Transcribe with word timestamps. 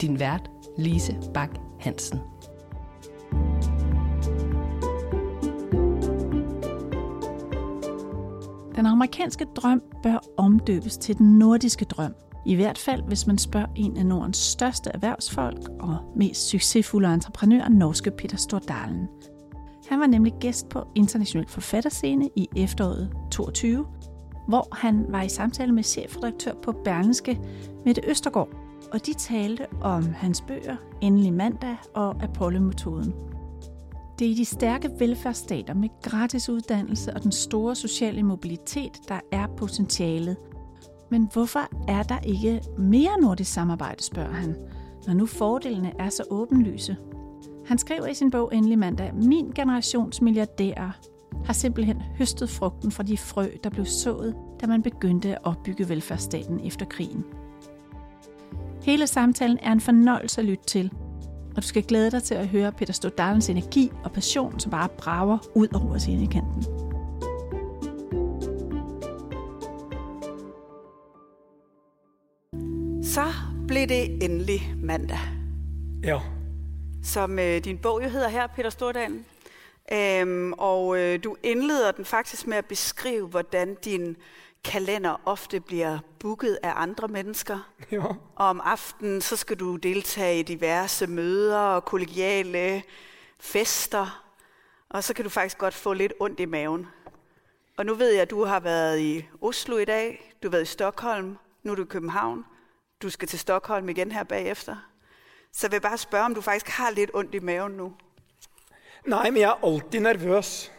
Din 0.00 0.18
vært, 0.20 0.50
Lise 0.78 1.16
Bak 1.34 1.50
Hansen. 1.80 2.18
Den 8.76 8.86
amerikanske 8.86 9.46
drøm 9.56 9.82
bør 10.02 10.18
omdøbes 10.36 10.96
til 10.96 11.18
den 11.18 11.38
nordiske 11.38 11.84
drøm. 11.84 12.14
I 12.46 12.54
hvert 12.54 12.78
fald, 12.78 13.02
hvis 13.02 13.26
man 13.26 13.38
spørger 13.38 13.66
en 13.76 13.96
af 13.96 14.06
Nordens 14.06 14.36
største 14.36 14.90
erhvervsfolk 14.94 15.68
og 15.80 15.96
mest 16.16 16.48
succesfulde 16.48 17.14
entreprenør, 17.14 17.68
norske 17.68 18.10
Peter 18.10 18.36
Stordalen. 18.36 19.08
Han 19.88 20.00
var 20.00 20.06
nemlig 20.06 20.32
gæst 20.40 20.68
på 20.68 20.86
International 20.94 21.48
Forfatterscene 21.48 22.28
i 22.36 22.48
efteråret 22.56 23.10
22, 23.30 23.86
hvor 24.48 24.76
han 24.76 25.06
var 25.08 25.22
i 25.22 25.28
samtale 25.28 25.72
med 25.72 25.82
chefredaktør 25.82 26.52
på 26.62 26.72
Berlingske, 26.72 27.40
Mette 27.84 28.02
Østergaard, 28.10 28.59
og 28.92 29.06
de 29.06 29.14
talte 29.14 29.66
om 29.80 30.02
hans 30.12 30.40
bøger 30.40 30.76
Endelig 31.00 31.32
mandag 31.32 31.76
og 31.94 32.22
Apollo-metoden. 32.22 33.14
Det 34.18 34.26
er 34.26 34.30
i 34.30 34.34
de 34.34 34.44
stærke 34.44 34.90
velfærdsstater 34.98 35.74
med 35.74 35.88
gratis 36.02 36.48
uddannelse 36.48 37.14
og 37.14 37.22
den 37.22 37.32
store 37.32 37.74
sociale 37.74 38.22
mobilitet, 38.22 38.92
der 39.08 39.20
er 39.32 39.46
potentialet. 39.56 40.36
Men 41.10 41.28
hvorfor 41.32 41.88
er 41.88 42.02
der 42.02 42.18
ikke 42.18 42.62
mere 42.78 43.20
nordisk 43.20 43.52
samarbejde, 43.52 44.02
spørger 44.02 44.32
han, 44.32 44.56
når 45.06 45.14
nu 45.14 45.26
fordelene 45.26 45.92
er 45.98 46.08
så 46.08 46.24
åbenlyse. 46.30 46.96
Han 47.66 47.78
skriver 47.78 48.06
i 48.06 48.14
sin 48.14 48.30
bog 48.30 48.54
Endelig 48.54 48.78
mandag, 48.78 49.14
min 49.14 49.52
generations 49.54 50.20
milliardærer 50.20 50.90
har 51.44 51.52
simpelthen 51.52 52.02
høstet 52.18 52.50
frugten 52.50 52.92
fra 52.92 53.02
de 53.02 53.18
frø, 53.18 53.48
der 53.64 53.70
blev 53.70 53.84
sået, 53.84 54.34
da 54.60 54.66
man 54.66 54.82
begyndte 54.82 55.32
at 55.32 55.38
opbygge 55.44 55.88
velfærdsstaten 55.88 56.60
efter 56.66 56.86
krigen. 56.86 57.24
Hele 58.82 59.06
samtalen 59.06 59.58
er 59.62 59.72
en 59.72 59.80
fornøjelse 59.80 60.40
at 60.40 60.44
lytte 60.44 60.64
til, 60.64 60.90
og 61.56 61.62
du 61.62 61.66
skal 61.66 61.82
glæde 61.82 62.10
dig 62.10 62.22
til 62.22 62.34
at 62.34 62.48
høre 62.48 62.72
Peter 62.72 62.92
Stordalens 62.92 63.48
energi 63.48 63.90
og 64.04 64.12
passion, 64.12 64.60
som 64.60 64.70
bare 64.70 64.88
brager 64.88 65.38
ud 65.54 65.68
over 65.74 65.98
scenekanten. 65.98 66.62
Så 73.04 73.24
blev 73.68 73.86
det 73.88 74.24
endelig 74.24 74.74
mandag. 74.76 75.18
Ja. 76.04 76.20
Som 77.02 77.38
øh, 77.38 77.64
din 77.64 77.78
bog 77.78 78.04
jo 78.04 78.08
hedder 78.08 78.28
her, 78.28 78.46
Peter 78.46 78.70
Stordalen. 78.70 79.24
Øhm, 79.92 80.52
og 80.52 80.98
øh, 80.98 81.24
du 81.24 81.36
indleder 81.42 81.92
den 81.92 82.04
faktisk 82.04 82.46
med 82.46 82.56
at 82.56 82.64
beskrive, 82.64 83.26
hvordan 83.26 83.76
din 83.84 84.16
kalender 84.64 85.20
ofte 85.24 85.60
bliver 85.60 85.98
booket 86.18 86.58
af 86.62 86.72
andre 86.76 87.08
mennesker. 87.08 87.58
Ja. 87.92 88.04
Og 88.34 88.46
om 88.46 88.60
aftenen, 88.64 89.20
så 89.20 89.36
skal 89.36 89.56
du 89.56 89.76
deltage 89.76 90.40
i 90.40 90.42
diverse 90.42 91.06
møder 91.06 91.58
og 91.58 91.84
kollegiale 91.84 92.82
fester. 93.38 94.24
Og 94.88 95.04
så 95.04 95.14
kan 95.14 95.24
du 95.24 95.28
faktisk 95.28 95.58
godt 95.58 95.74
få 95.74 95.92
lidt 95.92 96.12
ondt 96.20 96.40
i 96.40 96.44
maven. 96.44 96.86
Og 97.76 97.86
nu 97.86 97.94
ved 97.94 98.12
jeg, 98.12 98.22
at 98.22 98.30
du 98.30 98.44
har 98.44 98.60
været 98.60 99.00
i 99.00 99.26
Oslo 99.40 99.76
i 99.76 99.84
dag, 99.84 100.34
du 100.42 100.48
har 100.48 100.50
været 100.50 100.62
i 100.62 100.66
Stockholm, 100.66 101.38
nu 101.62 101.72
er 101.72 101.76
du 101.76 101.82
i 101.82 101.86
København. 101.86 102.44
Du 103.02 103.10
skal 103.10 103.28
til 103.28 103.38
Stockholm 103.38 103.88
igen 103.88 104.12
her 104.12 104.22
bagefter. 104.24 104.76
Så 105.52 105.66
jeg 105.66 105.72
vil 105.72 105.80
bare 105.80 105.98
spørge, 105.98 106.24
om 106.24 106.34
du 106.34 106.40
faktisk 106.40 106.68
har 106.68 106.90
lidt 106.90 107.10
ondt 107.14 107.34
i 107.34 107.38
maven 107.38 107.72
nu. 107.72 107.92
Nei, 109.06 109.30
men 109.30 109.40
jeg 109.40 109.50
er 109.50 109.64
alltid 109.64 110.00
nervøs. 110.00 110.72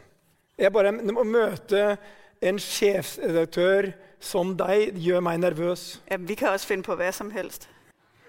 Jeg 0.58 0.74
bare 0.74 0.92
Å 1.18 1.24
møte 1.24 1.98
en 2.42 2.60
sjefsredaktør 2.60 3.92
som 4.22 4.56
deg 4.58 4.98
gjør 5.02 5.24
meg 5.26 5.42
nervøs. 5.42 6.02
Ja, 6.10 6.18
vi 6.18 6.38
kan 6.38 6.54
også 6.54 6.74
finne 6.74 6.86
på 6.86 6.98
hva 6.98 7.12
som 7.14 7.32
helst. 7.34 7.70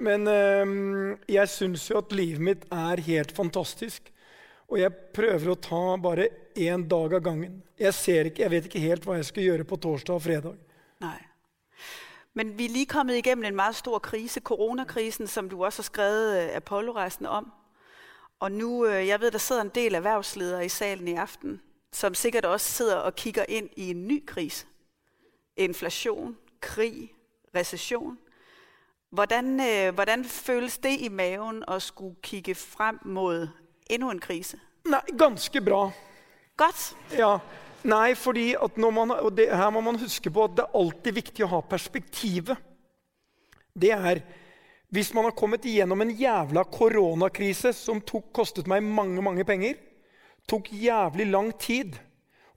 Men 0.02 0.26
øhm, 0.28 1.18
jeg 1.30 1.48
syns 1.48 1.84
jo 1.90 2.00
at 2.00 2.12
livet 2.16 2.42
mitt 2.42 2.64
er 2.72 3.00
helt 3.06 3.32
fantastisk. 3.36 4.08
Og 4.72 4.80
jeg 4.80 4.94
prøver 5.14 5.52
å 5.52 5.58
ta 5.60 5.82
bare 6.00 6.28
én 6.56 6.86
dag 6.88 7.18
av 7.18 7.24
gangen. 7.24 7.60
Jeg, 7.78 7.94
ser 7.94 8.30
ikke, 8.30 8.42
jeg 8.42 8.52
vet 8.54 8.68
ikke 8.68 8.82
helt 8.86 9.04
hva 9.06 9.18
jeg 9.18 9.28
skal 9.28 9.46
gjøre 9.46 9.66
på 9.68 9.78
torsdag 9.84 10.16
og 10.16 10.24
fredag. 10.24 10.56
Nei. 11.04 11.18
Men 12.32 12.54
vi 12.56 12.64
er 12.64 12.72
lige 12.72 12.88
kommet 12.88 13.18
igjennom 13.18 13.44
en 13.44 13.58
veldig 13.58 13.76
stor 13.82 14.00
krise, 14.00 14.40
koronakrisen, 14.40 15.28
som 15.28 15.50
du 15.50 15.58
også 15.60 15.82
har 15.82 15.90
skrevet 15.90 16.30
øh, 16.38 16.56
Apollo-rejsen 16.56 17.28
om. 17.28 17.50
Og 18.40 18.52
nu, 18.52 18.86
øh, 18.86 19.06
jeg 19.06 19.20
ved, 19.20 19.30
der 19.30 19.38
sidder 19.38 19.62
en 19.62 19.74
del 19.74 19.94
erhvervsledere 19.94 20.64
i 20.64 20.68
salen 20.68 21.08
i 21.08 21.14
aften, 21.20 21.60
som 21.92 22.14
sikkert 22.14 22.44
også 22.44 22.72
sidder 22.72 22.96
og 22.96 23.14
kigger 23.14 23.44
ind 23.48 23.68
i 23.76 23.90
en 23.90 24.06
ny 24.08 24.26
krise. 24.26 24.66
Inflation, 25.56 26.36
krig, 26.60 27.14
recession. 27.54 28.18
Hvordan, 29.10 29.60
øh, 29.60 29.94
hvordan 29.94 30.24
føles 30.24 30.78
det 30.78 31.00
i 31.00 31.08
maven 31.08 31.64
at 31.68 31.82
skulle 31.82 32.16
kigge 32.22 32.54
frem 32.54 32.98
mod 33.04 33.48
endnu 33.90 34.10
en 34.10 34.20
krise? 34.20 34.60
Nei, 34.84 35.00
ganske 35.18 35.60
bra. 35.60 35.90
Godt. 36.56 36.96
Ja. 37.12 37.38
Nei, 37.84 38.14
fordi 38.14 38.54
at 38.64 38.76
når 38.78 38.90
man, 38.90 39.10
og 39.10 39.36
det, 39.36 39.56
her 39.56 39.70
må 39.70 39.80
man 39.80 39.98
huske 39.98 40.30
på 40.30 40.44
at 40.44 40.50
det 40.56 40.64
er 40.64 40.78
alltid 40.78 41.12
viktig 41.12 41.44
å 41.44 41.50
ha 41.56 41.60
perspektivet. 41.60 42.56
Det 43.74 43.90
er 43.90 44.22
hvis 44.92 45.14
man 45.16 45.24
har 45.24 45.32
kommet 45.32 45.64
igjennom 45.64 46.02
en 46.04 46.10
jævla 46.12 46.66
koronakrise 46.68 47.72
som 47.72 48.00
tok, 48.04 48.26
kostet 48.36 48.66
meg 48.68 48.84
mange, 48.84 49.22
mange 49.24 49.44
penger, 49.48 49.78
tok 50.48 50.72
jævlig 50.72 51.28
lang 51.30 51.52
tid 51.60 51.96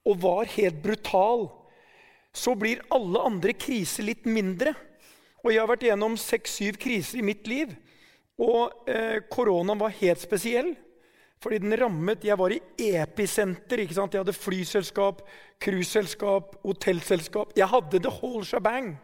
og 0.05 0.21
var 0.21 0.49
helt 0.55 0.81
brutal, 0.83 1.47
så 2.35 2.53
blir 2.59 2.83
alle 2.93 3.21
andre 3.25 3.55
kriser 3.57 4.05
litt 4.05 4.27
mindre. 4.27 4.75
Og 5.45 5.53
jeg 5.53 5.61
har 5.61 5.69
vært 5.69 5.85
gjennom 5.87 6.17
seks-syv 6.19 6.79
kriser 6.81 7.21
i 7.21 7.25
mitt 7.25 7.47
liv. 7.47 7.71
Og 8.41 8.89
eh, 8.89 9.21
koronaen 9.31 9.79
var 9.79 9.95
helt 10.01 10.21
spesiell. 10.21 10.73
Fordi 11.39 11.59
den 11.61 11.75
rammet 11.77 12.23
Jeg 12.25 12.37
var 12.39 12.51
i 12.51 12.61
episenter. 12.97 13.79
ikke 13.79 13.93
sant? 13.93 14.13
Jeg 14.13 14.23
hadde 14.23 14.33
flyselskap, 14.33 15.21
cruiseselskap, 15.61 16.55
hotellselskap. 16.63 17.53
Jeg 17.55 17.69
hadde 17.69 17.99
the 17.99 18.09
whole 18.09 18.45
shebang. 18.45 18.95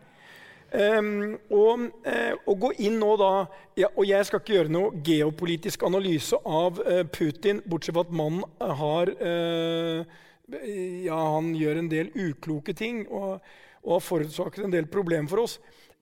Um, 0.71 1.33
og 1.51 1.81
uh, 2.07 2.35
å 2.47 2.53
gå 2.55 2.69
inn 2.85 2.93
nå 3.01 3.09
da 3.19 3.31
ja, 3.75 3.89
Og 3.91 4.05
jeg 4.07 4.23
skal 4.23 4.39
ikke 4.39 4.53
gjøre 4.53 4.71
noe 4.71 5.01
geopolitisk 5.03 5.81
analyse 5.83 6.37
av 6.47 6.79
uh, 6.79 7.01
Putin, 7.11 7.59
bortsett 7.67 7.97
fra 7.97 8.05
at 8.05 8.13
mannen 8.15 8.45
har 8.79 9.11
uh, 9.19 10.21
Ja, 10.47 11.17
han 11.35 11.49
gjør 11.59 11.81
en 11.81 11.91
del 11.91 12.13
ukloke 12.15 12.71
ting 12.77 13.03
og, 13.09 13.43
og 13.83 13.97
har 13.97 14.05
forårsaket 14.05 14.63
en 14.63 14.77
del 14.77 14.87
problemer 14.91 15.27
for 15.31 15.43
oss. 15.43 15.57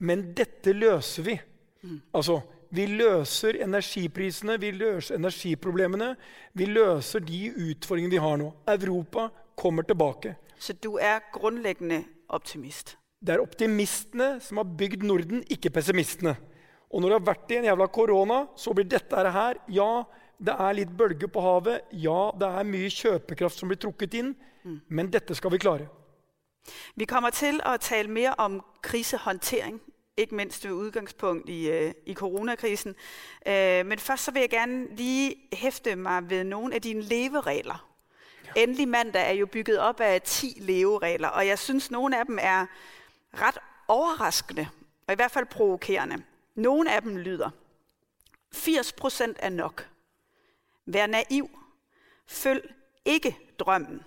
Men 0.06 0.28
dette 0.38 0.74
løser 0.78 1.26
vi. 1.26 1.36
Mm. 1.82 1.98
Altså, 2.14 2.38
vi 2.70 2.86
løser 2.94 3.58
energiprisene, 3.66 4.60
vi 4.62 4.72
løser 4.78 5.18
energiproblemene. 5.18 6.14
Vi 6.54 6.70
løser 6.70 7.26
de 7.26 7.42
utfordringene 7.50 8.14
vi 8.14 8.22
har 8.22 8.38
nå. 8.38 8.52
Europa 8.70 9.32
kommer 9.58 9.84
tilbake. 9.90 10.36
Så 10.60 10.78
du 10.78 10.98
er 11.02 11.26
grunnleggende 11.34 12.04
optimist? 12.30 12.99
Det 13.20 13.36
er 13.36 13.44
optimistene 13.44 14.38
som 14.42 14.62
har 14.62 14.70
bygd 14.80 15.04
Norden, 15.04 15.44
ikke 15.52 15.70
pessimistene. 15.76 16.38
Og 16.90 17.02
når 17.02 17.10
det 17.10 17.18
har 17.20 17.28
vært 17.28 17.52
i 17.52 17.58
en 17.60 17.68
jævla 17.68 17.88
korona, 17.88 18.46
så 18.56 18.74
blir 18.74 18.88
dette 18.90 19.32
her 19.32 19.60
Ja, 19.70 20.04
det 20.40 20.56
er 20.56 20.74
litt 20.74 20.92
bølger 20.98 21.28
på 21.28 21.42
havet. 21.44 21.82
Ja, 21.92 22.32
det 22.40 22.48
er 22.48 22.64
mye 22.64 22.90
kjøpekraft 22.90 23.60
som 23.60 23.70
blir 23.70 23.78
trukket 23.78 24.14
inn. 24.14 24.36
Mm. 24.64 24.80
Men 24.88 25.12
dette 25.12 25.36
skal 25.36 25.52
vi 25.52 25.58
klare. 25.58 25.90
Vi 26.96 27.06
kommer 27.06 27.30
til 27.30 27.60
å 27.66 27.78
tale 27.78 28.08
mer 28.08 28.34
om 28.38 28.62
krisehåndtering, 28.84 29.80
ikke 30.18 30.36
minst 30.36 30.66
ved 30.66 30.72
utgangspunkt 30.72 31.50
i, 31.50 31.70
øh, 31.72 31.94
i 32.06 32.14
coronakrisen. 32.14 32.96
Øh, 33.46 33.86
men 33.86 34.00
først 34.00 34.24
så 34.24 34.32
vil 34.32 34.40
jeg 34.40 34.50
gerne 34.50 34.96
lige 34.96 35.36
hæfte 35.54 35.96
meg 35.96 36.30
ved 36.30 36.44
noen 36.44 36.74
av 36.74 36.80
dine 36.80 37.02
leveregler. 37.02 37.86
Endelig 38.56 38.88
mandag 38.88 39.30
er 39.30 39.34
jo 39.34 39.46
bygget 39.46 39.80
opp 39.80 40.00
av 40.00 40.20
ti 40.24 40.58
leveregler, 40.60 41.30
og 41.30 41.48
jeg 41.48 41.60
syns 41.60 41.92
noen 41.92 42.14
av 42.14 42.26
dem 42.26 42.40
er 42.42 42.66
ret 43.34 43.58
overraskende, 43.88 44.68
og 45.08 45.14
i 45.14 45.16
hvert 45.16 45.32
fall 45.32 45.46
provokerende. 45.46 46.22
Noen 46.56 46.88
av 46.88 47.02
dem 47.02 47.18
lyder 47.18 47.50
80 48.56 48.94
procent 48.98 49.38
er 49.40 49.50
nok. 49.50 49.86
Vær 50.86 51.08
naiv. 51.08 51.50
Følg 52.28 52.74
ikke 53.06 53.36
drømmen. 53.60 54.04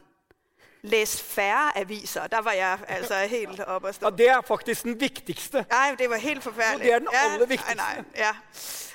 Læs 0.83 1.23
færre 1.23 1.79
aviser. 1.79 2.27
Der 2.27 2.41
var 2.43 2.53
jeg 2.53 2.79
altså 2.89 3.15
helt 3.37 3.61
oppe 3.61 3.89
og 3.89 3.95
stå. 3.95 4.07
Ja, 4.07 4.11
Det 4.17 4.29
er 4.29 4.41
faktisk 4.41 4.83
den 4.83 5.01
viktigste. 5.01 5.65
Nej, 5.71 5.95
det 5.99 6.11
var 6.11 6.17
helt 6.17 6.43
forfærdeligt. 6.43 6.85
Det 6.85 6.93
er 6.93 6.99
den 6.99 7.09
aller 7.13 7.47
vigtigste. 7.47 7.75
Nej, 7.77 7.97
nej, 7.97 8.05
ja. 8.17 8.31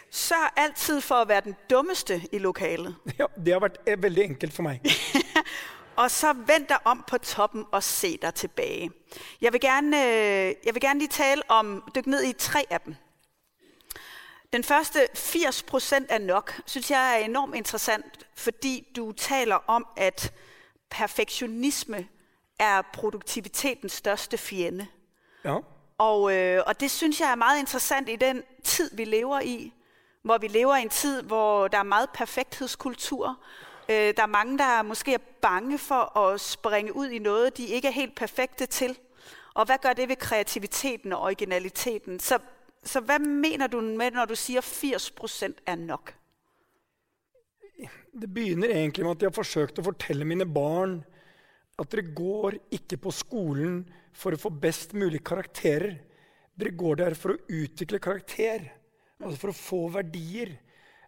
Sørg 0.10 0.52
altid 0.56 1.02
for 1.02 1.16
at 1.16 1.28
være 1.28 1.42
den 1.42 1.56
dummeste 1.70 2.22
i 2.32 2.38
lokalet. 2.38 2.96
Ja, 3.20 3.26
Det 3.46 3.54
har 3.54 3.60
vært 3.60 3.78
eh, 3.88 4.04
veldig 4.04 4.24
enkelt 4.24 4.54
for 4.54 4.64
meg. 4.64 4.80
Og 5.98 6.12
så 6.12 6.34
vend 6.34 6.68
dig 6.68 6.78
om 6.86 7.04
på 7.08 7.18
toppen 7.18 7.66
og 7.72 7.84
se 7.84 8.18
dig 8.18 8.34
tilbage. 8.34 8.92
Jeg 9.42 9.54
vil 9.54 9.62
gerne, 9.62 9.98
øh, 10.06 10.56
jeg 10.66 10.74
vil 10.74 10.82
gerne 10.82 11.00
lige 11.00 11.10
tale 11.10 11.42
om, 11.48 11.84
dykke 11.96 12.10
ned 12.10 12.24
i 12.24 12.34
tre 12.34 12.66
af 12.70 12.82
dem. 12.82 12.96
Den 14.54 14.64
første, 14.64 15.08
80 15.16 15.64
procent 15.64 16.08
er 16.10 16.18
nok, 16.18 16.62
synes 16.66 16.92
jeg 16.92 17.14
er 17.14 17.26
enormt 17.26 17.56
interessant, 17.56 18.28
fordi 18.36 18.88
du 18.96 19.12
taler 19.12 19.56
om, 19.68 19.88
at 19.98 20.34
perfektionisme 20.90 22.08
er 22.60 22.82
produktivitetens 22.94 23.94
største 23.94 24.38
fjende. 24.38 24.88
Ja. 25.44 25.58
Og, 25.98 26.34
øh, 26.34 26.64
og 26.68 26.80
det 26.80 26.92
synes 26.92 27.22
jeg 27.22 27.32
er 27.32 27.36
meget 27.36 27.60
interessant 27.60 28.10
i 28.10 28.16
den 28.16 28.44
tid, 28.64 28.96
vi 28.96 29.06
lever 29.06 29.40
i. 29.40 29.74
Hvor 30.22 30.38
vi 30.38 30.48
lever 30.48 30.76
i 30.76 30.82
en 30.82 30.90
tid, 30.90 31.22
hvor 31.22 31.68
der 31.68 31.78
er 31.78 31.84
meget 31.84 32.10
perfekthedskultur. 32.10 33.38
Øh, 33.89 34.13
der 34.18 34.24
er 34.24 34.28
mange, 34.28 34.57
der 34.57 34.84
måske 34.84 35.13
er 35.13 35.24
bange 35.42 35.78
for 35.78 36.18
at 36.18 36.42
springe 36.42 36.95
ud 36.95 37.10
i 37.10 37.19
noget, 37.19 37.57
de 37.57 37.66
ikke 37.66 37.88
er 37.88 37.92
helt 37.92 38.16
perfekte 38.16 38.66
til. 38.66 38.98
Og 39.54 39.66
hvad 39.66 39.78
gør 39.81 39.94
det 39.94 40.10
ved 40.10 40.16
kreativiteten 40.16 41.13
og 41.13 41.22
originaliteten? 41.22 42.19
Så, 42.19 42.39
så 42.84 43.00
hvad 43.00 43.19
mener 43.19 43.68
du 43.68 43.81
med, 43.81 44.12
når 44.12 44.25
du 44.25 44.36
siger 44.36 44.62
80 44.62 45.12
procent 45.12 45.62
er 45.66 45.75
nok? 45.75 46.13
Det 48.22 48.34
begynner 48.34 48.68
egentlig 48.68 49.06
med 49.06 49.16
at 49.16 49.22
jeg 49.22 49.30
har 49.30 49.38
forsøkt 49.38 49.80
å 49.80 49.86
fortelle 49.86 50.25
mine 50.25 50.45
barn 50.45 51.04
at 51.78 51.92
dere 51.94 52.13
går 52.18 52.57
ikke 52.74 52.98
på 52.98 53.12
skolen 53.13 53.83
for 54.18 54.33
å 54.33 54.42
få 54.42 54.50
best 54.50 54.95
mulig 54.98 55.22
karakterer. 55.25 56.00
Dere 56.57 56.74
går 56.74 57.01
der 57.04 57.16
for 57.18 57.36
å 57.36 57.42
utvikle 57.54 58.00
karakter, 58.01 58.63
altså 59.22 59.38
for 59.44 59.54
å 59.54 59.57
få 59.57 59.81
verdier. 59.94 60.56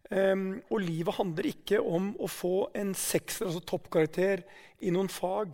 Um, 0.09 0.56
og 0.73 0.81
livet 0.81 1.13
handler 1.19 1.45
ikke 1.51 1.77
om 1.85 2.15
å 2.17 2.27
få 2.31 2.69
en 2.77 2.95
sekser, 2.97 3.45
altså 3.45 3.61
toppkarakter, 3.61 4.41
i 4.81 4.89
noen 4.94 5.09
fag. 5.11 5.53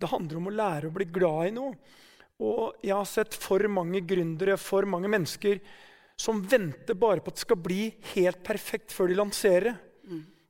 Det 0.00 0.10
handler 0.10 0.40
om 0.40 0.48
å 0.50 0.54
lære 0.54 0.90
å 0.90 0.94
bli 0.96 1.06
glad 1.14 1.52
i 1.52 1.54
noe. 1.54 1.76
Og 2.42 2.80
jeg 2.82 2.96
har 2.96 3.06
sett 3.06 3.36
for 3.38 3.62
mange 3.70 4.00
gründere, 4.02 4.56
for 4.58 4.88
mange 4.90 5.10
mennesker, 5.12 5.60
som 6.18 6.42
venter 6.42 6.98
bare 6.98 7.22
på 7.22 7.30
at 7.30 7.38
det 7.38 7.44
skal 7.46 7.60
bli 7.62 7.84
helt 8.14 8.42
perfekt 8.46 8.92
før 8.94 9.10
de 9.10 9.18
lanserer. 9.18 9.78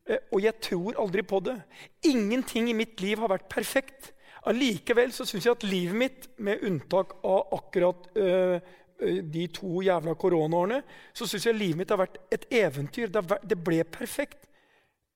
Eh, 0.09 0.21
Og 0.33 0.41
jeg 0.45 0.61
tror 0.61 0.97
aldri 1.01 1.23
på 1.25 1.41
det. 1.45 1.59
Ingenting 2.05 2.69
i 2.69 2.77
mitt 2.77 3.01
liv 3.01 3.21
har 3.21 3.29
vært 3.33 3.49
perfekt. 3.53 4.13
Allikevel 4.49 5.13
så 5.13 5.25
syns 5.25 5.47
jeg 5.47 5.57
at 5.57 5.65
livet 5.65 5.97
mitt, 5.97 6.27
med 6.37 6.65
unntak 6.65 7.15
av 7.25 7.53
akkurat 7.57 8.09
øh, 8.17 8.59
de 9.05 9.47
to 9.55 9.83
jævla 9.85 10.15
koronaårene, 10.19 10.81
så 11.17 11.29
syns 11.29 11.49
jeg 11.49 11.59
livet 11.59 11.81
mitt 11.81 11.93
har 11.93 12.01
vært 12.01 12.21
et 12.35 12.47
eventyr. 12.55 13.13
Det, 13.13 13.59
ble 13.61 13.83
perfekt. 13.85 14.47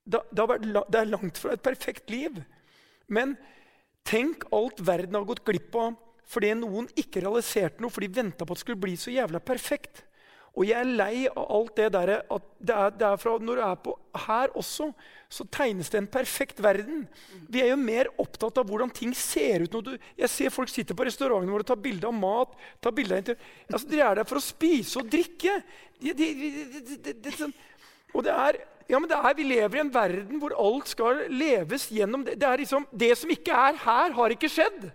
Det 0.04 0.20
er 0.40 1.10
langt 1.10 1.40
fra 1.40 1.54
et 1.56 1.64
perfekt 1.64 2.10
liv. 2.12 2.40
Men 3.08 3.36
tenk 4.08 4.46
alt 4.54 4.80
verden 4.84 5.18
har 5.18 5.26
gått 5.28 5.46
glipp 5.46 5.74
av 5.78 5.96
fordi 6.28 6.50
noen 6.60 6.84
ikke 7.00 7.22
realiserte 7.24 7.80
noe, 7.80 7.88
for 7.88 8.04
de 8.04 8.10
venta 8.12 8.44
på 8.44 8.52
at 8.52 8.60
det 8.60 8.64
skulle 8.66 8.82
bli 8.82 8.98
så 9.00 9.08
jævla 9.14 9.40
perfekt. 9.40 10.02
Og 10.58 10.66
jeg 10.66 10.74
er 10.74 10.88
lei 10.98 11.28
av 11.30 11.44
alt 11.54 11.76
det 11.78 11.86
der 11.94 12.10
at 12.18 12.46
det 12.58 12.74
er, 12.74 12.94
det 12.98 13.06
er 13.06 13.20
fra 13.22 13.36
Når 13.38 13.60
du 13.60 13.62
er 13.62 13.76
på 13.78 13.92
her 14.26 14.50
også, 14.58 14.88
så 15.30 15.44
tegnes 15.54 15.90
det 15.92 16.00
en 16.00 16.08
perfekt 16.10 16.58
verden. 16.64 17.04
Vi 17.46 17.60
er 17.62 17.70
jo 17.70 17.76
mer 17.78 18.10
opptatt 18.18 18.58
av 18.58 18.66
hvordan 18.66 18.90
ting 18.90 19.12
ser 19.14 19.66
ut. 19.66 19.76
Når 19.76 19.84
du, 19.86 20.08
jeg 20.18 20.32
ser 20.32 20.54
folk 20.54 20.72
sitte 20.72 20.96
på 20.98 21.06
restaurantene 21.06 21.52
våre 21.52 21.66
og 21.66 21.70
tar 21.70 21.78
bilde 21.84 22.08
av 22.08 22.16
mat. 22.16 22.56
tar 22.82 22.96
bilde 22.96 23.20
av 23.20 23.30
altså, 23.36 23.84
De 23.92 24.02
er 24.02 24.18
der 24.18 24.26
for 24.26 24.40
å 24.40 24.44
spise 24.48 24.98
og 24.98 25.12
drikke. 25.12 25.60
De, 26.00 26.16
de, 26.16 27.12
de, 27.12 27.36
sånn- 27.36 27.54
og 28.16 28.24
det 28.24 28.34
er, 28.34 28.60
ja, 28.88 28.98
men 28.98 29.06
det 29.10 29.18
er, 29.20 29.34
Vi 29.36 29.46
lever 29.46 29.78
i 29.78 29.84
en 29.84 29.94
verden 29.94 30.42
hvor 30.42 30.56
alt 30.58 30.90
skal 30.90 31.26
leves 31.30 31.86
gjennom 31.92 32.24
det. 32.26 32.38
Det, 32.40 32.48
er 32.48 32.64
liksom, 32.64 32.88
det 32.90 33.14
som 33.20 33.30
ikke 33.30 33.62
er 33.68 33.78
her, 33.84 34.16
har 34.16 34.34
ikke 34.34 34.50
skjedd. 34.50 34.88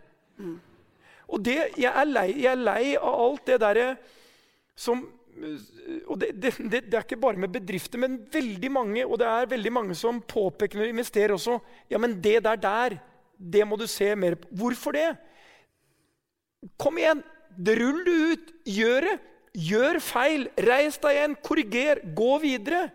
Og 1.29 1.39
det, 1.45 1.59
jeg, 1.77 1.89
er 1.93 2.09
lei, 2.09 2.29
jeg 2.41 2.51
er 2.51 2.63
lei 2.67 2.95
av 2.97 3.19
alt 3.29 3.45
det 3.47 3.61
derre 3.63 3.91
som 4.75 5.05
og 6.07 6.19
det, 6.21 6.29
det, 6.37 6.53
det, 6.71 6.93
er 6.93 7.03
ikke 7.03 7.19
bare 7.19 7.39
med 7.41 7.51
bedrifter, 7.53 7.99
men 7.99 8.19
veldig 8.31 8.71
mange 8.71 9.05
og 9.05 9.17
det 9.19 9.27
er 9.27 9.49
veldig 9.49 9.73
mange 9.73 9.95
som 9.97 10.21
påpeker 10.21 10.79
når 10.79 10.87
de 10.87 10.93
investerer 10.93 11.33
også 11.35 11.57
ja, 11.89 11.97
men 11.97 12.15
det 12.23 12.43
der 12.45 12.55
der, 12.55 12.97
det 13.37 13.67
må 13.67 13.75
du 13.75 13.87
se 13.87 14.13
mer 14.15 14.35
på. 14.39 14.47
Hvorfor 14.51 14.95
det? 14.95 15.09
Kom 16.79 16.97
igjen! 16.97 17.23
Rull 17.67 18.03
det 18.05 18.17
ut! 18.31 18.51
Gjør 18.65 19.07
det! 19.07 19.15
Gjør 19.53 19.99
feil! 20.01 20.47
Reis 20.57 20.97
deg 21.01 21.17
igjen! 21.17 21.35
Korriger! 21.43 22.01
Gå 22.15 22.37
videre! 22.41 22.89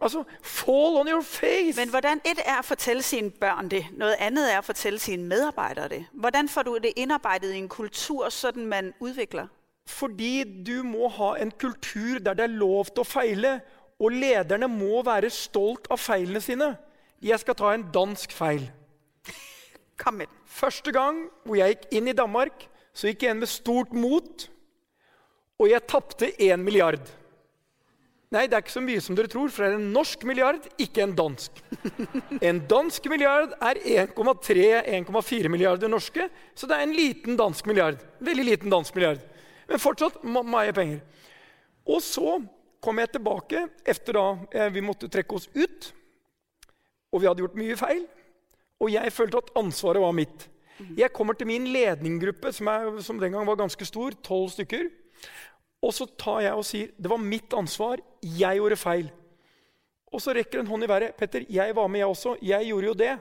Altså, 0.00 0.22
fall 0.42 0.96
on 1.00 1.08
your 1.08 1.22
face! 1.22 1.76
Men 1.76 1.90
hvordan 1.90 2.20
et 2.24 2.38
er 2.44 2.60
å 2.60 2.66
fortelle 2.66 3.02
sine 3.02 3.34
børn 3.34 3.70
det, 3.70 3.82
noe 3.98 4.14
annet 4.22 4.52
er 4.52 4.60
å 4.60 4.66
fortelle 4.66 5.02
sine 5.02 5.26
medarbeidere 5.26 5.88
det. 5.90 6.02
Hvordan 6.12 6.48
får 6.48 6.68
du 6.68 6.74
det 6.86 6.92
innarbeidet 6.96 7.50
i 7.50 7.58
en 7.58 7.68
kultur, 7.68 8.28
sånn 8.30 8.68
man 8.70 8.92
udvikler? 9.02 9.50
Fordi 9.88 10.44
du 10.44 10.82
må 10.84 11.08
ha 11.16 11.32
en 11.40 11.50
kultur 11.50 12.20
der 12.20 12.36
det 12.36 12.44
er 12.44 12.58
lov 12.60 12.90
til 12.92 13.04
å 13.04 13.08
feile. 13.08 13.54
Og 13.98 14.14
lederne 14.14 14.68
må 14.70 15.00
være 15.06 15.30
stolt 15.32 15.88
av 15.90 16.00
feilene 16.02 16.42
sine. 16.44 16.74
Jeg 17.24 17.40
skal 17.42 17.56
ta 17.58 17.72
en 17.74 17.86
dansk 17.94 18.34
feil. 18.36 18.68
Kammer. 19.98 20.28
Første 20.46 20.92
gang 20.94 21.24
hvor 21.42 21.58
jeg 21.58 21.74
gikk 21.74 21.88
inn 21.98 22.10
i 22.12 22.16
Danmark, 22.16 22.68
så 22.94 23.10
gikk 23.10 23.24
jeg 23.24 23.34
inn 23.34 23.42
med 23.42 23.50
stort 23.50 23.94
mot. 23.96 24.46
Og 25.58 25.72
jeg 25.72 25.88
tapte 25.90 26.30
én 26.38 26.62
milliard. 26.62 27.02
Nei, 28.28 28.44
det 28.44 28.58
er 28.58 28.60
ikke 28.60 28.74
så 28.74 28.84
mye 28.84 29.00
som 29.00 29.16
dere 29.16 29.30
tror, 29.32 29.48
for 29.48 29.64
det 29.64 29.70
er 29.70 29.78
en 29.78 29.92
norsk 29.94 30.24
milliard, 30.28 30.66
ikke 30.76 31.00
en 31.00 31.14
dansk. 31.16 31.62
En 32.44 32.58
dansk 32.68 33.06
milliard 33.08 33.54
er 33.56 33.80
1,3-1,4 34.04 35.48
milliarder 35.48 35.88
norske, 35.88 36.26
så 36.52 36.68
det 36.68 36.76
er 36.76 36.84
en 36.84 36.92
liten 36.92 37.38
dansk 37.40 37.70
milliard. 37.70 38.02
Veldig 38.20 38.44
liten 38.50 38.74
dansk 38.74 38.98
milliard. 38.98 39.24
Men 39.68 39.82
fortsatt 39.82 40.22
mye 40.24 40.72
penger. 40.76 41.00
Og 41.88 42.02
så 42.04 42.38
kom 42.84 43.00
jeg 43.00 43.12
tilbake 43.14 43.64
etter 43.88 44.16
da 44.16 44.26
eh, 44.52 44.70
vi 44.72 44.84
måtte 44.84 45.10
trekke 45.12 45.36
oss 45.36 45.48
ut. 45.54 45.90
Og 47.12 47.22
vi 47.22 47.28
hadde 47.28 47.44
gjort 47.44 47.58
mye 47.58 47.76
feil. 47.80 48.04
Og 48.78 48.92
jeg 48.92 49.12
følte 49.12 49.40
at 49.42 49.52
ansvaret 49.58 50.02
var 50.02 50.14
mitt. 50.16 50.48
Jeg 50.94 51.10
kommer 51.10 51.34
til 51.34 51.48
min 51.50 51.66
ledninggruppe, 51.74 52.52
som, 52.54 52.68
som 53.02 53.18
den 53.18 53.34
gang 53.34 53.46
var 53.48 53.58
ganske 53.58 53.84
stor, 53.88 54.14
tolv 54.22 54.52
stykker. 54.54 54.86
Og 55.82 55.94
så 55.94 56.06
tar 56.18 56.44
jeg 56.44 56.58
og 56.58 56.66
sier 56.66 56.92
det 56.98 57.10
var 57.10 57.22
mitt 57.22 57.54
ansvar, 57.54 58.02
jeg 58.22 58.60
gjorde 58.60 58.78
feil. 58.78 59.08
Og 60.08 60.22
så 60.22 60.32
rekker 60.36 60.62
en 60.62 60.70
hånd 60.70 60.86
i 60.86 60.88
været. 60.88 61.16
Petter, 61.18 61.44
jeg 61.50 61.74
var 61.76 61.90
med, 61.90 62.00
jeg 62.00 62.08
også. 62.08 62.36
Jeg 62.42 62.70
gjorde 62.70 62.86
jo 62.86 62.94
det. 62.96 63.14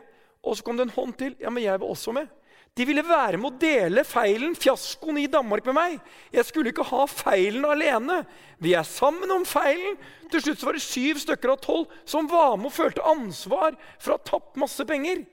Og 0.43 0.55
så 0.55 0.63
kom 0.63 0.77
det 0.77 0.87
en 0.87 0.95
hånd 0.95 1.17
til. 1.19 1.33
Ja, 1.41 1.51
men 1.51 1.63
jeg 1.63 1.81
var 1.81 1.89
også 1.89 2.13
med. 2.15 2.29
De 2.75 2.85
ville 2.85 3.03
være 3.05 3.39
med 3.41 3.49
å 3.49 3.59
dele 3.61 4.03
feilen, 4.05 4.55
fiaskoen, 4.57 5.17
i 5.17 5.29
Danmark 5.31 5.65
med 5.65 5.77
meg. 5.77 5.95
Jeg 6.33 6.45
skulle 6.45 6.73
ikke 6.73 6.85
ha 6.89 7.05
feilen 7.09 7.65
alene. 7.65 8.19
Vi 8.61 8.75
er 8.77 8.85
sammen 8.85 9.31
om 9.33 9.45
feilen. 9.47 9.97
Til 10.31 10.43
slutt 10.43 10.65
var 10.67 10.77
det 10.77 10.83
syv 10.85 11.21
stykker 11.23 11.53
av 11.55 11.61
tolv 11.63 11.95
som 12.05 12.29
var 12.29 12.57
med 12.59 12.69
og 12.69 12.75
følte 12.75 13.05
ansvar 13.07 13.77
for 13.97 14.13
å 14.13 14.19
ha 14.19 14.27
tapt 14.29 14.59
masse 14.61 14.85
penger. 14.85 15.23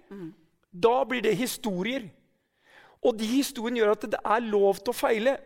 Da 0.70 0.96
blir 1.08 1.24
det 1.24 1.36
historier. 1.36 2.08
Og 3.04 3.18
de 3.18 3.28
historiene 3.28 3.82
gjør 3.82 3.92
at 3.92 4.08
det 4.14 4.22
er 4.24 4.48
lov 4.48 4.80
til 4.80 4.94
å 4.94 4.96
feile. 4.96 5.36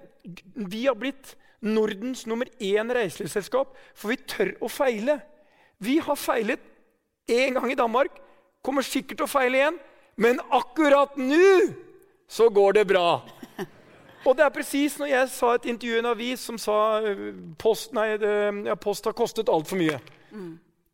Vi 0.55 0.87
har 0.87 0.99
blitt 0.99 1.35
Nordens 1.59 2.23
nummer 2.31 2.47
én 2.63 2.93
reiselivsselskap, 2.95 3.73
for 3.99 4.13
vi 4.13 4.21
tør 4.31 4.53
å 4.63 4.69
feile. 4.71 5.19
Vi 5.83 5.99
har 5.99 6.19
feilet 6.19 6.63
én 7.29 7.59
gang 7.59 7.73
i 7.73 7.79
Danmark, 7.79 8.15
kommer 8.63 8.87
sikkert 8.87 9.19
til 9.19 9.27
å 9.27 9.31
feile 9.31 9.59
igjen. 9.59 9.79
Men 10.19 10.41
akkurat 10.51 11.17
nå 11.17 11.73
så 12.29 12.49
går 12.51 12.73
det 12.81 12.87
bra. 12.91 13.23
Og 14.27 14.35
det 14.37 14.45
er 14.45 14.53
presis 14.53 14.99
når 14.99 15.13
jeg 15.13 15.29
sa 15.33 15.55
et 15.55 15.69
intervju 15.71 15.95
i 15.95 16.01
en 16.03 16.11
avis 16.11 16.41
som 16.45 16.59
sa 16.61 17.01
øh, 17.01 17.29
post, 17.59 17.93
nei, 17.97 18.17
det, 18.21 18.75
post 18.83 19.07
har 19.07 19.15
kostet 19.17 19.49
altfor 19.49 19.79
mye. 19.79 20.01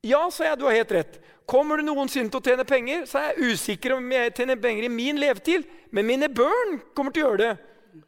Ja, 0.04 0.26
sa 0.30 0.44
jeg, 0.44 0.58
du 0.60 0.66
har 0.68 0.76
helt 0.76 0.92
rett. 0.92 1.20
Kommer 1.48 1.80
du 1.80 1.86
noensinne 1.88 2.30
til 2.30 2.40
å 2.40 2.44
tjene 2.44 2.64
penger, 2.68 3.06
så 3.08 3.18
er 3.20 3.32
jeg 3.32 3.54
usikker 3.54 3.96
om 3.96 4.12
jeg 4.12 4.34
tjener 4.36 4.60
penger 4.60 4.86
i 4.86 4.92
min 4.92 5.18
levetid. 5.20 5.64
Men 5.90 6.06
mine 6.06 6.28
børn 6.28 6.78
kommer 6.94 7.12
til 7.12 7.24
å 7.24 7.30
gjøre 7.30 7.40
det. 7.42 7.54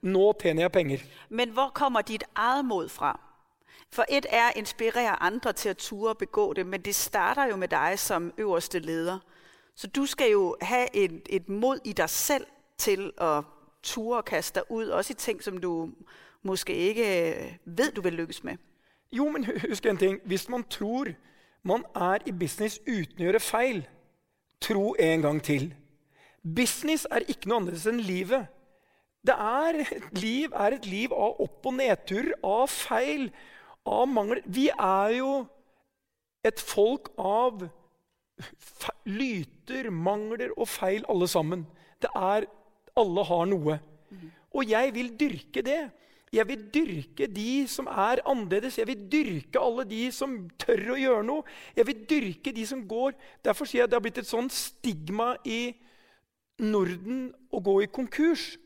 Nå 0.04 0.32
tjener 0.40 0.66
jeg 0.66 0.72
penger. 0.72 1.06
Men 1.28 1.52
hvor 1.56 1.72
kommer 1.74 2.04
dit 2.04 2.22
eget 2.22 2.68
mod 2.68 2.88
fra? 2.92 3.16
For 3.92 4.04
et 4.12 4.26
er 4.30 4.50
å 4.50 4.58
inspirere 4.58 5.16
andre 5.22 5.52
til 5.56 5.72
å 5.72 5.80
ture 5.80 6.12
og 6.12 6.20
begå 6.20 6.50
det, 6.58 6.66
men 6.66 6.82
det 6.84 6.94
starter 6.94 7.48
jo 7.50 7.56
med 7.56 7.72
deg 7.72 7.98
som 8.00 8.32
øverste 8.36 8.82
leder. 8.84 9.22
Så 9.76 9.86
du 9.86 10.06
skal 10.06 10.30
jo 10.30 10.56
have 10.60 10.96
et, 10.96 11.22
et 11.28 11.48
mod 11.48 11.78
i 11.84 11.92
dig 11.92 12.10
selv 12.10 12.46
til 12.78 13.12
at 13.18 13.44
ture 13.82 14.18
og 14.18 14.24
kaste 14.24 14.60
dig 14.60 14.70
ud, 14.70 14.88
også 14.88 15.12
i 15.12 15.14
ting, 15.14 15.42
som 15.42 15.58
du 15.58 15.90
måske 16.42 16.74
ikke 16.74 17.02
vet 17.64 17.78
ved, 17.78 17.92
du 17.92 18.00
vil 18.00 18.12
lykkes 18.12 18.44
med. 18.44 18.56
Jo, 19.12 19.30
men 19.30 19.44
husk 19.68 19.86
en 19.86 19.96
ting. 19.96 20.20
Hvis 20.24 20.48
man 20.48 20.64
tror 20.70 21.06
man 21.62 21.84
er 21.94 22.18
i 22.26 22.32
business 22.32 22.80
uten 22.86 23.20
å 23.20 23.26
gjøre 23.26 23.40
feil, 23.40 23.80
tro 24.62 24.94
en 24.98 25.22
gang 25.22 25.42
til. 25.42 25.74
Business 26.56 27.06
er 27.10 27.26
ikke 27.26 27.50
noe 27.50 27.60
annerledes 27.60 27.88
enn 27.90 28.00
livet. 28.00 28.46
Det 29.26 29.34
er, 29.34 29.80
liv 30.12 30.52
er 30.54 30.76
et 30.76 30.86
liv 30.86 31.12
av 31.12 31.40
opp- 31.42 31.66
og 31.66 31.74
nedturer, 31.74 32.36
av 32.46 32.68
feil, 32.70 33.30
av 33.86 34.06
mangler. 34.08 34.44
Vi 34.46 34.68
er 34.70 35.16
jo 35.18 35.32
et 36.46 36.62
folk 36.62 37.10
av 37.18 37.66
lyter, 39.08 39.90
mangler 39.90 40.52
og 40.56 40.68
feil 40.68 41.06
alle 41.08 41.28
sammen. 41.28 41.66
Det 42.02 42.10
er 42.14 42.48
Alle 42.96 43.22
har 43.28 43.44
noe. 43.44 43.74
Og 44.56 44.64
jeg 44.64 44.94
vil 44.94 45.10
dyrke 45.20 45.60
det. 45.60 45.90
Jeg 46.32 46.48
vil 46.48 46.62
dyrke 46.72 47.26
de 47.28 47.66
som 47.68 47.86
er 47.86 48.22
annerledes. 48.24 48.78
Jeg 48.78 48.88
vil 48.88 49.02
dyrke 49.12 49.60
alle 49.60 49.84
de 49.84 50.06
som 50.12 50.38
tør 50.56 50.94
å 50.94 50.96
gjøre 50.96 51.26
noe. 51.28 51.44
Jeg 51.76 51.86
vil 51.90 52.06
dyrke 52.08 52.54
de 52.56 52.64
som 52.66 52.86
går 52.88 53.12
Derfor 53.44 53.68
sier 53.68 53.82
jeg 53.82 53.88
at 53.88 53.92
det 53.92 53.98
har 53.98 54.06
blitt 54.06 54.22
et 54.22 54.30
sånn 54.30 54.48
stigma 54.48 55.34
i 55.44 55.76
Norden 56.64 57.28
å 57.52 57.60
gå 57.60 57.82
i 57.84 57.90
konkurs. 57.92 58.56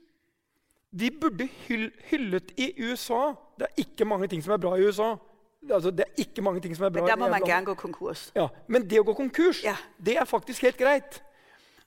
De 0.91 1.11
burde 1.11 1.49
hyll, 1.67 1.91
hyllet 2.11 2.55
i 2.59 2.71
USA. 2.79 3.35
Det 3.59 3.67
er 3.67 3.83
ikke 3.83 4.07
mange 4.07 4.31
ting 4.31 4.43
som 4.47 4.55
er 4.55 4.63
bra 4.63 4.77
i 4.79 4.87
USA. 4.87 5.17
Altså, 5.69 5.91
det 5.93 6.07
er 6.07 6.23
ikke 6.25 6.43
mange 6.43 6.63
ting 6.65 6.73
som 6.77 6.87
er 6.87 6.93
bra 6.95 7.03
Men 7.03 7.11
der 7.11 7.19
må 7.21 7.29
man 7.29 7.45
gjerne 7.45 7.69
gå 7.69 7.75
konkurs. 7.77 8.31
Ja, 8.37 8.47
Men 8.67 8.87
det 8.89 9.01
å 9.01 9.05
gå 9.05 9.15
konkurs, 9.19 9.63
Ja. 9.65 9.77
det 9.99 10.17
er 10.17 10.25
faktisk 10.25 10.63
helt 10.65 10.79
greit. 10.79 11.21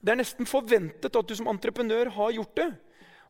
Det 0.03 0.11
er 0.11 0.19
nesten 0.19 0.45
forventet 0.45 1.15
at 1.15 1.27
du 1.27 1.35
som 1.35 1.47
entreprenør 1.47 2.11
har 2.11 2.31
gjort 2.31 2.55
det. 2.55 2.73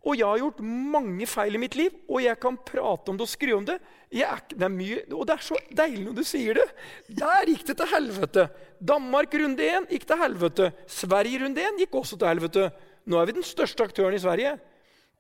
Og 0.04 0.18
jeg 0.18 0.26
har 0.28 0.38
gjort 0.42 0.60
mange 0.60 1.26
feil 1.32 1.56
i 1.56 1.60
mitt 1.62 1.76
liv, 1.80 1.94
og 2.10 2.20
jeg 2.22 2.36
kan 2.42 2.58
prate 2.58 3.08
om 3.08 3.16
det 3.16 3.24
og 3.24 3.30
skry 3.32 3.54
om 3.56 3.64
det. 3.64 3.78
Jeg 4.12 4.28
er, 4.28 4.42
det 4.52 4.66
er 4.68 4.74
mye, 4.74 4.98
og 5.16 5.26
det 5.30 5.38
er 5.38 5.46
så 5.46 5.56
deilig 5.72 6.04
når 6.04 6.16
du 6.18 6.24
sier 6.28 6.54
det. 6.60 6.66
Der 7.08 7.46
gikk 7.48 7.64
det 7.70 7.78
til 7.80 7.88
helvete. 7.88 8.50
Danmark 8.84 9.34
runde 9.40 9.64
én 9.64 9.88
gikk 9.88 10.04
til 10.10 10.20
helvete. 10.20 10.74
Sverige 10.92 11.40
runde 11.46 11.64
én 11.64 11.80
gikk 11.80 11.96
også 11.96 12.20
til 12.20 12.28
helvete. 12.28 12.66
Nå 13.08 13.22
er 13.22 13.26
vi 13.26 13.38
den 13.40 13.48
største 13.48 13.84
aktøren 13.88 14.14
i 14.14 14.20
Sverige. 14.20 14.58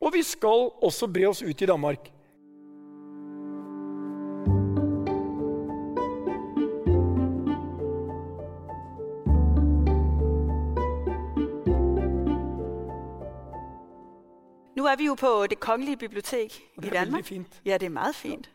Og 0.03 0.11
vi 0.11 0.21
skal 0.27 0.67
også 0.83 1.07
bre 1.07 1.29
oss 1.31 1.41
ut 1.41 1.61
i 1.63 1.69
Danmark. 1.69 2.11
Er 14.93 14.97
vi 14.97 15.05
jo 15.05 15.13
på 15.13 15.47
det 15.49 15.59
kongelige 15.59 15.97
bibliotek 15.97 16.53
i 16.53 16.61
Danmark. 16.75 16.91
det 16.91 16.97
er 16.99 17.05
veldig 17.05 17.25
fint. 17.25 17.61
Ja, 17.65 17.73
det 17.77 17.85
er 17.85 17.89
meget 17.89 18.15
fint. 18.15 18.49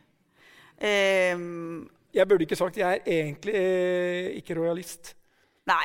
Øhm, 0.83 1.89
Jeg 2.13 2.27
burde 2.27 2.43
ikke 2.43 2.55
sagt 2.55 2.77
jeg 2.77 2.91
er 2.93 2.97
egentlig 3.07 3.55
eh, 3.55 4.35
ikke 4.35 4.59
royalist. 4.59 5.15
Nei. 5.67 5.75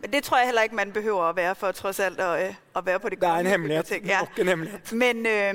men 0.00 0.12
det 0.12 0.22
tror 0.24 0.36
jeg 0.38 0.46
heller 0.46 0.62
ikke, 0.62 0.74
man 0.74 0.92
behøver 0.92 1.28
å 1.30 1.32
være 1.32 1.54
for 1.54 1.72
trods 1.72 2.00
alt 2.00 2.20
å, 2.20 2.22
øh, 2.36 2.54
at 2.76 2.86
være 2.86 3.00
på 3.00 3.08
det 3.08 3.20
Det 3.20 3.28
er 3.28 3.32
en 3.32 3.36
kongelige 3.36 3.50
hemmelighet. 3.50 4.06
Ja. 4.06 4.20
En 4.38 4.48
hemmelighet. 4.48 4.92
Men, 4.92 5.26
øh, 5.26 5.54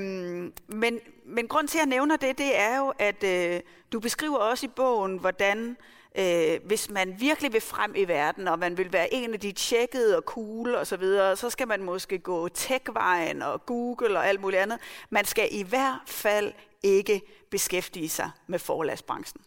men, 0.67 0.99
men 1.25 1.47
grunnen 1.47 1.67
til, 1.67 1.77
at 1.77 1.81
jeg 1.81 1.89
nævner 1.89 2.17
det, 2.17 2.37
det 2.37 2.59
er 2.59 2.77
jo, 2.77 2.93
at 2.99 3.23
øh, 3.23 3.59
du 3.91 3.99
beskriver 3.99 4.37
også 4.37 4.65
i 4.65 4.69
bogen, 4.69 5.17
hvordan 5.17 5.77
øh, 6.19 6.59
hvis 6.65 6.89
man 6.89 7.19
virkelig 7.19 7.53
vil 7.53 7.61
frem 7.61 7.95
i 7.95 8.03
verden, 8.03 8.47
og 8.47 8.59
man 8.59 8.77
vil 8.77 8.93
være 8.93 9.13
en 9.13 9.33
af 9.33 9.39
de 9.39 9.51
tjekkede 9.51 10.17
og 10.17 10.23
cool 10.23 10.75
og 10.75 10.87
så 10.87 10.97
videre, 10.97 11.35
så 11.35 11.49
skal 11.49 11.67
man 11.67 11.83
måske 11.83 12.19
gå 12.19 12.47
tech-vejen 12.47 13.41
og 13.41 13.65
Google 13.65 14.17
og 14.17 14.27
alt 14.27 14.41
muligt 14.41 14.61
andet. 14.61 14.79
Man 15.09 15.25
skal 15.25 15.47
i 15.51 15.63
hvert 15.63 16.01
fald 16.05 16.53
ikke 16.83 17.21
beskæftige 17.51 18.09
sig 18.09 18.31
med 18.47 18.59
forlagsbranchen. 18.59 19.41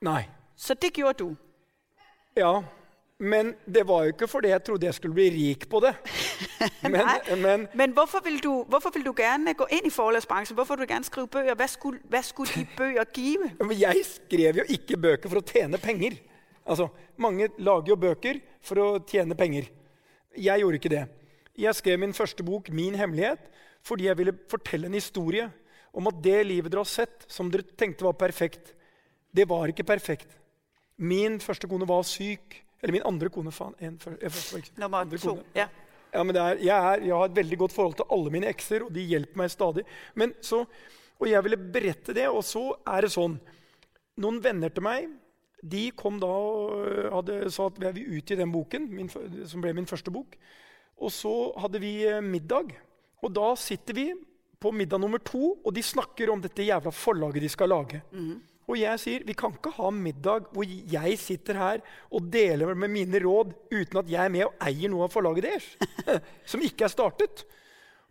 Nei. 0.00 0.22
Så 0.56 0.74
det 0.74 0.92
gjorde 0.92 1.14
du. 1.18 1.36
Ja, 2.36 2.60
men 3.18 3.54
det 3.66 3.82
var 3.86 4.04
jo 4.04 4.12
ikke 4.12 4.28
fordi 4.30 4.52
jeg 4.52 4.62
trodde 4.64 4.86
jeg 4.86 4.94
skulle 4.94 5.14
bli 5.14 5.28
rik 5.34 5.68
på 5.70 5.80
det. 5.82 5.94
Men, 6.82 6.92
Nej. 6.92 7.36
men 7.36 7.68
Men 7.74 7.92
hvorfor 7.92 8.20
vil, 8.24 8.38
du, 8.42 8.64
hvorfor 8.68 8.90
vil 8.94 9.04
du 9.04 9.12
gerne 9.16 9.54
gå 9.54 9.66
inn 9.74 9.86
i 9.86 9.90
forlagsbransjen? 9.90 10.54
Hvorfor 10.54 10.76
vil 10.76 10.86
du 10.86 10.92
gerne 10.92 11.04
skrive 11.04 11.26
bøger? 11.26 11.54
Hva 11.54 11.66
skulle, 11.66 11.98
hva 12.08 12.22
skulle 12.22 12.52
de 12.54 12.66
bøger 12.76 13.04
give? 13.14 13.50
men 13.68 13.74
jeg 13.80 14.04
skrev 14.06 14.60
jo 14.62 14.64
ikke 14.68 14.96
bøker 14.96 15.28
for 15.28 15.40
å 15.40 15.44
tjene 15.46 15.78
penger. 15.82 16.14
Altså, 16.66 16.88
Mange 17.16 17.48
lager 17.58 17.90
jo 17.94 17.96
bøker 17.96 18.38
for 18.62 18.78
å 18.78 18.88
tjene 19.06 19.34
penger. 19.34 19.66
Jeg 20.38 20.62
gjorde 20.62 20.78
ikke 20.78 20.94
det. 20.94 21.04
Jeg 21.58 21.74
skrev 21.74 21.98
min 21.98 22.14
første 22.14 22.44
bok, 22.46 22.70
'Min 22.70 22.94
hemmelighet', 22.94 23.50
fordi 23.82 24.06
jeg 24.06 24.18
ville 24.18 24.38
fortelle 24.50 24.86
en 24.86 24.94
historie 24.94 25.50
om 25.92 26.06
at 26.06 26.22
det 26.22 26.46
livet 26.46 26.70
dere 26.70 26.84
har 26.84 26.90
sett, 26.90 27.26
som 27.26 27.50
dere 27.50 27.66
tenkte 27.76 28.06
var 28.06 28.12
perfekt, 28.12 28.74
det 29.34 29.48
var 29.48 29.66
ikke 29.66 29.84
perfekt. 29.84 30.38
Min 30.96 31.40
første 31.40 31.66
kone 31.68 31.88
var 31.88 32.02
syk. 32.02 32.62
Eller 32.82 32.94
min 32.94 33.06
andre 33.08 33.30
kone, 33.34 33.52
faen. 33.54 33.76
En, 33.82 33.98
for, 33.98 34.16
en 34.16 34.34
for, 34.34 34.58
for, 34.58 34.72
Nummer 34.80 35.16
to. 35.16 35.34
kone. 35.34 35.46
Ja. 35.58 35.68
Ja, 36.08 36.22
men 36.24 36.32
det 36.32 36.40
er, 36.40 36.60
jeg, 36.64 36.72
er, 36.72 37.02
jeg 37.04 37.16
har 37.20 37.28
et 37.28 37.36
veldig 37.36 37.58
godt 37.60 37.74
forhold 37.76 37.98
til 37.98 38.06
alle 38.16 38.30
mine 38.32 38.48
ekser, 38.48 38.86
og 38.86 38.94
de 38.94 39.02
hjelper 39.04 39.42
meg 39.42 39.50
stadig. 39.52 39.84
Men 40.16 40.32
så, 40.40 40.62
og 41.18 41.28
jeg 41.28 41.44
ville 41.44 41.58
berette 41.76 42.14
det, 42.16 42.24
og 42.32 42.40
så 42.46 42.70
er 42.86 43.06
det 43.06 43.14
sånn 43.14 43.38
Noen 44.18 44.40
venner 44.42 44.72
til 44.74 44.82
meg 44.82 45.04
de 45.62 45.88
kom 45.98 46.18
da 46.22 46.28
og 46.30 46.86
øh, 46.86 47.06
hadde, 47.12 47.38
sa 47.50 47.66
at 47.68 47.78
vi 47.82 47.90
vil 47.96 48.18
utgi 48.18 48.36
den 48.38 48.52
boken, 48.54 48.88
min, 48.94 49.10
som 49.10 49.62
ble 49.62 49.74
min 49.74 49.88
første 49.90 50.12
bok. 50.14 50.36
Og 51.02 51.12
så 51.14 51.32
hadde 51.58 51.80
vi 51.82 51.92
eh, 52.06 52.22
middag, 52.22 52.70
og 53.22 53.32
da 53.34 53.52
sitter 53.58 53.96
vi 53.96 54.06
på 54.58 54.72
middag 54.74 55.02
nummer 55.02 55.22
to, 55.22 55.56
og 55.64 55.74
de 55.74 55.82
snakker 55.82 56.30
om 56.30 56.42
dette 56.42 56.66
jævla 56.66 56.92
forlaget 56.94 57.42
de 57.42 57.50
skal 57.50 57.70
lage. 57.74 58.02
Og 58.68 58.76
jeg 58.76 59.00
sier 59.00 59.24
vi 59.24 59.36
kan 59.38 59.54
ikke 59.56 59.72
ha 59.78 59.90
middag 59.94 60.50
hvor 60.52 60.66
jeg 60.68 61.20
sitter 61.20 61.56
her 61.56 61.84
og 62.12 62.26
deler 62.32 62.74
med 62.76 62.92
mine 62.92 63.20
råd 63.24 63.54
uten 63.72 64.00
at 64.02 64.10
jeg 64.12 64.20
er 64.20 64.34
med 64.34 64.44
og 64.48 64.66
eier 64.68 64.92
noe 64.92 65.06
av 65.06 65.14
forlaget 65.14 65.46
deres. 65.48 65.70
som 66.50 66.64
ikke 66.64 66.84
er 66.84 66.92
startet. 66.92 67.46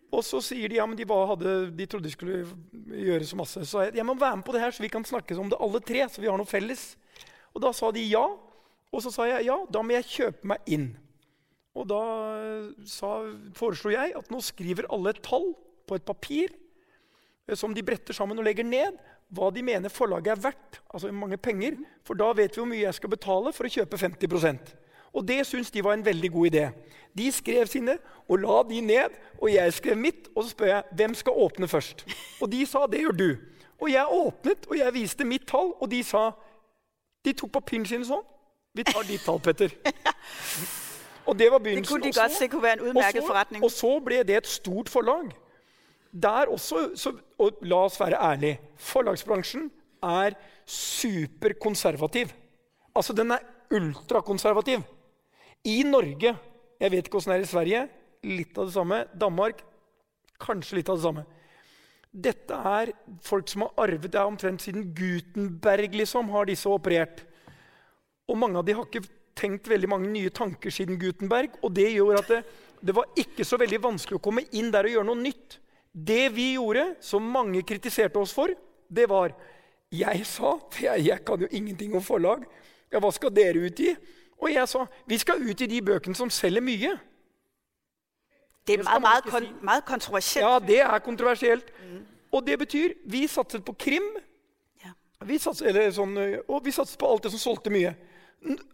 Og 0.08 0.24
så 0.24 0.40
sier 0.44 0.72
de 0.72 0.80
ja, 0.80 0.86
men 0.88 0.98
de, 0.98 1.06
hadde, 1.06 1.56
de 1.76 1.86
trodde 1.90 2.08
de 2.08 2.14
skulle 2.14 2.46
gjøre 2.96 3.28
så 3.28 3.38
masse. 3.40 3.64
Så 3.68 3.86
jeg 3.86 3.98
jeg 4.00 4.08
må 4.08 4.16
være 4.18 4.40
med 4.40 4.48
på 4.48 4.56
det 4.56 4.64
her, 4.64 4.72
så 4.72 4.84
vi 4.84 4.92
kan 4.92 5.06
snakke 5.06 5.36
om 5.38 5.52
det 5.52 5.60
alle 5.62 5.82
tre. 5.84 6.08
så 6.10 6.24
vi 6.24 6.30
har 6.32 6.40
noe 6.40 6.48
felles. 6.48 6.96
Og 7.54 7.62
da 7.62 7.74
sa 7.76 7.92
de 7.92 8.06
ja. 8.08 8.24
Og 8.88 9.04
så 9.04 9.12
sa 9.12 9.28
jeg 9.28 9.50
ja, 9.50 9.58
da 9.70 9.84
må 9.84 9.98
jeg 9.98 10.10
kjøpe 10.10 10.48
meg 10.48 10.72
inn. 10.72 10.88
Og 11.78 11.86
da 11.92 12.02
eh, 12.40 12.70
sa, 12.90 13.20
foreslo 13.58 13.92
jeg 13.94 14.16
at 14.18 14.32
nå 14.34 14.40
skriver 14.42 14.88
alle 14.94 15.14
et 15.14 15.22
tall 15.26 15.52
på 15.88 15.98
et 16.00 16.08
papir 16.08 16.50
eh, 16.50 17.58
som 17.60 17.76
de 17.76 17.84
bretter 17.86 18.16
sammen 18.16 18.40
og 18.40 18.48
legger 18.48 18.66
ned, 18.66 18.98
hva 19.28 19.50
de 19.52 19.64
mener 19.66 19.92
forlaget 19.92 20.32
er 20.38 20.44
verdt, 20.48 20.82
altså 20.94 21.12
mange 21.12 21.38
penger, 21.38 21.76
for 22.06 22.16
da 22.16 22.30
vet 22.36 22.56
vi 22.56 22.62
hvor 22.62 22.70
mye 22.70 22.86
jeg 22.86 22.96
skal 22.96 23.12
betale 23.12 23.52
for 23.54 23.68
å 23.68 23.72
kjøpe 23.72 24.00
50% 24.00 24.76
Og 25.14 25.26
det 25.28 25.42
syns 25.48 25.72
de 25.72 25.84
var 25.84 25.98
en 25.98 26.06
veldig 26.06 26.32
god 26.32 26.48
idé. 26.48 26.64
De 27.18 27.32
skrev 27.32 27.68
sine 27.68 27.98
og 28.28 28.40
la 28.44 28.62
de 28.70 28.82
ned, 28.82 29.16
og 29.42 29.50
jeg 29.50 29.74
skrev 29.74 29.98
mitt. 29.98 30.28
Og 30.36 30.44
så 30.44 30.50
spør 30.52 30.68
jeg 30.68 30.84
hvem 31.00 31.16
skal 31.16 31.34
åpne 31.34 31.68
først. 31.68 32.04
Og 32.42 32.52
de 32.52 32.66
sa 32.66 32.86
det 32.92 33.02
gjør 33.02 33.16
du. 33.18 33.30
Og 33.82 33.92
jeg 33.92 34.06
åpnet, 34.06 34.68
og 34.70 34.78
jeg 34.78 34.94
viste 34.94 35.26
mitt 35.26 35.48
tall, 35.48 35.74
og 35.80 35.90
de 35.92 36.04
sa 36.04 36.32
De 37.26 37.34
tok 37.34 37.52
papiren 37.52 37.86
sine 37.86 38.06
sånn. 38.06 38.24
Vi 38.78 38.86
tar 38.86 39.04
ditt 39.08 39.26
tall, 39.26 39.40
Petter. 39.44 39.74
Og 41.28 41.36
det 41.40 41.50
var 41.52 41.60
Det 41.60 41.88
kunne 41.88 42.06
de 42.06 42.14
godt 42.14 42.32
se 42.32 42.48
kunne 42.48 42.64
være 42.64 42.80
en 42.80 42.90
utmerket 42.90 43.26
forretning. 43.28 43.64
Og 43.64 43.72
så 43.72 43.90
ble 44.00 44.22
det 44.24 44.38
et 44.38 44.48
stort 44.48 44.90
forlag. 44.90 45.34
Der 46.12 46.50
også, 46.52 46.92
så, 46.96 47.14
og 47.40 47.60
la 47.68 47.84
oss 47.88 48.00
være 48.00 48.20
ærlige, 48.20 48.60
forlagsbransjen 48.78 49.70
er 50.04 50.38
superkonservativ. 50.66 52.32
Altså, 52.96 53.14
den 53.14 53.32
er 53.32 53.46
ultrakonservativ. 53.72 54.84
I 55.66 55.84
Norge 55.84 56.38
Jeg 56.80 56.92
vet 56.92 57.08
ikke 57.08 57.18
åssen 57.18 57.32
det 57.34 57.40
er 57.40 57.44
i 57.44 57.50
Sverige. 57.50 57.80
Litt 58.24 58.58
av 58.58 58.68
det 58.68 58.74
samme. 58.76 59.00
Danmark 59.18 59.64
kanskje 60.38 60.78
litt 60.78 60.90
av 60.94 61.00
det 61.00 61.06
samme. 61.08 61.24
Dette 62.14 62.54
er 62.54 62.92
folk 63.26 63.50
som 63.50 63.66
har 63.66 63.88
arvet 63.88 64.12
det 64.14 64.20
er 64.22 64.30
omtrent 64.30 64.62
siden 64.62 64.92
Gutenberg 64.96 65.98
liksom, 65.98 66.30
har 66.30 66.46
disse 66.46 66.70
operert. 66.70 67.24
Og 68.30 68.38
mange 68.38 68.62
av 68.62 68.68
de 68.68 68.76
har 68.78 68.86
ikke 68.86 69.10
tenkt 69.38 69.70
veldig 69.70 69.90
mange 69.90 70.12
nye 70.14 70.30
tanker 70.34 70.74
siden 70.74 71.00
Gutenberg. 71.02 71.58
Og 71.64 71.74
det 71.74 71.90
gjør 71.96 72.22
at 72.22 72.32
det, 72.32 72.42
det 72.82 72.96
var 72.98 73.10
ikke 73.18 73.46
så 73.46 73.58
veldig 73.58 73.82
vanskelig 73.84 74.20
å 74.20 74.26
komme 74.30 74.46
inn 74.52 74.72
der 74.74 74.86
og 74.86 74.98
gjøre 74.98 75.10
noe 75.10 75.24
nytt. 75.24 75.60
Det 75.98 76.30
vi 76.36 76.52
gjorde, 76.54 76.92
som 77.02 77.26
mange 77.26 77.64
kritiserte 77.66 78.20
oss 78.22 78.34
for, 78.36 78.52
det 78.88 79.10
var 79.10 79.34
Jeg 79.92 80.26
sa 80.28 80.58
jeg, 80.82 81.06
jeg 81.08 81.24
kan 81.26 81.40
jo 81.40 81.48
ingenting 81.52 81.96
om 81.96 82.04
forlag. 82.04 82.44
Ja, 82.92 83.00
hva 83.00 83.12
skal 83.12 83.32
dere 83.32 83.70
utgi? 83.70 83.94
Og 84.38 84.52
jeg 84.52 84.68
sa 84.68 84.84
vi 85.08 85.18
skal 85.18 85.42
utgi 85.42 85.68
de 85.68 85.82
bøkene 85.82 86.16
som 86.16 86.30
selger 86.30 86.62
mye. 86.62 86.98
Det 88.68 88.76
er 88.76 88.84
veldig 88.84 89.02
meget, 89.02 89.02
meget, 89.02 89.32
kon, 89.32 89.48
meget 89.64 89.86
kontroversielt. 89.86 90.46
Ja, 90.46 90.60
det 90.60 90.80
er 90.82 91.00
kontroversielt. 91.00 91.72
Og 92.32 92.44
det 92.48 92.60
betyr 92.60 92.94
vi 93.06 93.24
satset 93.28 93.64
på 93.66 93.74
krim. 93.74 94.04
Ja. 94.84 94.92
Vi 95.26 95.40
satset, 95.40 95.70
eller 95.72 95.92
sånn, 95.96 96.18
og 96.48 96.66
vi 96.66 96.76
satset 96.76 97.00
på 97.00 97.08
alt 97.08 97.24
det 97.24 97.32
som 97.32 97.40
solgte 97.40 97.72
mye. 97.72 97.96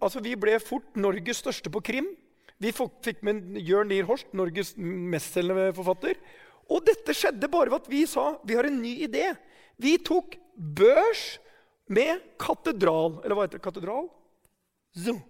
Altså, 0.01 0.19
Vi 0.19 0.33
ble 0.35 0.57
fort 0.59 0.97
Norges 0.97 1.43
største 1.45 1.69
på 1.69 1.79
krim. 1.79 2.09
Vi 2.57 2.71
fikk 2.73 3.21
med 3.21 3.59
Jørn 3.61 3.91
Lier 3.91 4.07
Horst, 4.07 4.33
Norges 4.33 4.73
mestselgende 4.77 5.69
forfatter. 5.77 6.17
Og 6.71 6.83
dette 6.87 7.15
skjedde 7.15 7.49
bare 7.51 7.71
ved 7.71 7.81
at 7.81 7.91
vi 7.91 8.05
sa 8.09 8.33
vi 8.43 8.55
har 8.57 8.67
en 8.69 8.81
ny 8.81 8.93
idé. 9.07 9.33
Vi 9.81 9.97
tok 9.97 10.37
børs 10.55 11.39
med 11.91 12.21
katedral. 12.39 13.19
Eller 13.23 13.35
hva 13.35 13.47
heter 13.47 13.59
det? 13.59 13.65
Katedral? 13.65 14.07
Zoom. 14.95 15.21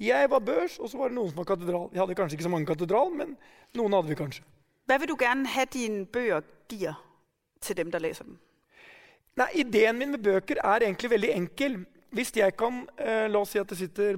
Jeg 0.00 0.28
var 0.30 0.42
børs, 0.44 0.78
og 0.78 0.90
så 0.92 0.98
var 1.00 1.08
det 1.08 1.16
noen 1.16 1.30
som 1.30 1.38
var 1.40 1.48
katedral. 1.48 1.88
Vi 1.92 2.00
hadde 2.00 2.16
kanskje 2.18 2.36
ikke 2.36 2.44
så 2.44 2.52
mange 2.52 2.68
katedral, 2.68 3.12
men 3.16 3.36
noen 3.76 3.94
hadde 3.96 4.10
vi 4.12 4.18
kanskje. 4.18 4.44
Hva 4.86 4.98
vil 5.00 5.08
du 5.08 5.16
gerne 5.18 5.48
ha 5.48 5.64
dine 5.72 6.04
bøger 6.06 6.44
gir 6.68 6.98
til 7.64 7.78
dem, 7.78 7.90
der 7.90 8.04
leser 8.04 8.28
dem? 8.28 8.36
Nei, 9.36 9.48
Ideen 9.62 9.98
min 9.98 10.12
med 10.14 10.22
bøker 10.24 10.60
er 10.62 10.84
egentlig 10.84 11.10
veldig 11.12 11.32
enkel. 11.34 11.84
hvis 12.10 12.32
jeg 12.36 12.56
kan 12.56 12.86
eh, 12.96 13.26
La 13.28 13.40
oss 13.40 13.50
si 13.52 13.58
at 13.58 13.68
det 13.68 13.76
sitter 13.76 14.16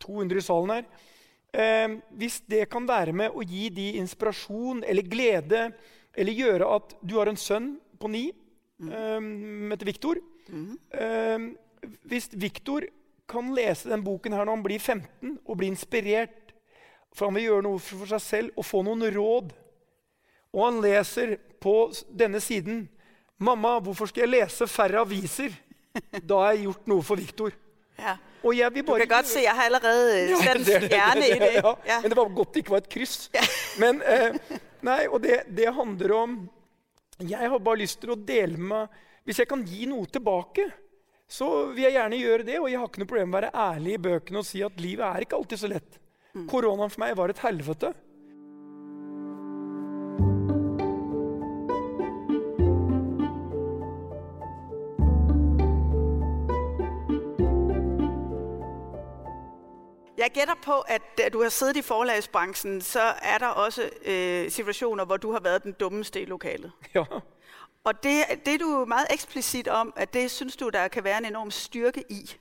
200 0.00 0.38
i 0.38 0.40
salen 0.44 0.70
her. 0.70 0.84
Eh, 1.52 1.94
hvis 2.20 2.42
det 2.44 2.66
kan 2.68 2.84
være 2.88 3.14
med 3.16 3.32
å 3.32 3.44
gi 3.46 3.68
de 3.72 3.94
inspirasjon 4.02 4.82
eller 4.84 5.06
glede, 5.08 5.70
eller 6.12 6.36
gjøre 6.36 6.68
at 6.76 6.92
du 7.00 7.16
har 7.16 7.30
en 7.30 7.40
sønn 7.40 7.70
på 7.98 8.10
ni 8.12 8.26
eh, 8.28 9.28
heter 9.70 9.86
Viktor 9.86 10.18
eh, 10.50 11.46
Hvis 12.10 12.28
Viktor 12.34 12.84
kan 13.28 13.48
lese 13.56 13.88
den 13.88 14.04
boken 14.04 14.36
her 14.36 14.44
når 14.44 14.58
han 14.58 14.66
blir 14.66 14.82
15 14.82 15.38
og 15.44 15.58
bli 15.60 15.70
inspirert, 15.72 16.52
for 17.12 17.28
han 17.28 17.36
vil 17.36 17.48
gjøre 17.48 17.66
noe 17.66 17.80
for 17.82 18.08
seg 18.08 18.22
selv 18.24 18.60
og 18.60 18.66
få 18.68 18.82
noen 18.84 19.04
råd, 19.12 19.50
og 20.52 20.62
han 20.64 20.80
leser 20.84 21.36
på 21.60 21.90
denne 22.08 22.40
siden 22.40 22.86
'Mamma, 23.38 23.78
hvorfor 23.78 24.08
skal 24.10 24.26
jeg 24.26 24.34
lese 24.34 24.66
færre 24.66 25.00
aviser?' 25.04 25.54
Da 26.28 26.40
har 26.42 26.52
jeg 26.52 26.64
gjort 26.66 26.88
noe 26.90 27.02
for 27.02 27.16
Viktor. 27.16 27.52
Ja. 27.98 28.16
Og 28.48 28.56
jeg 28.56 28.72
vil 28.74 28.84
Du 28.86 28.94
kan 29.02 29.10
godt 29.12 29.28
se, 29.30 29.42
jeg 29.44 29.54
har 29.54 29.68
allerede 29.68 30.14
øh, 30.16 30.30
Ja, 30.46 30.54
stjerne 30.64 31.26
i 31.26 31.38
det. 31.42 31.50
Ja, 31.58 31.74
Ja. 31.86 32.00
Men 32.02 32.12
det 32.12 32.18
var 32.18 32.32
godt 32.40 32.54
det 32.54 32.62
ikke 32.64 32.74
var 32.74 32.82
et 32.84 32.90
kryss. 32.92 33.28
Men, 33.82 34.00
eh, 34.02 34.56
nei, 34.88 35.02
og 35.06 35.20
det, 35.24 35.42
det 35.52 35.68
handler 35.76 36.14
om 36.16 36.36
Jeg 37.20 37.50
har 37.52 37.58
bare 37.58 37.82
lyst 37.82 38.00
til 38.02 38.14
å 38.14 38.18
dele 38.18 38.56
med 38.72 39.00
Hvis 39.28 39.42
jeg 39.42 39.50
kan 39.50 39.64
gi 39.68 39.86
noe 39.90 40.08
tilbake, 40.08 40.64
så 41.28 41.46
vil 41.74 41.84
jeg 41.84 41.98
gjerne 41.98 42.16
gjøre 42.22 42.44
det. 42.48 42.58
Og 42.62 42.70
jeg 42.72 42.80
har 42.80 42.88
ikke 42.88 43.02
noe 43.02 43.10
problem 43.10 43.28
med 43.28 43.36
å 43.36 43.40
være 43.42 43.64
ærlig 43.68 43.96
i 43.98 44.02
bøkene 44.06 44.40
og 44.40 44.46
si 44.48 44.62
at 44.64 44.78
livet 44.80 45.04
er 45.04 45.26
ikke 45.26 45.36
alltid 45.36 45.60
så 45.60 45.68
lett. 45.68 45.98
Koronaen 46.48 46.92
for 46.92 47.02
meg 47.02 47.16
var 47.18 47.28
et 47.34 47.42
helvete. 47.44 47.90
Jeg 60.28 60.34
gætter 60.34 60.54
på, 60.62 60.80
at 60.80 61.02
da 61.18 61.28
du 61.28 61.42
har 61.42 61.48
siddet 61.48 61.76
i 61.76 61.82
forlagsbranchen, 61.82 62.80
så 62.80 63.00
er 63.22 63.38
der 63.38 63.46
også 63.46 63.90
øh, 64.04 64.50
situationer, 64.50 65.04
hvor 65.04 65.16
du 65.16 65.32
har 65.32 65.40
været 65.40 65.62
den 65.62 65.72
dummeste 65.72 66.22
i 66.22 66.24
lokalet. 66.24 66.72
Ja. 66.94 67.04
Og 67.84 68.02
det, 68.02 68.24
det 68.46 68.54
er 68.54 68.58
du 68.58 68.84
meget 68.88 69.06
eksplicit 69.10 69.68
om, 69.68 69.92
at 69.96 70.14
det 70.14 70.30
synes 70.30 70.56
du, 70.56 70.68
der 70.68 70.88
kan 70.88 71.04
være 71.04 71.18
en 71.18 71.24
enorm 71.24 71.50
styrke 71.50 72.04
i. 72.08 72.36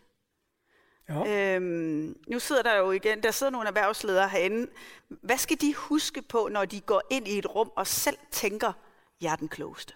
Ja. 1.10 1.56
Øhm, 1.56 2.17
nu 2.27 2.39
sidder 2.39 2.62
der 2.62 2.77
jo 2.77 2.91
igen, 2.91 3.24
der 3.24 3.32
sidder 3.32 3.51
nogle 3.51 3.67
erhvervsledere 3.67 4.29
herinde. 4.29 4.72
Hvad 5.10 5.38
skal 5.38 5.62
de 5.62 5.74
huske 5.75 6.22
på, 6.22 6.50
når 6.51 6.65
de 6.65 6.82
går 6.82 7.01
ind 7.10 7.27
i 7.27 7.38
et 7.38 7.56
rum 7.56 7.72
og 7.75 7.88
selv 7.88 8.17
tænker, 8.32 8.74
jeg 9.22 9.32
er 9.32 9.36
den 9.36 9.48
klogeste? 9.48 9.94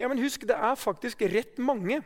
Ja, 0.00 0.08
men 0.08 0.22
husk, 0.22 0.40
det 0.40 0.50
er 0.50 0.74
faktisk 0.74 1.22
rett 1.22 1.58
mange 1.58 2.02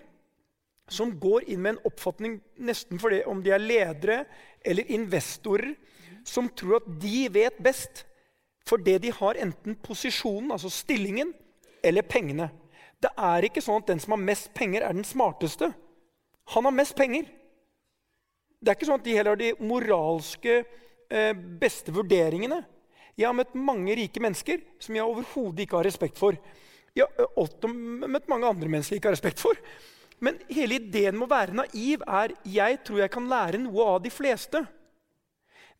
som 0.92 1.14
går 1.20 1.46
inn 1.48 1.62
med 1.64 1.74
en 1.74 1.78
oppfatning 1.88 2.40
nesten 2.56 3.00
for 3.00 3.12
det 3.12 3.24
om 3.30 3.42
de 3.44 3.52
er 3.54 3.58
ledere 3.58 4.24
eller 4.64 4.90
investorer, 4.92 5.74
som 6.24 6.48
tror 6.48 6.80
at 6.80 6.90
de 7.00 7.28
vet 7.32 7.56
best 7.62 8.04
fordi 8.64 8.96
de 8.98 9.10
har 9.12 9.36
enten 9.44 9.74
posisjonen, 9.84 10.54
altså 10.54 10.70
stillingen, 10.72 11.34
eller 11.84 12.06
pengene. 12.08 12.48
Det 12.96 13.10
er 13.12 13.44
ikke 13.44 13.60
sånn 13.60 13.82
at 13.82 13.90
den 13.90 14.00
som 14.00 14.14
har 14.16 14.22
mest 14.24 14.48
penger, 14.56 14.86
er 14.86 14.96
den 14.96 15.04
smarteste. 15.04 15.68
Han 16.54 16.64
har 16.64 16.72
mest 16.72 16.96
penger. 16.96 17.28
Det 18.56 18.72
er 18.72 18.78
ikke 18.78 18.88
sånn 18.88 19.02
at 19.02 19.04
de 19.04 19.16
heller 19.18 19.34
har 19.34 19.40
de 19.42 19.50
moralske 19.60 20.62
eh, 20.62 21.34
beste 21.60 21.92
vurderingene. 21.92 22.62
Jeg 23.14 23.28
har 23.28 23.36
møtt 23.36 23.52
mange 23.52 23.94
rike 24.00 24.22
mennesker 24.22 24.64
som 24.82 24.96
jeg 24.96 25.04
overhodet 25.04 25.66
ikke 25.66 25.78
har 25.78 25.86
respekt 25.86 26.16
for. 26.18 26.38
Jeg 26.96 27.04
har 27.04 27.36
også 27.36 27.68
møtt 27.68 28.30
mange 28.30 28.48
andre 28.48 28.70
mennesker 28.70 28.96
jeg 28.96 29.02
ikke 29.02 29.12
har 29.12 29.18
respekt 29.18 29.44
for. 29.44 29.60
Men 30.24 30.40
hele 30.48 30.78
ideen 30.80 31.18
med 31.18 31.26
å 31.26 31.34
være 31.34 31.58
naiv 31.60 32.04
er 32.06 32.34
jeg 32.48 32.80
tror 32.86 33.04
jeg 33.04 33.12
kan 33.12 33.28
lære 33.30 33.60
noe 33.62 33.88
av 33.94 34.02
de 34.04 34.12
fleste. 34.12 34.64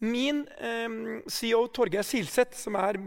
Min 0.04 0.42
eh, 0.58 0.96
CEO 1.30 1.64
Torgeir 1.72 2.04
Silseth 2.04 2.58
som 2.58 2.76
er, 2.76 2.98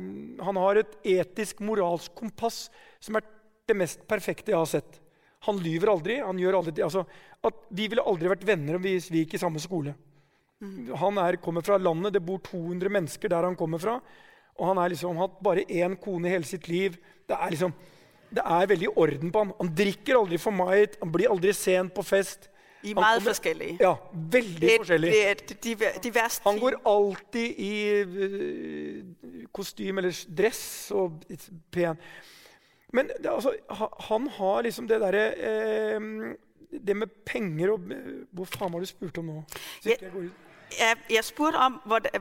han 0.42 0.62
har 0.64 0.82
et 0.82 0.96
etisk, 1.18 1.62
moralsk 1.62 2.16
kompass 2.18 2.68
som 3.04 3.20
er 3.20 3.28
det 3.68 3.76
mest 3.78 4.06
perfekte 4.10 4.54
jeg 4.54 4.60
har 4.60 4.72
sett. 4.72 5.02
Han 5.46 5.60
lyver 5.62 5.92
aldri. 5.92 6.20
han 6.24 6.40
gjør 6.40 6.60
aldri, 6.62 6.82
altså, 6.84 7.06
at 7.46 7.66
Vi 7.70 7.88
ville 7.88 8.04
aldri 8.04 8.32
vært 8.32 8.46
venner 8.48 8.78
om 8.78 8.84
vi 8.84 8.98
gikk 8.98 9.36
i 9.36 9.42
samme 9.42 9.62
skole. 9.62 9.94
Han 10.98 11.20
er, 11.22 11.38
kommer 11.38 11.62
fra 11.62 11.78
landet, 11.78 12.16
det 12.16 12.24
bor 12.26 12.40
200 12.42 12.90
mennesker 12.90 13.30
der 13.30 13.46
han 13.46 13.56
kommer 13.56 13.78
fra. 13.78 14.00
Og 14.58 14.72
han 14.72 14.80
har 14.82 14.90
liksom 14.90 15.20
hatt 15.22 15.38
bare 15.46 15.68
én 15.70 15.94
kone 16.02 16.28
i 16.28 16.34
hele 16.34 16.48
sitt 16.50 16.66
liv. 16.68 16.98
Det 17.30 17.38
er 17.38 17.54
liksom, 17.54 17.76
det 18.34 18.44
er 18.44 18.68
veldig 18.68 18.90
orden 18.98 19.32
på 19.32 19.40
ham. 19.44 19.54
Han 19.62 19.70
drikker 19.76 20.18
aldri 20.20 20.38
for 20.42 20.52
meg, 20.52 20.98
han 21.02 21.12
blir 21.12 21.30
aldri 21.32 21.54
sen 21.56 21.90
på 21.90 22.04
fest. 22.06 22.50
I 22.84 22.92
er 22.92 22.96
meget 22.96 23.22
kommer- 23.24 23.32
Ja, 23.82 23.96
veldig 24.14 24.60
Det 24.62 24.80
forskjellig. 24.80 25.12
det 25.12 25.22
et 25.32 25.54
Han 26.44 26.60
går 26.60 26.76
alltid 26.86 27.60
i 27.60 28.04
uh, 28.04 29.46
kostyme 29.54 29.98
eller 30.04 30.26
dress 30.38 30.92
og 30.92 31.24
pen. 31.72 31.98
Men 32.94 33.08
det, 33.08 33.26
altså, 33.28 33.52
han 34.10 34.28
har 34.38 34.62
liksom 34.64 34.88
det 34.88 35.02
derre 35.02 35.24
eh, 35.36 36.00
Det 36.72 36.96
med 36.96 37.10
penger 37.26 37.74
og 37.74 37.92
eh, 37.92 38.06
Hvor 38.32 38.46
faen 38.48 38.72
var 38.72 38.80
det 38.80 38.88
du 38.88 38.94
spurte 38.94 39.20
om 39.20 39.26
nå? 39.26 39.44
Jeg 39.84 39.98
går. 40.14 40.30
Jeg, 40.80 40.98
jeg 41.10 41.24
spurgte 41.24 41.58
om, 41.66 41.82
hvordan- 41.86 42.12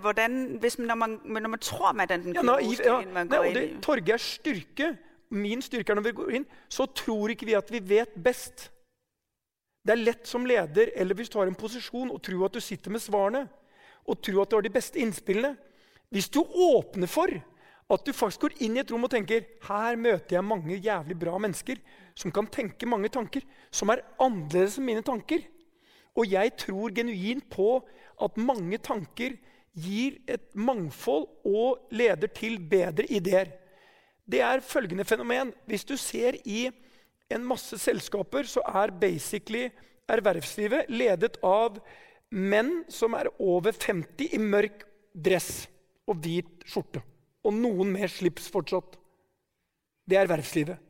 man, 0.78 0.86
når, 0.88 0.94
man, 0.94 1.20
når 1.42 1.48
man 1.48 1.58
tror, 1.60 1.92
man 1.92 2.00
er 2.10 2.16
den 2.16 2.34
Ja, 2.34 2.42
naiv, 2.42 2.80
ja. 2.84 3.00
man 3.14 3.26
Nei, 3.30 3.38
og 3.38 3.54
det, 3.54 3.62
i. 3.70 3.80
Torgeirs 3.82 4.26
styrke, 4.40 4.96
min 5.34 5.62
styrke 5.64 5.92
er 5.92 5.98
når 5.98 6.06
vi 6.08 6.16
går 6.20 6.32
inn, 6.38 6.46
så 6.68 6.86
tror 6.86 7.32
ikke 7.32 7.48
vi 7.48 7.56
at 7.58 7.70
vi 7.72 7.82
vet 7.82 8.14
best. 8.22 8.68
Det 9.86 9.94
er 9.94 10.02
lett 10.02 10.26
som 10.26 10.46
leder 10.46 10.90
eller 10.98 11.14
hvis 11.18 11.30
du 11.30 11.38
har 11.38 11.50
en 11.50 11.58
posisjon 11.58 12.10
og 12.10 12.22
tro 12.24 12.42
at 12.46 12.56
du 12.56 12.62
sitter 12.62 12.90
med 12.90 13.02
svarene 13.02 13.44
og 14.06 14.18
tro 14.22 14.40
at 14.42 14.50
du 14.50 14.56
har 14.58 14.66
de 14.66 14.74
beste 14.74 14.98
innspillene. 15.02 15.54
Hvis 16.10 16.30
du 16.30 16.40
åpner 16.42 17.10
for 17.10 17.30
at 17.86 18.06
du 18.06 18.12
faktisk 18.14 18.46
går 18.46 18.56
inn 18.66 18.78
i 18.78 18.82
et 18.82 18.90
rom 18.90 19.06
og 19.06 19.12
tenker 19.12 19.44
her 19.68 19.98
møter 19.98 20.38
jeg 20.38 20.46
mange 20.46 20.78
jævlig 20.82 21.18
bra 21.18 21.36
mennesker 21.42 21.78
som 22.18 22.32
kan 22.34 22.48
tenke 22.50 22.88
mange 22.88 23.10
tanker, 23.14 23.44
som 23.70 23.92
er 23.92 24.02
annerledes 24.22 24.78
enn 24.80 24.88
mine 24.88 25.04
tanker. 25.06 25.44
Og 26.16 26.32
jeg 26.32 26.54
tror 26.58 26.94
genuint 26.96 27.44
på 27.52 27.68
at 28.24 28.40
mange 28.40 28.78
tanker 28.82 29.36
gir 29.76 30.16
et 30.26 30.48
mangfold 30.56 31.28
og 31.44 31.92
leder 31.92 32.30
til 32.32 32.56
bedre 32.58 33.04
ideer. 33.12 33.52
Det 34.26 34.42
er 34.42 34.64
følgende 34.64 35.06
fenomen. 35.06 35.52
Hvis 35.66 35.84
du 35.86 35.96
ser 35.96 36.38
i 36.44 36.66
en 37.30 37.44
masse 37.46 37.78
selskaper, 37.78 38.46
så 38.46 38.62
er 38.66 38.94
basically 39.00 39.68
ervervslivet 40.10 40.90
ledet 40.90 41.38
av 41.46 41.78
menn 42.30 42.84
som 42.90 43.14
er 43.18 43.30
over 43.38 43.74
50 43.74 44.34
i 44.34 44.40
mørk 44.42 44.84
dress 45.14 45.66
og 46.06 46.18
hvit 46.22 46.66
skjorte. 46.66 47.02
Og 47.46 47.54
noen 47.54 47.92
med 47.94 48.10
slips 48.10 48.50
fortsatt. 48.50 48.98
Det 50.06 50.18
er 50.18 50.26
ervervslivet. 50.26 50.82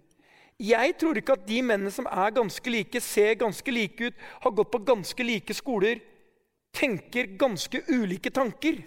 Jeg 0.56 0.94
tror 0.96 1.18
ikke 1.20 1.34
at 1.36 1.44
de 1.48 1.60
mennene 1.60 1.92
som 1.92 2.06
er 2.08 2.32
ganske 2.32 2.70
like, 2.72 3.00
ser 3.04 3.34
ganske 3.36 3.72
like 3.72 4.08
ut, 4.08 4.20
har 4.40 4.54
gått 4.56 4.70
på 4.72 4.84
ganske 4.88 5.24
like 5.24 5.56
skoler, 5.56 6.00
tenker 6.76 7.34
ganske 7.36 7.82
ulike 7.92 8.32
tanker. 8.32 8.80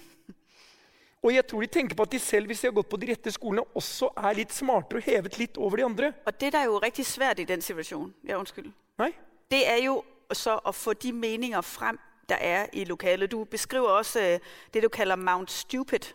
Og 1.23 1.34
jeg 1.36 1.47
tror 1.47 1.62
de 1.62 1.67
tenker 1.67 1.95
på 1.95 2.03
at 2.08 2.12
de 2.12 2.19
selv, 2.19 2.45
hvis 2.47 2.62
de 2.62 2.67
har 2.67 2.73
gått 2.73 2.89
på 2.89 2.97
de 2.97 3.10
rette 3.12 3.32
skolene, 3.32 3.65
også 3.75 4.13
er 4.17 4.38
litt 4.38 4.53
smartere 4.55 5.01
og 5.01 5.08
hevet 5.08 5.39
litt 5.39 5.58
over 5.58 5.75
de 5.75 5.86
andre. 5.86 6.13
Og 6.25 6.36
det, 6.39 6.53
der 6.53 6.60
er 6.60 6.69
jo 6.71 6.77
riktig 6.79 7.05
svært 7.05 7.39
i 7.39 7.47
den 7.49 7.62
situasjonen. 7.62 8.13
ja 8.27 8.38
unnskyld. 8.39 8.71
Nei? 8.99 9.12
det 9.51 9.69
er 9.69 9.77
jo 9.84 10.03
så 10.34 10.60
å 10.65 10.71
få 10.71 10.93
de 10.93 11.12
meninger 11.13 11.62
frem, 11.62 11.99
der 12.29 12.36
er 12.36 12.67
i 12.73 12.86
lokalet. 12.86 13.32
Du 13.32 13.43
beskriver 13.43 13.89
også 13.89 14.19
øh, 14.19 14.39
det, 14.73 14.84
du 14.84 14.89
kalder 14.89 15.15
Mount 15.15 15.51
Stupid, 15.51 16.13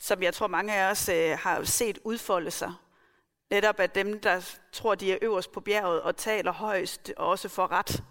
som 0.00 0.22
jeg 0.22 0.34
tror 0.34 0.46
mange 0.46 0.74
av 0.76 0.90
os 0.90 1.08
øh, 1.08 1.38
har 1.38 1.64
sett 1.64 1.98
utfolde 2.04 2.50
seg. 2.50 2.72
Netop 3.50 3.80
at 3.80 3.94
dem, 3.94 4.20
der 4.20 4.44
tror, 4.72 4.94
de 4.94 5.12
er 5.12 5.18
øverst 5.22 5.52
på 5.52 5.60
bjerget 5.60 6.02
og 6.02 6.16
taler 6.16 6.52
høyest, 6.52 7.12
og 7.16 7.28
også 7.28 7.48
får 7.48 7.72
rett. 7.72 8.02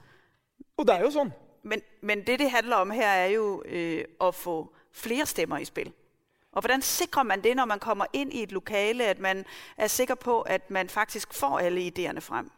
Og 0.78 0.88
det 0.88 0.96
er 0.96 1.02
jo 1.06 1.12
sånn. 1.12 1.32
Men, 1.64 1.82
men 2.02 2.24
det, 2.28 2.40
det 2.40 2.52
handler 2.52 2.76
om 2.76 2.92
her, 2.92 3.08
er 3.08 3.32
jo 3.38 3.64
øh, 3.66 4.04
å 4.20 4.32
få 4.32 4.58
flere 4.92 5.26
stemmer 5.26 5.58
i 5.58 5.66
spil. 5.66 5.94
Og 6.52 6.62
hvordan 6.62 6.82
sikrer 6.82 7.24
man 7.24 7.44
det, 7.44 7.56
når 7.56 7.66
man 7.66 7.80
kommer 7.80 8.06
ind 8.14 8.34
i 8.34 8.44
et 8.44 8.52
lokale, 8.52 9.06
at 9.06 9.20
man 9.20 9.46
er 9.78 9.88
sikker 9.88 10.16
på, 10.16 10.42
at 10.42 10.70
man 10.70 10.90
faktisk 10.90 11.34
får 11.34 11.60
alle 11.60 11.82
ideene 11.82 12.22
frem? 12.22 12.50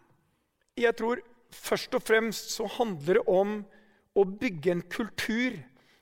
Jeg 0.78 0.96
tror 0.96 1.18
først 1.52 1.96
og 1.96 2.02
fremst 2.02 2.52
så 2.52 2.68
handler 2.68 3.14
det 3.14 3.28
om 3.28 3.66
å 4.16 4.24
bygge 4.24 4.72
en 4.72 4.84
kultur 4.92 5.60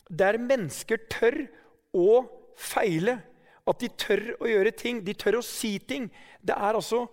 der 0.09 0.37
mennesker 0.37 1.01
tør 1.09 1.41
å 1.93 2.23
feile. 2.57 3.19
At 3.69 3.81
de 3.81 3.89
tør 3.97 4.23
å 4.39 4.49
gjøre 4.49 4.71
ting. 4.77 5.01
De 5.05 5.13
tør 5.13 5.39
å 5.39 5.45
si 5.45 5.77
ting. 5.79 6.07
Det 6.41 6.55
er 6.55 6.77
altså 6.77 7.03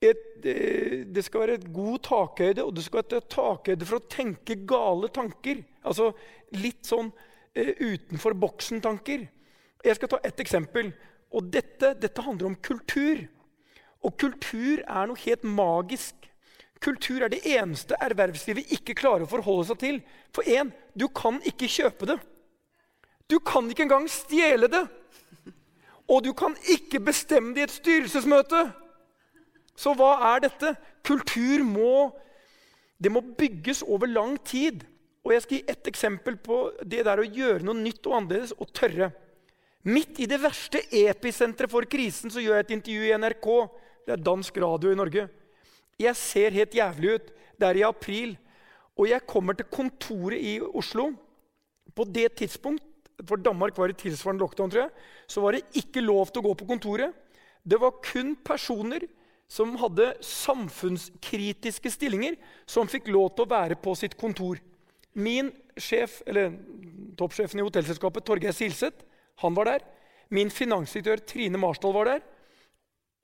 et, 0.00 0.44
eh, 0.44 1.04
det 1.04 1.24
skal 1.24 1.40
være 1.40 1.54
et 1.58 1.72
god 1.72 1.98
takhøyde, 2.06 2.64
og 2.64 2.74
det 2.74 2.84
skal 2.84 3.02
være 3.02 3.16
et 3.16 3.30
takhøyde 3.32 3.88
for 3.88 3.98
å 3.98 4.08
tenke 4.08 4.60
gale 4.66 5.08
tanker. 5.08 5.64
Altså 5.84 6.12
litt 6.52 6.86
sånn 6.86 7.10
eh, 7.54 7.74
utenfor 7.80 8.36
boksen-tanker. 8.38 9.26
Jeg 9.84 9.98
skal 9.98 10.10
ta 10.12 10.20
ett 10.26 10.40
eksempel. 10.42 10.92
Og 11.34 11.50
dette, 11.52 11.92
dette 12.00 12.24
handler 12.24 12.50
om 12.50 12.56
kultur. 12.64 13.26
Og 14.04 14.16
kultur 14.20 14.82
er 14.82 15.10
noe 15.10 15.20
helt 15.24 15.44
magisk. 15.44 16.14
Kultur 16.82 17.24
er 17.26 17.32
det 17.32 17.42
eneste 17.48 17.98
ervervslivet 18.00 18.70
ikke 18.76 18.96
klarer 18.98 19.26
å 19.26 19.30
forholde 19.30 19.68
seg 19.70 19.80
til. 19.82 20.00
For 20.34 20.46
én, 20.46 20.70
du 20.94 21.08
kan 21.10 21.40
ikke 21.46 21.70
kjøpe 21.70 22.12
det. 22.12 22.18
Du 23.28 23.38
kan 23.44 23.66
ikke 23.68 23.84
engang 23.84 24.06
stjele 24.10 24.70
det. 24.72 24.84
Og 26.08 26.22
du 26.24 26.30
kan 26.32 26.54
ikke 26.72 27.02
bestemme 27.04 27.52
det 27.54 27.60
i 27.60 27.66
et 27.66 27.74
styrelsesmøte. 27.74 28.62
Så 29.78 29.92
hva 29.98 30.14
er 30.32 30.46
dette? 30.46 30.72
Kultur 31.06 31.62
må, 31.66 32.08
det 32.98 33.12
må 33.12 33.20
bygges 33.20 33.84
over 33.84 34.08
lang 34.10 34.38
tid. 34.46 34.86
Og 35.26 35.34
jeg 35.34 35.44
skal 35.44 35.58
gi 35.58 35.64
ett 35.74 35.90
eksempel 35.90 36.38
på 36.40 36.62
det 36.80 37.04
der 37.04 37.20
å 37.20 37.26
gjøre 37.26 37.66
noe 37.66 37.76
nytt 37.76 38.06
og 38.08 38.16
annerledes 38.22 38.54
og 38.56 38.70
tørre. 38.72 39.10
Midt 39.88 40.18
i 40.20 40.26
det 40.28 40.40
verste 40.42 40.82
episenteret 40.92 41.70
for 41.72 41.86
krisen 41.88 42.32
så 42.32 42.42
gjør 42.42 42.58
jeg 42.58 42.66
et 42.66 42.74
intervju 42.76 43.06
i 43.06 43.14
NRK. 43.22 43.46
Det 44.04 44.14
er 44.14 44.24
dansk 44.26 44.58
radio 44.60 44.92
i 44.92 44.98
Norge. 44.98 45.24
Jeg 45.98 46.18
ser 46.18 46.56
helt 46.56 46.74
jævlig 46.76 47.14
ut. 47.14 47.30
Det 47.58 47.68
er 47.68 47.80
i 47.80 47.86
april. 47.86 48.34
Og 48.98 49.08
jeg 49.08 49.24
kommer 49.30 49.56
til 49.56 49.68
kontoret 49.72 50.42
i 50.42 50.58
Oslo. 50.60 51.12
På 51.94 52.04
det 52.04 52.34
tidspunkt, 52.40 52.84
for 53.26 53.40
Danmark 53.40 53.78
var 53.78 53.90
i 53.90 53.96
tilsvarende 53.98 54.44
lockdown, 54.44 54.70
tror 54.70 54.84
jeg, 54.84 55.06
så 55.26 55.42
var 55.42 55.56
det 55.56 55.80
ikke 55.80 56.04
lov 56.04 56.28
til 56.28 56.42
å 56.42 56.48
gå 56.50 56.54
på 56.58 56.68
kontoret. 56.68 57.14
Det 57.64 57.80
var 57.80 57.96
kun 58.04 58.36
personer 58.44 59.08
som 59.48 59.72
hadde 59.80 60.12
samfunnskritiske 60.22 61.90
stillinger, 61.90 62.36
som 62.68 62.90
fikk 62.90 63.08
lov 63.08 63.32
til 63.32 63.46
å 63.46 63.50
være 63.50 63.78
på 63.80 63.94
sitt 63.98 64.18
kontor. 64.20 64.60
Min 65.16 65.48
sjef, 65.80 66.20
eller 66.28 66.52
toppsjefen 67.18 67.62
i 67.62 67.64
hotellselskapet, 67.64 68.26
Torgeir 68.28 68.54
Silseth, 68.54 69.07
han 69.42 69.56
var 69.56 69.72
der. 69.72 69.86
Min 70.34 70.50
finansdirektør 70.50 71.24
Trine 71.24 71.60
Marsdal 71.60 71.94
var 71.96 72.12
der. 72.12 72.26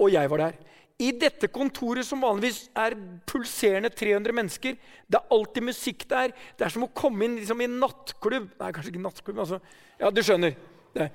Og 0.00 0.12
jeg 0.12 0.30
var 0.30 0.42
der. 0.46 0.56
I 1.02 1.10
dette 1.18 1.48
kontoret, 1.50 2.06
som 2.06 2.22
vanligvis 2.22 2.68
er 2.78 2.94
pulserende 3.26 3.90
300 3.90 4.34
mennesker, 4.34 4.76
det 5.10 5.18
er 5.18 5.32
alltid 5.34 5.66
musikk 5.66 6.04
der. 6.10 6.34
Det 6.54 6.66
er 6.66 6.70
som 6.70 6.86
å 6.86 6.92
komme 6.94 7.26
inn 7.26 7.40
liksom, 7.40 7.60
i 7.60 7.66
en 7.66 7.80
nattklubb. 7.82 8.52
Nei, 8.60 8.70
kanskje 8.74 8.92
ikke 8.92 9.02
nattklubb. 9.02 9.40
Altså. 9.42 9.58
Ja, 9.98 10.12
du 10.14 10.22
skjønner. 10.22 10.54
Det. 10.94 11.08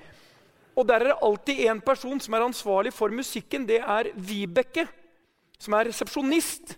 Og 0.76 0.88
der 0.88 1.04
er 1.04 1.12
det 1.12 1.22
alltid 1.24 1.62
én 1.68 1.80
person 1.84 2.20
som 2.20 2.36
er 2.36 2.44
ansvarlig 2.44 2.92
for 2.96 3.12
musikken. 3.16 3.68
Det 3.68 3.80
er 3.80 4.12
Vibeke, 4.16 4.86
som 5.60 5.76
er 5.80 5.90
resepsjonist. 5.92 6.76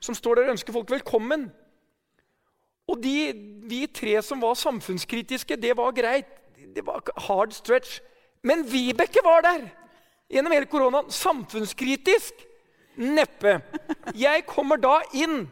Som 0.00 0.16
står 0.16 0.38
der 0.38 0.48
og 0.48 0.54
ønsker 0.54 0.72
folk 0.72 0.92
velkommen. 0.92 1.48
Og 2.88 3.00
de, 3.00 3.32
vi 3.68 3.84
tre 3.92 4.14
som 4.24 4.40
var 4.42 4.56
samfunnskritiske, 4.56 5.56
det 5.60 5.74
var 5.76 5.92
greit. 5.96 6.39
Det 6.74 6.86
var 6.86 7.02
hard 7.28 7.52
stretch. 7.52 8.00
Men 8.42 8.64
Vibeke 8.64 9.22
var 9.24 9.42
der! 9.42 9.68
gjennom 10.30 10.52
hele 10.52 10.66
koronaen. 10.66 11.10
Samfunnskritisk? 11.10 12.34
Neppe. 12.94 13.60
Jeg 14.14 14.46
kommer 14.46 14.80
da 14.80 15.00
inn. 15.12 15.48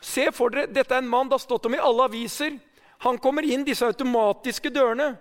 Se 0.00 0.28
for 0.34 0.52
dere, 0.52 0.68
Dette 0.70 0.94
er 0.94 1.02
en 1.02 1.10
mann 1.10 1.28
det 1.28 1.38
har 1.38 1.44
stått 1.44 1.66
om 1.66 1.74
i 1.74 1.82
alle 1.82 2.06
aviser. 2.08 2.58
Han 3.04 3.18
kommer 3.22 3.46
inn 3.46 3.64
disse 3.66 3.86
automatiske 3.86 4.70
dørene. 4.74 5.12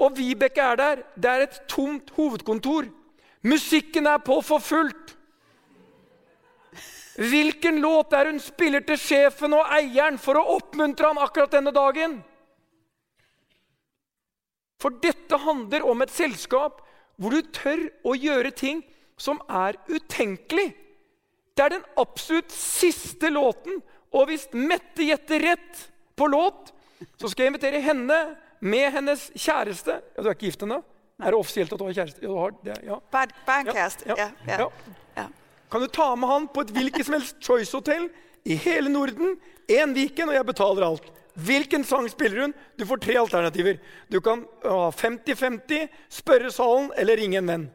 Og 0.00 0.16
Vibeke 0.16 0.64
er 0.64 0.80
der. 0.80 1.04
Det 1.16 1.30
er 1.30 1.46
et 1.46 1.62
tomt 1.68 2.10
hovedkontor. 2.16 2.88
Musikken 3.44 4.08
er 4.08 4.20
på 4.24 4.40
for 4.44 4.60
fullt. 4.64 5.16
Hvilken 7.20 7.80
låt 7.82 8.14
er 8.16 8.30
hun 8.30 8.40
spiller 8.40 8.80
til 8.86 8.96
sjefen 9.00 9.52
og 9.52 9.66
eieren 9.76 10.16
for 10.20 10.40
å 10.40 10.56
oppmuntre 10.56 11.10
han 11.10 11.20
akkurat 11.20 11.52
denne 11.52 11.72
dagen? 11.74 12.20
For 14.80 14.96
dette 15.02 15.40
handler 15.44 15.84
om 15.86 16.02
et 16.02 16.12
selskap 16.12 16.80
hvor 17.20 17.36
du 17.36 17.50
tør 17.52 17.82
å 18.08 18.16
gjøre 18.16 18.52
ting 18.56 18.80
som 19.20 19.40
er 19.52 19.76
utenkelig. 19.90 20.70
Det 21.52 21.66
er 21.66 21.74
den 21.74 21.88
absolutt 22.00 22.52
siste 22.54 23.28
låten. 23.32 23.82
Og 24.16 24.30
hvis 24.30 24.48
Mette 24.56 25.04
gjetter 25.04 25.44
rett 25.44 25.82
på 26.16 26.28
låt, 26.32 26.72
så 27.20 27.28
skal 27.28 27.46
jeg 27.46 27.52
invitere 27.52 27.82
henne 27.84 28.16
med 28.60 28.88
hennes 28.96 29.28
kjæreste. 29.36 30.00
Ja, 30.00 30.22
du 30.22 30.28
er 30.28 30.36
ikke 30.36 30.48
gift 30.48 30.64
ennå? 30.64 30.80
Er 31.20 31.34
det 31.34 31.40
offisielt 31.40 31.72
at 31.72 31.80
du 31.80 31.84
har 31.84 31.96
kjæreste? 31.96 32.24
Ja, 32.24 32.32
du 32.32 32.40
har 32.40 32.56
det, 32.64 32.78
ja. 32.88 32.98
En 33.20 33.70
kjæreste. 33.70 34.08
Ja, 34.08 34.30
ja, 34.48 34.68
ja. 35.18 35.28
Kan 35.70 35.84
du 35.84 35.92
ta 35.92 36.08
med 36.16 36.32
han 36.32 36.48
på 36.50 36.64
et 36.64 36.72
hvilket 36.74 37.06
som 37.06 37.14
helst 37.18 37.36
Choice-hotell 37.44 38.08
i 38.48 38.56
hele 38.58 38.90
Norden 38.90 39.36
én 39.70 39.92
weekend, 39.94 40.32
og 40.32 40.38
jeg 40.38 40.48
betaler 40.48 40.86
alt? 40.88 41.10
Hvilken 41.46 41.84
sang 41.86 42.08
spiller 42.10 42.42
hun? 42.46 42.54
Du 42.76 42.84
får 42.86 43.00
tre 43.04 43.16
alternativer. 43.20 43.78
Du 44.10 44.20
kan 44.20 44.42
ha 44.64 44.90
50-50, 44.90 45.88
spørre 46.20 46.50
salen 46.52 46.90
eller 46.98 47.16
ringe 47.20 47.38
en 47.40 47.46
venn. 47.52 47.66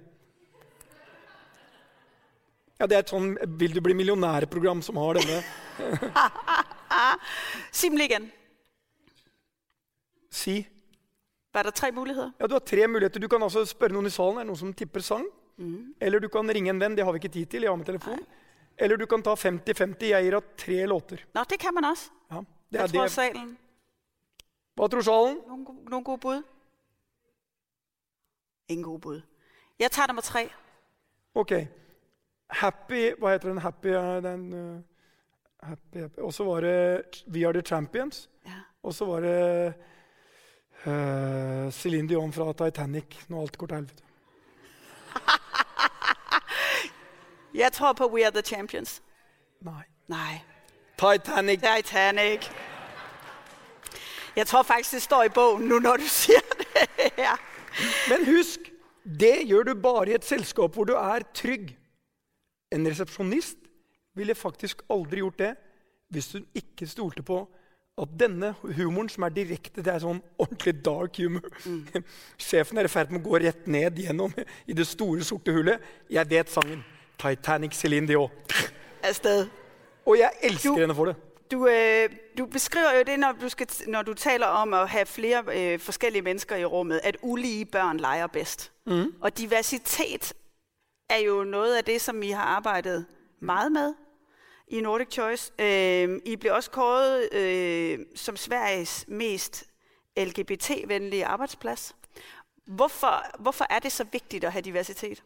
Ja, 2.79 2.87
Det 2.87 2.95
er 2.95 2.99
et 3.05 3.09
sånn 3.13 3.37
'Vil 3.57 3.73
du 3.73 3.81
bli 3.81 3.93
millionær?'-program 3.93 4.81
som 4.83 4.97
har 4.97 5.13
denne. 5.15 5.43
Simligen. 7.71 8.31
Si. 10.31 10.67
Var 11.53 11.63
det 11.63 11.73
tre 11.75 11.91
muligheter? 11.91 12.33
Ja, 12.39 12.47
Du 12.47 12.53
har 12.55 12.59
tre 12.59 12.87
muligheter. 12.87 13.19
Du 13.19 13.27
kan 13.27 13.41
altså 13.41 13.63
spørre 13.65 13.93
noen 13.95 14.07
i 14.07 14.11
salen. 14.11 14.37
Er 14.37 14.43
det 14.43 14.47
noen 14.51 14.59
som 14.59 14.73
tipper 14.73 14.99
sang? 14.99 15.25
Mm. 15.57 15.93
Eller 16.01 16.19
du 16.19 16.27
kan 16.27 16.47
ringe 16.51 16.69
en 16.69 16.79
venn. 16.79 16.95
Det 16.95 17.05
har 17.05 17.13
vi 17.13 17.19
ikke 17.23 17.31
tid 17.33 17.49
til. 17.49 17.61
jeg 17.63 17.71
har 17.71 17.77
med 17.77 17.85
telefon. 17.87 18.19
Nei. 18.19 18.25
Eller 18.77 18.97
du 18.97 19.05
kan 19.07 19.21
ta 19.23 19.35
50-50. 19.35 20.09
Jeg 20.11 20.23
gir 20.25 20.35
deg 20.35 20.43
tre 20.57 20.85
låter. 20.91 21.23
Nå, 21.33 21.43
det 21.47 21.59
kan 21.59 21.73
man 21.73 21.85
også. 21.93 22.09
Ja. 22.31 22.41
Det 22.71 22.79
Hva 22.79 22.87
tror 22.87 23.07
salen? 23.07 23.57
Hva 24.75 24.87
tror 24.87 25.01
salen? 25.01 25.37
Noen, 25.47 25.65
nogle 25.89 26.03
gode 26.03 26.19
bud? 26.19 26.43
Ingen 28.69 28.83
gode 28.83 29.01
bud. 29.01 29.21
Jeg 29.79 29.91
tar 29.91 30.07
nummer 30.07 30.21
tre. 30.21 30.49
Ok. 31.35 31.51
Happy 32.49 33.11
Hva 33.19 33.31
heter 33.31 33.49
den? 33.49 33.57
Happy, 33.57 33.87
den, 34.23 34.53
uh, 34.53 35.69
happy, 35.69 36.01
happy. 36.01 36.19
Og 36.19 36.33
så 36.33 36.43
var 36.43 36.61
det 36.61 37.05
We 37.27 37.47
Are 37.47 37.53
The 37.53 37.61
Champions. 37.61 38.29
Ja. 38.45 38.51
Og 38.83 38.93
så 38.93 39.05
var 39.05 39.19
det 39.19 39.73
uh, 40.85 41.71
Céline 41.71 42.09
Dion 42.09 42.33
fra 42.33 42.53
Titanic. 42.53 43.05
Når 43.27 43.41
alt 43.41 43.57
går 43.57 43.67
til 43.67 43.75
helvete. 43.75 44.03
Jeg 47.53 47.71
tror 47.71 47.93
på 47.93 48.09
We 48.13 48.25
Are 48.25 48.31
The 48.31 48.41
Champions. 48.41 49.01
Nei. 49.61 49.83
Nei. 50.07 50.54
Titanic. 50.97 51.59
Titanic. 51.61 52.49
Jeg 54.35 54.47
tror 54.47 54.63
faktisk 54.63 54.93
det 54.93 55.01
står 55.01 55.23
i 55.23 55.33
boken 55.35 55.67
nå 55.67 55.79
når 55.79 56.03
du 56.03 56.07
sier 56.21 56.43
det. 56.59 56.87
ja. 57.17 57.35
Men 58.09 58.25
husk, 58.27 58.71
det 59.05 59.47
gjør 59.47 59.63
du 59.69 59.73
bare 59.79 60.09
i 60.11 60.15
et 60.15 60.25
selskap 60.25 60.75
hvor 60.75 60.87
du 60.87 60.95
er 60.95 61.25
trygg. 61.35 61.75
En 62.71 62.87
resepsjonist 62.87 63.57
ville 64.15 64.35
faktisk 64.35 64.81
aldri 64.89 65.23
gjort 65.23 65.39
det 65.39 65.53
hvis 66.13 66.31
hun 66.35 66.45
ikke 66.55 66.87
stolte 66.87 67.23
på 67.25 67.41
at 68.01 68.11
denne 68.19 68.53
humoren, 68.61 69.07
som 69.09 69.23
er 69.23 69.31
direkte 69.31 69.81
Det 69.83 69.91
er 69.93 70.01
sånn 70.03 70.19
ordentlig 70.37 70.73
dark 70.83 71.15
humor. 71.17 71.45
Mm. 71.65 72.03
Sjefen 72.47 72.77
er 72.79 72.89
i 72.89 72.91
ferd 72.91 73.11
med 73.11 73.23
å 73.23 73.29
gå 73.29 73.39
rett 73.43 73.67
ned 73.71 73.99
gjennom 74.03 74.35
i 74.67 74.75
det 74.75 74.87
store, 74.87 75.23
sorte 75.23 75.55
hullet. 75.55 75.83
Jeg 76.11 76.29
vet 76.29 76.51
sangen. 76.51 76.83
Titanic 77.19 77.75
Céline 77.75 78.07
Dion. 78.07 78.31
Af 79.03 79.15
sted. 79.15 79.47
Og 80.05 80.17
jeg 80.17 80.31
elsker 80.41 80.69
du, 80.69 80.77
henne 80.77 80.95
for 80.95 81.05
det. 81.05 81.15
Du, 81.51 81.67
øh, 81.67 82.09
du 82.37 82.45
beskriver 82.45 82.97
jo 82.97 83.03
det, 83.07 83.19
når 83.19 83.31
du, 83.41 83.49
skal, 83.49 83.67
når 83.87 84.01
du 84.01 84.13
taler 84.13 84.45
om 84.45 84.73
at 84.73 84.89
have 84.89 85.05
flere 85.05 85.43
øh, 85.53 85.79
forskellige 85.79 86.21
mennesker 86.21 86.55
i 86.55 86.65
rummet, 86.65 87.01
at 87.03 87.17
ulige 87.21 87.65
børn 87.65 87.97
leger 87.97 88.27
bedst. 88.27 88.71
Mm. 88.85 89.13
Og 89.21 89.37
diversitet 89.37 90.33
er 91.09 91.17
jo 91.17 91.43
noget 91.43 91.77
af 91.77 91.83
det, 91.83 92.01
som 92.01 92.21
vi 92.21 92.29
har 92.29 92.43
arbejdet 92.43 93.05
meget 93.39 93.71
med 93.71 93.93
i 94.67 94.81
Nordic 94.81 95.07
Choice. 95.11 95.51
Øh, 95.59 96.21
I 96.25 96.35
blev 96.35 96.53
også 96.53 96.71
kåret 96.71 97.33
øh, 97.33 97.99
som 98.15 98.37
Sveriges 98.37 99.05
mest 99.07 99.63
LGBT-venlige 100.17 101.25
arbejdsplads. 101.25 101.95
Hvorfor, 102.65 103.25
hvorfor 103.39 103.65
er 103.69 103.79
det 103.79 103.91
så 103.91 104.05
vigtigt 104.11 104.43
at 104.43 104.51
have 104.51 104.61
diversitet? 104.61 105.23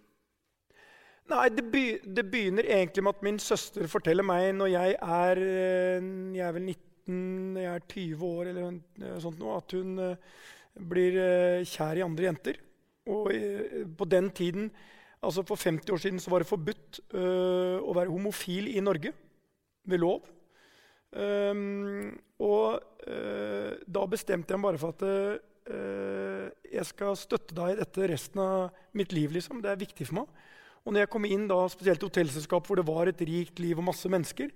Nei, 1.29 1.45
det, 1.53 1.63
be, 1.69 1.81
det, 2.01 2.25
begynner 2.31 2.65
egentlig 2.65 3.03
med 3.05 3.17
at 3.17 3.25
min 3.25 3.39
søster 3.41 3.85
forteller 3.89 4.25
meg 4.25 4.47
når 4.57 4.71
jeg 4.73 4.95
er 4.97 5.41
eh, 5.43 6.07
Jeg 6.33 6.45
er 6.47 6.55
vel 6.55 6.71
19, 6.71 7.59
jeg 7.59 7.69
er 7.69 7.85
20 7.93 8.23
år 8.25 8.49
eller 8.49 8.65
noe 8.71 9.19
sånt 9.21 9.37
noe, 9.41 9.59
at 9.59 9.75
hun 9.77 9.93
uh, 10.01 10.39
blir 10.89 11.17
uh, 11.17 11.67
kjær 11.69 12.01
i 12.01 12.05
andre 12.05 12.27
jenter. 12.29 12.59
Og 13.09 13.29
uh, 13.33 13.85
på 13.97 14.09
den 14.09 14.31
tiden, 14.33 14.71
altså 15.21 15.45
for 15.45 15.61
50 15.61 15.93
år 15.93 16.01
siden, 16.01 16.21
så 16.21 16.33
var 16.33 16.41
det 16.41 16.49
forbudt 16.49 17.01
å 17.13 17.95
være 17.97 18.13
homofil 18.13 18.69
i 18.71 18.81
Norge 18.81 19.13
ved 19.89 20.01
lov. 20.01 20.25
Um, 21.09 22.13
og 22.45 22.79
da 23.89 24.03
bestemte 24.07 24.53
jeg 24.53 24.61
meg 24.61 24.67
bare 24.69 24.79
for 24.79 24.93
at 24.93 25.01
jeg 26.69 26.85
skal 26.87 27.17
støtte 27.17 27.57
deg 27.57 27.73
i 27.73 27.79
dette 27.81 28.07
resten 28.13 28.41
av 28.43 28.85
mitt 28.97 29.13
liv. 29.13 29.33
Liksom. 29.33 29.59
Det 29.65 29.73
er 29.73 29.81
viktig 29.81 30.07
for 30.07 30.21
meg. 30.21 30.39
Og 30.89 30.95
når 30.95 31.05
jeg 31.05 31.13
kom 31.13 31.25
inn, 31.29 31.45
da, 31.45 31.61
spesielt 31.69 32.01
i 32.01 32.07
hotellselskap 32.07 32.65
hvor 32.65 32.79
det 32.79 32.87
var 32.87 33.11
et 33.11 33.21
rikt 33.29 33.61
liv 33.61 33.77
og 33.77 33.85
masse 33.91 34.09
mennesker, 34.09 34.49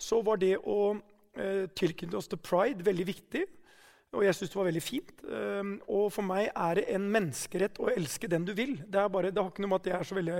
så 0.00 0.22
var 0.24 0.40
det 0.40 0.54
å 0.56 0.94
eh, 1.36 1.66
tilknytte 1.76 2.16
oss 2.16 2.30
til 2.32 2.40
pride 2.40 2.84
veldig 2.86 3.04
viktig. 3.10 3.42
Og 4.16 4.22
jeg 4.24 4.36
syns 4.38 4.52
det 4.52 4.56
var 4.56 4.68
veldig 4.70 4.82
fint. 4.82 5.10
Um, 5.28 5.74
og 5.92 6.06
for 6.14 6.24
meg 6.24 6.46
er 6.48 6.78
det 6.78 6.84
en 6.94 7.08
menneskerett 7.12 7.76
å 7.82 7.90
elske 7.92 8.30
den 8.32 8.46
du 8.48 8.54
vil. 8.56 8.76
Det, 8.86 9.02
er 9.02 9.10
bare, 9.12 9.32
det 9.34 9.42
har 9.42 9.50
ikke 9.50 9.64
noe 9.66 9.74
med 9.74 9.82
at 9.82 9.90
jeg 9.90 9.98
er 9.98 10.08
så 10.08 10.16
veldig 10.16 10.36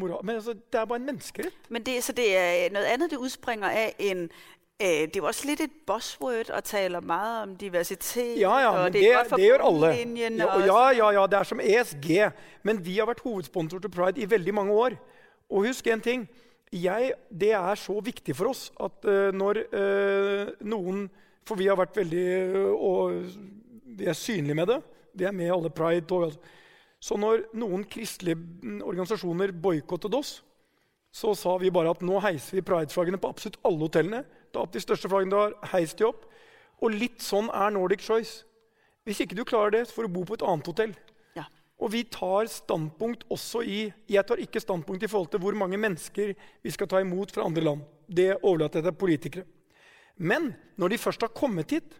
moral... 0.00 0.24
Men 0.26 0.40
altså, 0.40 0.56
det 0.58 0.80
er 0.80 0.88
bare 0.90 1.02
en 1.02 1.06
menneskerett. 1.12 1.68
Men 1.70 1.86
det, 1.86 1.94
så 2.02 2.16
det 2.16 2.26
er 2.40 2.74
noe 2.74 2.94
annet 2.96 3.14
det 3.14 3.20
udspringer 3.20 3.70
av 3.70 4.02
en... 4.10 4.24
Øh, 4.80 4.86
det 4.86 5.16
er 5.16 5.20
jo 5.20 5.26
også 5.26 5.46
lidt 5.46 5.60
et 5.60 5.70
buzzword 5.86 6.50
og 6.50 6.64
taler 6.64 7.00
meget 7.00 7.42
om 7.42 7.56
diversitet. 7.56 8.40
Ja, 8.40 8.58
ja, 8.58 8.70
og 8.70 8.92
det, 8.92 9.02
det, 9.02 9.12
er 9.12 9.22
det 9.22 9.44
gjør 9.44 9.64
alle. 9.66 9.86
Ja, 9.86 10.56
ja, 10.66 10.90
ja, 10.90 11.10
ja, 11.20 11.26
det 11.26 11.38
er 11.38 11.42
som 11.42 11.60
ESG. 11.60 12.32
Men 12.62 12.84
vi 12.84 12.98
har 12.98 13.06
vært 13.06 13.20
hovedsponsor 13.20 13.78
til 13.78 13.90
Pride 13.90 14.20
i 14.20 14.30
veldig 14.30 14.54
mange 14.54 14.72
år. 14.72 14.96
Og 15.50 15.66
husk 15.66 15.86
en 15.86 16.00
ting. 16.00 16.28
Jeg, 16.72 17.12
det 17.40 17.52
er 17.52 17.74
så 17.74 18.00
viktig 18.00 18.36
for 18.36 18.52
oss 18.52 18.70
at 18.80 19.04
uh, 19.04 19.34
når 19.34 19.64
uh, 19.74 20.52
noen 20.62 21.08
For 21.44 21.58
vi 21.58 21.66
har 21.66 21.74
vært 21.74 21.96
veldig 21.96 22.26
uh, 22.54 22.74
og 22.78 23.24
Vi 23.98 24.06
er 24.06 24.14
synlige 24.14 24.54
med 24.54 24.66
det. 24.66 24.80
Vi 25.14 25.24
er 25.24 25.32
med 25.34 25.46
i 25.46 25.50
alle 25.50 25.70
Pride-tog. 25.70 26.24
Altså. 26.24 26.38
Så 27.00 27.16
når 27.16 27.48
noen 27.58 27.84
kristelige 27.84 28.36
mm, 28.36 28.82
organisasjoner 28.84 29.52
boikottet 29.52 30.14
oss, 30.14 30.44
så 31.12 31.34
sa 31.34 31.56
vi 31.58 31.72
bare 31.74 31.90
at 31.90 32.04
nå 32.06 32.20
heiser 32.22 32.60
vi 32.60 32.62
prideflaggene 32.62 33.18
på 33.18 33.32
absolutt 33.32 33.58
alle 33.66 33.88
hotellene. 33.88 34.20
Ta 34.52 34.64
opp 34.64 34.72
de 34.74 34.82
største 34.82 35.10
flaggene 35.10 35.32
du 35.32 35.38
har, 35.38 35.54
heis 35.74 35.94
de 35.98 36.06
opp. 36.08 36.26
Og 36.80 36.96
litt 36.96 37.22
sånn 37.22 37.50
er 37.52 37.72
Nordic 37.74 38.02
Choice. 38.04 38.42
Hvis 39.06 39.22
ikke 39.24 39.36
du 39.38 39.44
klarer 39.48 39.74
det, 39.74 39.86
så 39.88 39.96
får 39.96 40.08
du 40.08 40.14
bo 40.16 40.24
på 40.28 40.36
et 40.36 40.44
annet 40.46 40.68
hotell. 40.70 40.92
Ja. 41.36 41.46
Og 41.80 41.92
vi 41.94 42.02
tar 42.12 42.48
standpunkt 42.50 43.24
også 43.32 43.62
i 43.64 43.80
Jeg 44.10 44.26
tar 44.28 44.42
ikke 44.42 44.62
standpunkt 44.62 45.04
i 45.04 45.10
forhold 45.10 45.30
til 45.32 45.42
hvor 45.44 45.56
mange 45.56 45.80
mennesker 45.80 46.34
vi 46.36 46.74
skal 46.74 46.88
ta 46.90 47.00
imot 47.00 47.32
fra 47.32 47.46
andre 47.48 47.64
land. 47.64 47.86
Det 48.08 48.34
overlater 48.42 48.80
jeg 48.80 48.90
til 48.90 49.00
politikere. 49.00 49.48
Men 50.16 50.54
når 50.76 50.92
de 50.92 50.98
først 51.00 51.22
har 51.24 51.32
kommet 51.32 51.70
hit, 51.70 51.94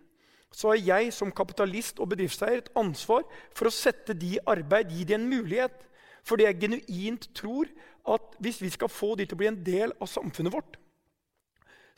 så 0.53 0.73
har 0.73 0.83
jeg 0.83 1.13
som 1.15 1.31
kapitalist 1.33 2.01
og 2.03 2.11
bedriftseier 2.11 2.61
et 2.61 2.73
ansvar 2.77 3.23
for 3.55 3.71
å 3.71 3.75
sette 3.75 4.17
de 4.19 4.35
i 4.35 4.43
arbeid, 4.51 4.91
gi 4.91 5.07
de 5.07 5.15
en 5.17 5.29
mulighet. 5.31 5.87
Fordi 6.27 6.45
jeg 6.45 6.59
genuint 6.61 7.29
tror 7.37 7.71
at 8.11 8.35
hvis 8.43 8.61
vi 8.61 8.71
skal 8.75 8.91
få 8.93 9.15
de 9.17 9.25
til 9.25 9.39
å 9.39 9.41
bli 9.41 9.49
en 9.51 9.63
del 9.65 9.95
av 10.01 10.11
samfunnet 10.11 10.53
vårt, 10.53 10.77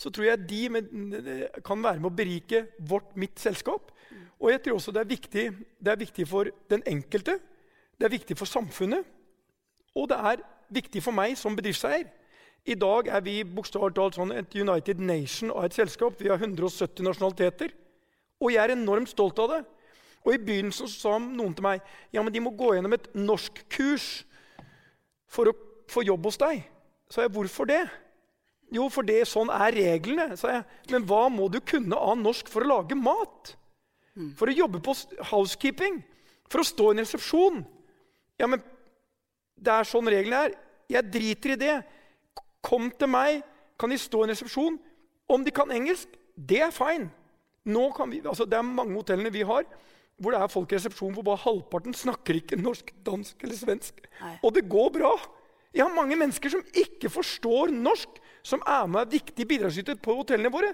så 0.03 0.11
tror 0.11 0.27
jeg 0.27 0.49
de 0.51 0.61
med, 0.75 0.89
kan 1.65 1.83
være 1.85 2.01
med 2.03 2.11
å 2.11 2.17
berike 2.17 2.65
vårt, 2.91 3.13
mitt 3.15 3.39
selskap. 3.39 3.93
Og 4.43 4.51
jeg 4.51 4.63
tror 4.65 4.81
også 4.81 4.95
det 4.95 5.05
er, 5.05 5.11
viktig, 5.13 5.45
det 5.79 5.93
er 5.93 6.01
viktig 6.01 6.27
for 6.27 6.51
den 6.71 6.83
enkelte, 6.91 7.39
det 7.99 8.09
er 8.09 8.17
viktig 8.17 8.35
for 8.39 8.51
samfunnet, 8.51 9.07
og 9.95 10.09
det 10.11 10.19
er 10.19 10.43
viktig 10.73 11.03
for 11.05 11.15
meg 11.15 11.37
som 11.39 11.55
bedriftseier. 11.55 12.09
I 12.63 12.75
dag 12.79 13.09
er 13.11 13.23
vi 13.27 13.41
bokstavelig 13.47 13.95
talt 13.97 14.17
sånn 14.19 14.35
et 14.35 14.55
United 14.55 15.01
Nation 15.03 15.51
av 15.51 15.67
et 15.67 15.77
selskap. 15.77 16.15
Vi 16.23 16.31
har 16.31 16.39
170 16.39 17.03
nasjonaliteter. 17.03 17.73
Og 18.43 18.53
jeg 18.55 18.63
er 18.63 18.75
enormt 18.77 19.11
stolt 19.11 19.39
av 19.43 19.51
det. 19.51 19.63
Og 20.23 20.37
I 20.37 20.43
begynnelsen 20.43 20.91
sa 20.91 21.17
noen 21.19 21.57
til 21.59 21.67
meg 21.67 21.83
ja, 22.15 22.23
men 22.23 22.31
de 22.35 22.43
må 22.43 22.53
gå 22.55 22.77
gjennom 22.77 22.95
et 22.95 23.09
norskkurs 23.19 24.23
for 25.31 25.51
å 25.51 25.57
få 25.91 26.05
jobb 26.07 26.31
hos 26.31 26.39
deg. 26.39 26.63
Så 27.11 27.25
jeg 27.25 27.35
hvorfor 27.35 27.67
det? 27.69 27.83
Jo, 28.73 28.89
for 28.93 29.05
det, 29.07 29.21
sånn 29.29 29.51
er 29.53 29.75
reglene. 29.77 30.37
sa 30.41 30.55
jeg. 30.57 30.65
Men 30.95 31.05
hva 31.09 31.27
må 31.33 31.49
du 31.53 31.61
kunne 31.61 31.99
av 31.99 32.17
norsk 32.21 32.49
for 32.49 32.65
å 32.65 32.71
lage 32.79 32.97
mat? 32.99 33.55
For 34.37 34.49
å 34.49 34.57
jobbe 34.57 34.81
på 34.85 34.95
housekeeping? 35.31 36.03
For 36.53 36.61
å 36.63 36.69
stå 36.69 36.91
i 36.91 36.95
en 36.97 37.03
resepsjon? 37.05 37.63
Ja, 38.41 38.49
men 38.49 38.63
det 39.57 39.73
er 39.73 39.89
sånn 39.89 40.09
reglene 40.13 40.47
er. 40.49 40.57
Jeg 40.93 41.11
driter 41.13 41.55
i 41.55 41.61
det. 41.61 41.77
Kom 42.65 42.91
til 42.97 43.11
meg, 43.13 43.43
kan 43.81 43.93
de 43.93 43.99
stå 44.01 44.23
i 44.23 44.29
en 44.29 44.35
resepsjon. 44.35 44.77
Om 45.33 45.45
de 45.47 45.55
kan 45.55 45.73
engelsk, 45.73 46.09
det 46.37 46.61
er 46.65 46.75
fine. 46.75 47.11
Nå 47.69 47.89
kan 47.97 48.11
vi, 48.11 48.21
altså 48.27 48.45
det 48.49 48.59
er 48.59 48.67
mange 48.67 48.97
hotellene 48.99 49.31
vi 49.33 49.45
har 49.47 49.65
hvor 50.23 50.35
det 50.35 50.41
er 50.43 50.51
folk 50.53 50.73
i 50.73 50.77
resepsjonen 50.77 51.17
hvor 51.17 51.27
bare 51.27 51.43
halvparten 51.43 51.95
snakker 51.97 52.39
ikke 52.39 52.59
norsk, 52.61 52.93
dansk 53.07 53.43
eller 53.43 53.59
svensk. 53.59 54.03
Nei. 54.21 54.35
Og 54.45 54.53
det 54.55 54.69
går 54.71 54.93
bra. 54.95 55.13
Jeg 55.73 55.87
har 55.87 55.95
mange 55.97 56.19
mennesker 56.21 56.53
som 56.53 56.63
ikke 56.79 57.11
forstår 57.11 57.73
norsk, 57.75 58.21
som 58.43 58.63
er 58.67 58.89
med 58.91 59.05
er 59.05 59.15
viktige 59.15 59.49
bidragsytere 59.49 60.01
på 60.03 60.17
hotellene 60.19 60.53
våre. 60.53 60.73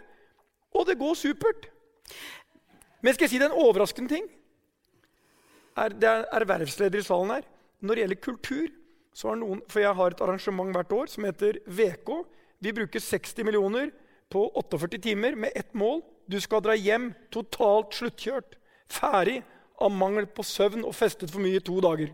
Og 0.76 0.86
det 0.88 0.98
går 1.00 1.14
supert. 1.16 1.68
Men 3.02 3.14
skal 3.14 3.26
jeg 3.26 3.34
si 3.34 3.40
deg 3.40 3.50
en 3.50 3.62
overraskende 3.62 4.12
ting? 4.16 4.26
Er, 5.78 5.94
det 5.94 6.08
er 6.08 6.26
ervervsleder 6.40 6.98
i 6.98 7.06
salen 7.06 7.36
her. 7.36 7.46
Når 7.80 7.94
det 7.94 8.04
gjelder 8.04 8.22
kultur, 8.24 8.68
så 9.14 9.30
har 9.30 9.38
noen 9.40 9.62
For 9.70 9.82
jeg 9.82 9.94
har 9.98 10.14
et 10.14 10.22
arrangement 10.24 10.74
hvert 10.74 10.92
år 10.94 11.10
som 11.12 11.26
heter 11.26 11.60
VK. 11.66 12.12
Vi 12.62 12.74
bruker 12.74 13.02
60 13.02 13.46
millioner 13.46 13.92
på 14.30 14.44
48 14.58 14.98
timer 15.02 15.36
med 15.38 15.54
ett 15.54 15.74
mål. 15.74 16.02
Du 16.26 16.40
skal 16.40 16.62
dra 16.64 16.74
hjem 16.76 17.12
totalt 17.32 17.94
sluttkjørt. 17.96 18.58
Ferdig 18.88 19.40
av 19.78 19.92
mangel 19.94 20.26
på 20.26 20.42
søvn 20.42 20.84
og 20.84 20.96
festet 20.96 21.30
for 21.30 21.44
mye 21.44 21.60
i 21.60 21.64
to 21.64 21.78
dager. 21.84 22.10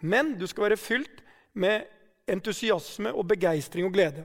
Men 0.00 0.32
du 0.40 0.46
skal 0.48 0.70
være 0.70 0.80
fylt 0.80 1.20
med 1.52 1.84
entusiasme 2.30 3.12
og 3.12 3.26
begeistring 3.28 3.88
og 3.88 3.94
glede. 3.94 4.24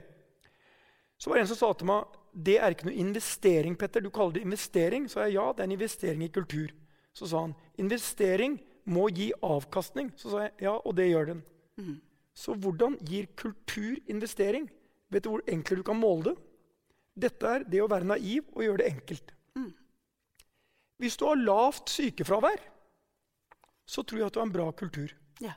Så 1.18 1.30
var 1.30 1.38
det 1.38 1.46
en 1.46 1.50
som 1.52 1.60
sa 1.60 1.72
til 1.76 1.88
meg 1.90 2.16
det 2.36 2.58
er 2.60 2.74
ikke 2.74 2.90
noe 2.90 3.00
investering. 3.00 3.76
Petter. 3.80 4.04
Du 4.04 4.10
kaller 4.12 4.36
det 4.36 4.42
investering. 4.44 5.06
Så 5.08 5.22
jeg 5.24 5.38
ja, 5.38 5.46
det 5.52 5.62
er 5.62 5.70
en 5.70 5.76
investering 5.78 6.24
i 6.26 6.32
kultur. 6.32 6.74
Så 7.16 7.30
sa 7.30 7.46
han 7.46 7.54
investering 7.80 8.58
må 8.92 9.06
gi 9.08 9.30
avkastning. 9.40 10.10
Så 10.20 10.34
sa 10.34 10.42
jeg 10.44 10.66
ja, 10.66 10.74
og 10.76 10.96
det 10.98 11.08
gjør 11.08 11.30
den. 11.32 11.40
Så 12.36 12.52
hvordan 12.60 12.98
gir 13.08 13.30
kultur 13.40 13.96
investering? 14.12 14.68
Vet 15.08 15.24
du 15.24 15.30
hvor 15.32 15.46
enkelt 15.48 15.80
du 15.80 15.86
kan 15.86 15.96
måle 15.96 16.34
det? 16.34 16.36
Dette 17.26 17.48
er 17.48 17.64
det 17.64 17.80
å 17.80 17.88
være 17.88 18.10
naiv 18.10 18.44
og 18.52 18.66
gjøre 18.66 18.82
det 18.82 18.90
enkelt. 18.92 19.32
Hvis 21.00 21.16
du 21.16 21.26
har 21.28 21.40
lavt 21.40 21.92
sykefravær, 21.92 22.60
så 23.86 24.02
tror 24.02 24.20
jeg 24.20 24.28
at 24.28 24.36
du 24.36 24.40
har 24.40 24.48
en 24.48 24.52
bra 24.52 24.66
kultur. 24.76 25.12
Ja. 25.40 25.54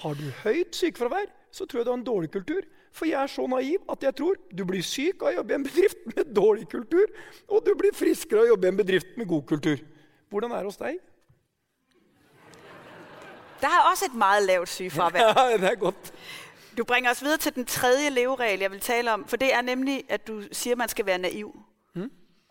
Har 0.00 0.16
du 0.16 0.24
høyt 0.42 0.76
sykefravær, 0.76 1.28
så 1.52 1.66
tror 1.66 1.80
jeg 1.80 1.86
du 1.86 1.92
har 1.92 2.00
en 2.00 2.08
dårlig 2.08 2.30
kultur. 2.32 2.64
For 2.92 3.08
jeg 3.08 3.22
er 3.22 3.30
så 3.32 3.46
naiv 3.48 3.84
at 3.92 4.02
jeg 4.04 4.14
tror 4.16 4.36
du 4.58 4.64
blir 4.68 4.84
syk 4.84 5.22
av 5.22 5.30
å 5.30 5.34
jobbe 5.38 5.54
i 5.54 5.56
en 5.56 5.64
bedrift 5.64 6.04
med 6.10 6.34
dårlig 6.36 6.68
kultur, 6.68 7.08
og 7.48 7.64
du 7.66 7.72
blir 7.78 7.96
friskere 7.96 8.42
av 8.42 8.44
å 8.44 8.52
jobbe 8.52 8.68
i 8.68 8.72
en 8.72 8.80
bedrift 8.82 9.16
med 9.16 9.28
god 9.30 9.42
kultur. 9.48 9.80
Hvordan 10.28 10.52
er 10.52 10.62
det 10.62 10.70
hos 10.72 10.80
deg? 10.80 11.00
Der 13.62 13.68
er 13.68 13.90
også 13.90 14.08
et 14.10 14.14
meget 14.18 14.46
lavt 14.46 14.68
sygefravær. 14.68 15.32
Ja, 15.38 15.56
det 15.56 15.70
er 15.70 15.74
godt. 15.80 16.12
Du 16.76 16.84
bringer 16.84 17.10
oss 17.10 17.22
videre 17.22 17.38
til 17.38 17.54
den 17.54 17.66
tredje 17.66 18.10
leveregel, 18.10 18.60
jeg 18.60 18.70
vil 18.70 18.80
tale 18.80 19.12
om. 19.12 19.26
For 19.28 19.36
det 19.36 19.54
er 19.54 19.60
nemlig, 19.60 20.04
at 20.08 20.26
du 20.28 20.42
sier, 20.52 20.76
man 20.76 20.88
skal 20.88 21.06
være 21.06 21.18
naiv. 21.18 21.52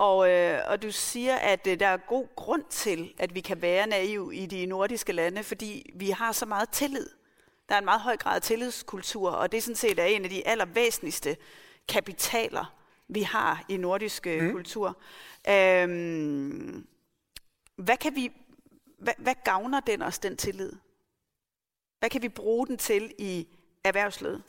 Og, 0.02 0.30
øh, 0.30 0.60
og 0.68 0.82
du 0.82 0.92
sier, 0.92 1.36
at 1.36 1.68
øh, 1.68 1.80
der 1.80 1.88
er 1.88 1.98
god 1.98 2.28
grund 2.36 2.64
til, 2.70 3.14
at 3.18 3.36
vi 3.36 3.42
kan 3.42 3.62
være 3.62 3.88
naiv 3.88 4.32
i 4.34 4.46
de 4.46 4.66
nordiske 4.66 5.14
lande, 5.14 5.44
fordi 5.44 5.92
vi 5.96 6.10
har 6.10 6.32
så 6.32 6.46
meget 6.46 6.70
tillid. 6.70 7.08
Der 7.72 7.76
er 7.76 7.80
en 7.80 7.86
meget 7.86 8.02
høj 8.02 8.18
grad 8.18 8.36
af 8.36 8.42
tillidskultur, 8.42 9.32
og 9.32 9.52
det 9.52 9.58
er 9.58 9.62
sådan 9.62 9.76
set 9.76 10.00
er 10.00 10.06
en 10.06 10.24
af 10.24 10.30
de 10.30 10.48
allervæsentligste 10.48 11.38
kapitaler, 11.88 12.76
vi 13.08 13.22
har 13.22 13.66
i 13.70 13.78
nordisk 13.78 14.26
mm. 14.26 14.52
kultur. 14.52 15.02
Øhm, 15.50 16.88
hvad, 17.76 17.98
kan 17.98 18.16
vi, 18.16 18.32
hvad, 18.98 19.14
hvad 19.18 19.36
gavner 19.44 19.80
den 19.80 20.02
os, 20.02 20.20
den 20.20 20.38
tillid? 20.38 20.74
Hvad 22.00 22.10
kan 22.10 22.22
vi 22.22 22.30
bruge 22.30 22.68
den 22.68 22.78
til 22.78 23.14
i 23.18 23.48
erhvervslivet? 23.84 24.44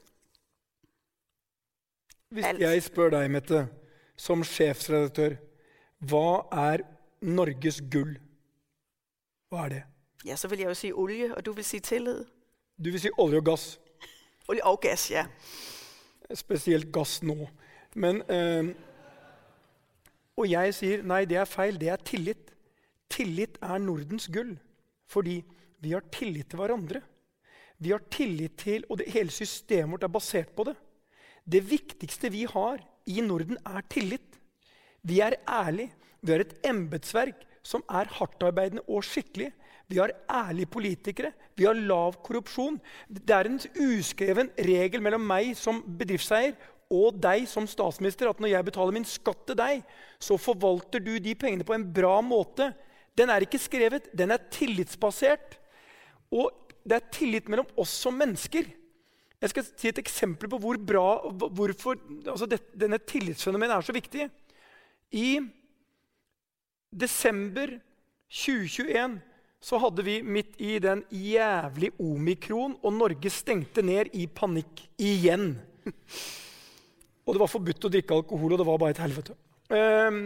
Hvis 2.28 2.44
Alt. 2.44 2.61
jeg 2.61 2.82
spør 2.82 3.11
deg, 3.11 3.30
Mette, 3.30 3.68
som 4.16 4.44
sjefsredaktør, 4.44 5.37
hva 5.98 6.42
er 6.52 6.78
Norges 7.20 7.82
gull? 7.92 8.18
Hva 9.48 9.64
er 9.64 9.68
det? 9.68 9.82
Ja, 10.24 10.37
så 10.37 10.48
vil 10.48 10.58
jeg 10.58 10.68
jo 10.68 10.74
si 10.74 10.92
olje, 10.92 11.35
og 11.35 11.46
du 11.46 11.52
vil 11.52 11.64
si 11.64 11.80
tillid. 11.80 12.24
Du 12.82 12.90
vil 12.90 12.98
si 12.98 13.12
olje 13.22 13.38
og 13.38 13.46
gass. 13.46 13.66
Olje 14.50 14.64
og 14.66 14.80
gass, 14.82 15.04
ja. 15.12 15.26
Spesielt 16.34 16.88
gass 16.94 17.20
nå. 17.22 17.36
Men 17.94 18.22
eh, 18.26 18.72
Og 20.40 20.48
jeg 20.48 20.74
sier 20.74 21.04
nei, 21.06 21.22
det 21.28 21.38
er 21.38 21.46
feil. 21.46 21.78
Det 21.78 21.92
er 21.92 22.02
tillit. 22.02 22.50
Tillit 23.12 23.60
er 23.62 23.78
Nordens 23.78 24.26
gull. 24.32 24.56
Fordi 25.06 25.38
vi 25.84 25.92
har 25.94 26.08
tillit 26.10 26.50
til 26.50 26.58
hverandre. 26.58 27.04
Vi 27.82 27.92
har 27.92 28.02
tillit 28.10 28.56
til, 28.58 28.84
og 28.88 28.98
det, 28.98 29.10
hele 29.14 29.30
systemet 29.34 29.94
vårt 29.94 30.06
er 30.06 30.14
basert 30.14 30.50
på 30.56 30.66
det. 30.66 30.74
Det 31.44 31.62
viktigste 31.66 32.30
vi 32.30 32.44
har 32.50 32.82
i 33.06 33.22
Norden, 33.22 33.58
er 33.66 33.82
tillit. 33.90 34.38
Vi 35.02 35.20
er 35.20 35.38
ærlige. 35.46 35.92
Vi 36.22 36.34
har 36.34 36.42
et 36.42 36.54
embetsverk 36.66 37.46
som 37.66 37.82
er 37.90 38.10
hardtarbeidende 38.18 38.82
og 38.88 39.02
skikkelig. 39.06 39.50
Vi 39.92 40.00
har 40.00 40.12
ærlige 40.33 40.70
politikere. 40.72 41.33
Vi 41.57 41.66
har 41.68 41.76
lav 41.76 42.16
korrupsjon. 42.24 42.78
Det 43.09 43.35
er 43.37 43.48
en 43.48 43.61
uskreven 43.85 44.48
regel 44.57 45.05
mellom 45.05 45.24
meg 45.28 45.52
som 45.59 45.83
bedriftseier 45.85 46.57
og 46.92 47.16
deg 47.24 47.46
som 47.48 47.66
statsminister 47.68 48.28
at 48.28 48.40
når 48.40 48.52
jeg 48.52 48.66
betaler 48.66 48.96
min 48.96 49.09
skatt 49.09 49.46
til 49.48 49.57
deg, 49.57 49.81
så 50.20 50.37
forvalter 50.40 51.00
du 51.00 51.14
de 51.20 51.35
pengene 51.38 51.64
på 51.64 51.76
en 51.76 51.87
bra 51.94 52.18
måte. 52.24 52.70
Den 53.16 53.33
er 53.33 53.44
ikke 53.44 53.61
skrevet, 53.61 54.11
den 54.16 54.33
er 54.33 54.44
tillitsbasert. 54.52 55.57
Og 56.33 56.52
det 56.85 56.98
er 56.98 57.11
tillit 57.14 57.48
mellom 57.52 57.68
oss 57.81 57.94
som 58.05 58.16
mennesker. 58.18 58.68
Jeg 59.42 59.50
skal 59.50 59.66
si 59.66 59.90
et 59.90 60.00
eksempel 60.02 60.50
på 60.50 60.61
hvor 60.62 60.78
bra, 60.78 61.07
hvorfor 61.33 61.98
altså 62.20 62.46
det, 62.46 62.61
denne 62.78 63.00
tillitsfenomenet 63.00 63.76
er 63.76 63.87
så 63.88 63.96
viktig. 63.96 64.28
I 65.12 65.28
desember 66.92 67.78
2021 68.33 69.20
så 69.62 69.79
hadde 69.79 70.03
vi 70.03 70.18
midt 70.27 70.57
i 70.59 70.77
den 70.83 71.05
jævlig 71.14 71.92
omikron, 72.03 72.75
og 72.83 72.96
Norge 72.96 73.31
stengte 73.31 73.85
ned 73.87 74.11
i 74.18 74.27
panikk 74.27 74.83
igjen. 74.98 75.55
Og 77.22 77.37
det 77.37 77.42
var 77.44 77.51
forbudt 77.51 77.87
å 77.87 77.90
drikke 77.92 78.16
alkohol, 78.16 78.55
og 78.55 78.59
det 78.59 78.66
var 78.66 78.81
bare 78.83 78.94
et 78.96 79.03
helvete. 79.05 79.37
Um, 79.70 80.25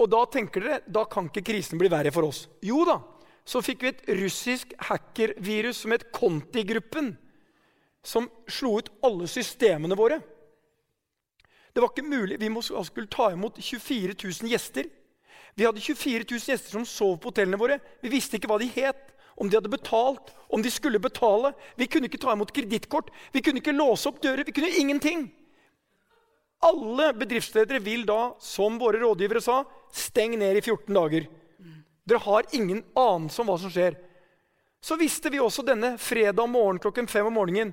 og 0.00 0.08
da 0.08 0.22
tenker 0.32 0.64
dere 0.64 0.78
da 0.88 1.04
kan 1.04 1.28
ikke 1.28 1.44
krisen 1.50 1.80
bli 1.80 1.90
verre 1.92 2.12
for 2.14 2.30
oss. 2.30 2.46
Jo 2.64 2.86
da, 2.88 2.96
så 3.44 3.60
fikk 3.64 3.84
vi 3.84 3.90
et 3.92 4.06
russisk 4.22 4.72
hackervirus 4.88 5.82
som 5.84 5.92
het 5.92 6.08
Conti-gruppen, 6.16 7.12
som 8.00 8.30
slo 8.48 8.78
ut 8.80 8.88
alle 9.04 9.28
systemene 9.28 9.98
våre. 10.00 10.22
Det 11.70 11.84
var 11.84 11.92
ikke 11.92 12.08
mulig. 12.08 12.40
Vi 12.40 12.48
skulle 12.64 13.12
ta 13.12 13.28
imot 13.34 13.60
24 13.60 14.16
000 14.16 14.50
gjester. 14.50 14.88
Vi 15.56 15.66
hadde 15.66 15.82
24 15.82 16.24
000 16.30 16.50
gjester 16.52 16.74
som 16.74 16.86
sov 16.86 17.16
på 17.20 17.30
hotellene 17.30 17.58
våre. 17.60 17.80
Vi 18.02 18.12
visste 18.12 18.38
ikke 18.38 18.50
hva 18.50 18.58
de 18.60 18.68
het, 18.74 19.10
om 19.40 19.48
de 19.48 19.56
hadde 19.56 19.72
betalt, 19.72 20.32
om 20.52 20.62
de 20.62 20.70
skulle 20.72 21.00
betale. 21.02 21.52
Vi 21.80 21.88
kunne 21.90 22.10
ikke 22.10 22.20
ta 22.20 22.34
imot 22.34 22.52
kredittkort. 22.54 23.10
Vi 23.32 23.42
kunne 23.44 23.62
ikke 23.62 23.76
låse 23.76 24.08
opp 24.10 24.20
dører. 24.22 24.44
Vi 24.46 24.54
kunne 24.56 24.72
ingenting. 24.80 25.28
Alle 26.64 27.12
bedriftsledere 27.16 27.80
vil 27.80 28.04
da, 28.08 28.34
som 28.42 28.76
våre 28.80 29.00
rådgivere 29.00 29.40
sa, 29.44 29.62
steng 29.92 30.36
ned 30.38 30.60
i 30.60 30.64
14 30.64 30.92
dager. 30.94 31.28
Dere 32.04 32.24
har 32.26 32.48
ingen 32.56 32.82
anelse 32.98 33.40
om 33.40 33.48
hva 33.48 33.56
som 33.62 33.72
skjer. 33.72 33.96
Så 34.80 34.96
visste 35.00 35.32
vi 35.32 35.40
også 35.40 35.64
denne 35.64 35.94
fredag 36.00 36.48
morgen 36.48 36.80
klokken 36.80 37.08
fem 37.08 37.28
om 37.28 37.36
morgenen 37.36 37.72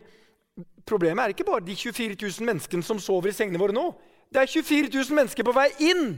Problemet 0.88 1.22
er 1.22 1.34
ikke 1.34 1.46
bare 1.46 1.66
de 1.66 1.76
24 1.76 2.16
000 2.16 2.48
menneskene 2.48 2.86
som 2.86 3.00
sover 3.02 3.30
i 3.30 3.36
sengene 3.36 3.60
våre 3.62 3.76
nå. 3.76 3.92
Det 4.34 4.42
er 4.42 4.50
24 4.50 4.90
000 4.90 5.18
mennesker 5.20 5.46
på 5.46 5.54
vei 5.56 5.68
inn! 5.92 6.16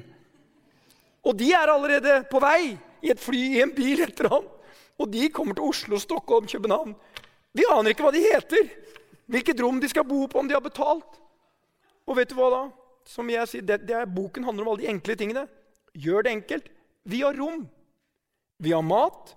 Og 1.25 1.35
de 1.39 1.51
er 1.53 1.71
allerede 1.71 2.21
på 2.31 2.41
vei 2.43 2.77
i 3.03 3.11
et 3.11 3.19
fly, 3.19 3.39
i 3.55 3.61
en 3.63 3.73
bil, 3.75 4.03
etter 4.05 4.29
ham. 4.31 4.45
Og 4.99 5.11
de 5.11 5.29
kommer 5.31 5.55
til 5.55 5.67
Oslo, 5.69 5.99
Stockholm, 5.99 6.47
København. 6.47 6.95
Vi 7.55 7.65
aner 7.71 7.93
ikke 7.93 8.05
hva 8.05 8.11
de 8.13 8.23
heter, 8.23 8.69
hvilket 9.31 9.61
rom 9.63 9.79
de 9.81 9.89
skal 9.91 10.07
bo 10.07 10.25
på, 10.27 10.39
om 10.39 10.49
de 10.49 10.55
har 10.55 10.63
betalt. 10.63 11.19
Og 12.07 12.17
vet 12.17 12.31
du 12.31 12.37
hva 12.39 12.49
da? 12.53 12.61
Som 13.09 13.29
jeg 13.31 13.47
sier, 13.49 13.65
det, 13.65 13.81
det 13.89 13.95
er, 13.95 14.09
Boken 14.09 14.45
handler 14.45 14.65
om 14.65 14.73
alle 14.73 14.83
de 14.83 14.91
enkle 14.91 15.15
tingene. 15.17 15.45
Gjør 15.97 16.25
det 16.25 16.33
enkelt. 16.35 16.69
Vi 17.09 17.23
har 17.23 17.37
rom. 17.37 17.63
Vi 18.59 18.73
har 18.75 18.83
mat, 18.85 19.33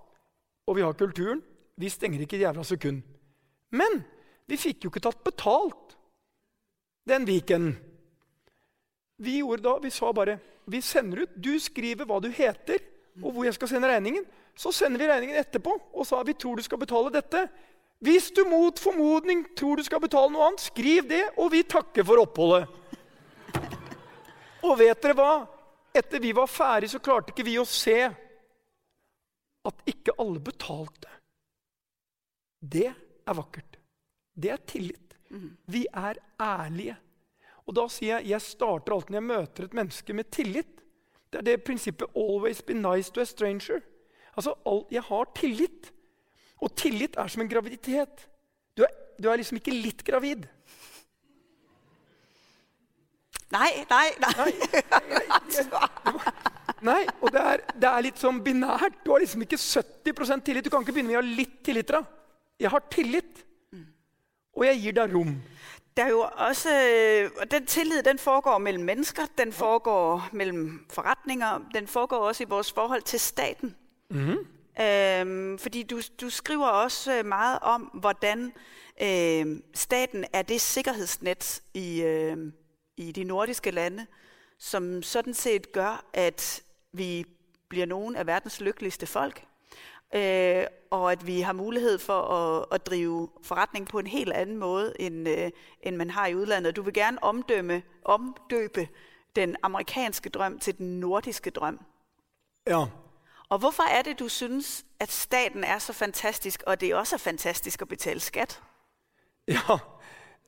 og 0.67 0.77
vi 0.77 0.85
har 0.85 0.97
kulturen. 0.99 1.41
Vi 1.79 1.89
stenger 1.89 2.25
ikke 2.25 2.37
et 2.37 2.47
jævla 2.47 2.65
sekund. 2.67 3.01
Men 3.73 4.03
vi 4.51 4.59
fikk 4.61 4.85
jo 4.85 4.93
ikke 4.93 5.05
tatt 5.07 5.23
betalt 5.25 5.97
den 7.09 7.25
weekenden. 7.29 7.79
Vi 9.23 9.39
gjorde 9.39 9.63
da, 9.65 9.77
vi 9.83 9.91
sa 9.95 10.11
bare 10.13 10.39
vi 10.65 10.79
sender 10.83 11.25
ut, 11.25 11.35
Du 11.35 11.55
skriver 11.61 12.07
hva 12.07 12.21
du 12.23 12.31
heter, 12.31 12.83
og 13.23 13.33
hvor 13.35 13.47
jeg 13.47 13.55
skal 13.55 13.71
sende 13.71 13.91
regningen. 13.91 14.25
Så 14.57 14.73
sender 14.75 15.01
vi 15.01 15.09
regningen 15.09 15.39
etterpå 15.41 15.75
og 15.93 16.07
sa 16.07 16.21
vi 16.27 16.35
tror 16.37 16.59
du 16.59 16.65
skal 16.65 16.81
betale 16.81 17.13
dette. 17.15 17.47
Hvis 18.03 18.31
du 18.35 18.43
mot 18.51 18.79
formodning 18.83 19.45
tror 19.57 19.79
du 19.79 19.85
skal 19.87 20.03
betale 20.03 20.33
noe 20.33 20.49
annet, 20.51 20.65
skriv 20.65 21.07
det, 21.09 21.23
og 21.39 21.53
vi 21.55 21.63
takker 21.63 22.07
for 22.07 22.23
oppholdet. 22.23 22.67
Og 24.63 24.77
vet 24.79 25.03
dere 25.03 25.17
hva? 25.19 25.33
Etter 25.95 26.23
vi 26.23 26.33
var 26.35 26.51
ferdig, 26.51 26.91
så 26.91 27.01
klarte 27.03 27.33
ikke 27.33 27.47
vi 27.47 27.59
å 27.61 27.69
se 27.69 27.99
at 29.63 29.87
ikke 29.87 30.15
alle 30.19 30.43
betalte. 30.43 31.11
Det 32.59 32.89
er 32.91 33.39
vakkert. 33.39 33.79
Det 34.35 34.51
er 34.51 34.63
tillit. 34.67 35.17
Vi 35.71 35.87
er 35.87 36.19
ærlige. 36.41 36.97
Og 37.67 37.77
da 37.77 37.87
sier 37.91 38.19
jeg 38.19 38.33
jeg 38.35 38.45
starter 38.45 38.95
alltid 38.95 39.15
når 39.15 39.21
jeg 39.21 39.31
møter 39.31 39.67
et 39.67 39.77
menneske 39.79 40.17
med 40.17 40.31
tillit. 40.35 40.83
Det 41.33 41.41
er 41.41 41.47
det 41.47 41.65
prinsippet 41.65 42.09
'always 42.15 42.63
be 42.63 42.75
nice 42.75 43.11
to 43.13 43.21
a 43.21 43.25
stranger'. 43.25 43.83
Altså, 44.37 44.55
Jeg 44.91 45.03
har 45.03 45.25
tillit. 45.35 45.93
Og 46.61 46.77
tillit 46.77 47.17
er 47.17 47.27
som 47.27 47.43
en 47.43 47.49
graviditet. 47.49 48.29
Du 48.77 48.83
er, 48.83 48.89
du 49.23 49.29
er 49.29 49.37
liksom 49.37 49.57
ikke 49.57 49.75
litt 49.75 50.05
gravid. 50.05 50.47
Nei, 53.53 53.85
nei, 53.91 54.09
nei. 54.21 54.33
nei, 54.41 54.53
nei 56.89 57.01
og 57.21 57.33
det 57.35 57.41
er, 57.41 57.65
det 57.77 57.89
er, 57.89 58.05
litt 58.07 58.23
sånn 58.23 58.41
binært. 58.45 59.03
Du 59.05 59.13
har 59.13 59.21
liksom 59.21 59.45
ikke 59.45 59.59
70% 59.61 60.47
tillit. 60.47 60.65
Du 60.65 60.71
kan 60.73 60.87
ikke 60.87 60.95
begynne 60.97 61.13
med 61.13 61.19
å 61.19 61.23
ha 61.23 61.37
litt 61.37 61.59
tillit. 61.67 61.93
da. 61.93 62.01
Jeg 62.63 62.73
har 62.73 62.87
tillit, 62.89 63.43
og 64.55 64.65
jeg 64.65 64.81
gir 64.81 64.97
deg 64.97 65.13
rom. 65.13 65.35
Det 65.97 66.05
er 66.05 66.09
jo 66.09 66.29
også, 66.37 66.69
og 67.41 67.51
Den 67.51 67.67
tillid 67.67 68.03
den 68.03 68.19
foregår 68.19 68.59
mellom 68.59 68.83
mennesker, 68.83 69.23
den 69.39 69.53
foregår 69.53 70.29
mellom 70.33 70.87
forretninger. 70.91 71.61
Den 71.75 71.87
foregår 71.87 72.17
også 72.17 72.43
i 72.43 72.47
vores 72.47 72.73
forhold 72.73 73.03
til 73.03 73.21
staten. 73.21 73.77
Mm 74.11 74.33
-hmm. 74.33 74.47
Øhm, 74.83 75.59
fordi 75.59 75.83
du, 75.83 76.01
du 76.21 76.31
skriver 76.31 76.67
også 76.67 77.23
meget 77.25 77.59
om, 77.63 77.83
hvordan 77.83 78.53
øh, 79.03 79.47
staten 79.75 80.25
er 80.33 80.43
det 80.43 80.61
sikkerhedsnet 80.61 81.63
i, 81.75 82.03
øh, 82.03 82.37
i 82.97 83.13
de 83.13 83.25
nordiske 83.25 83.71
lande, 83.71 84.07
som 84.59 85.03
sådan 85.03 85.35
set 85.35 85.73
gør, 85.73 86.05
at 86.13 86.63
vi 86.93 87.25
bliver 87.69 87.87
nogle 87.87 88.19
af 88.19 88.27
verdens 88.27 88.61
lykkeligste 88.61 89.07
folk, 89.07 89.45
øh, 90.15 90.67
og 90.91 91.13
at 91.13 91.27
vi 91.27 91.41
har 91.41 91.53
mulighed 91.53 91.99
for 91.99 92.23
at, 92.23 92.67
at 92.73 92.87
drive 92.87 93.29
forretning 93.43 93.89
på 93.89 93.99
en 93.99 94.07
helt 94.07 94.33
anden 94.33 94.57
måde, 94.57 94.93
end, 94.99 95.29
øh, 95.29 95.51
end 95.83 95.97
man 95.97 96.11
har 96.11 96.27
i 96.27 96.35
udlandet. 96.35 96.77
Du 96.77 96.83
vil 96.83 96.95
gerne 96.95 97.23
omdømme, 97.23 97.83
omdøbe 98.05 98.89
den 99.37 99.57
amerikanske 99.63 100.29
drøm 100.29 100.59
til 100.59 100.79
den 100.79 101.01
nordiske 101.01 101.51
drøm. 101.51 101.81
Ja. 102.67 102.85
Og 103.49 103.59
hvorfor 103.59 103.83
er 103.83 104.03
det, 104.03 104.19
du 104.19 104.29
synes, 104.29 104.85
at 105.01 105.13
staten 105.13 105.65
er 105.65 105.79
så 105.79 105.93
fantastisk, 105.93 106.63
og 106.67 106.81
det 106.81 106.95
også 106.95 107.17
er 107.17 107.19
fantastisk 107.19 107.83
at 107.83 107.89
betale 107.89 108.21
skat? 108.21 108.61
Ja, 109.49 109.79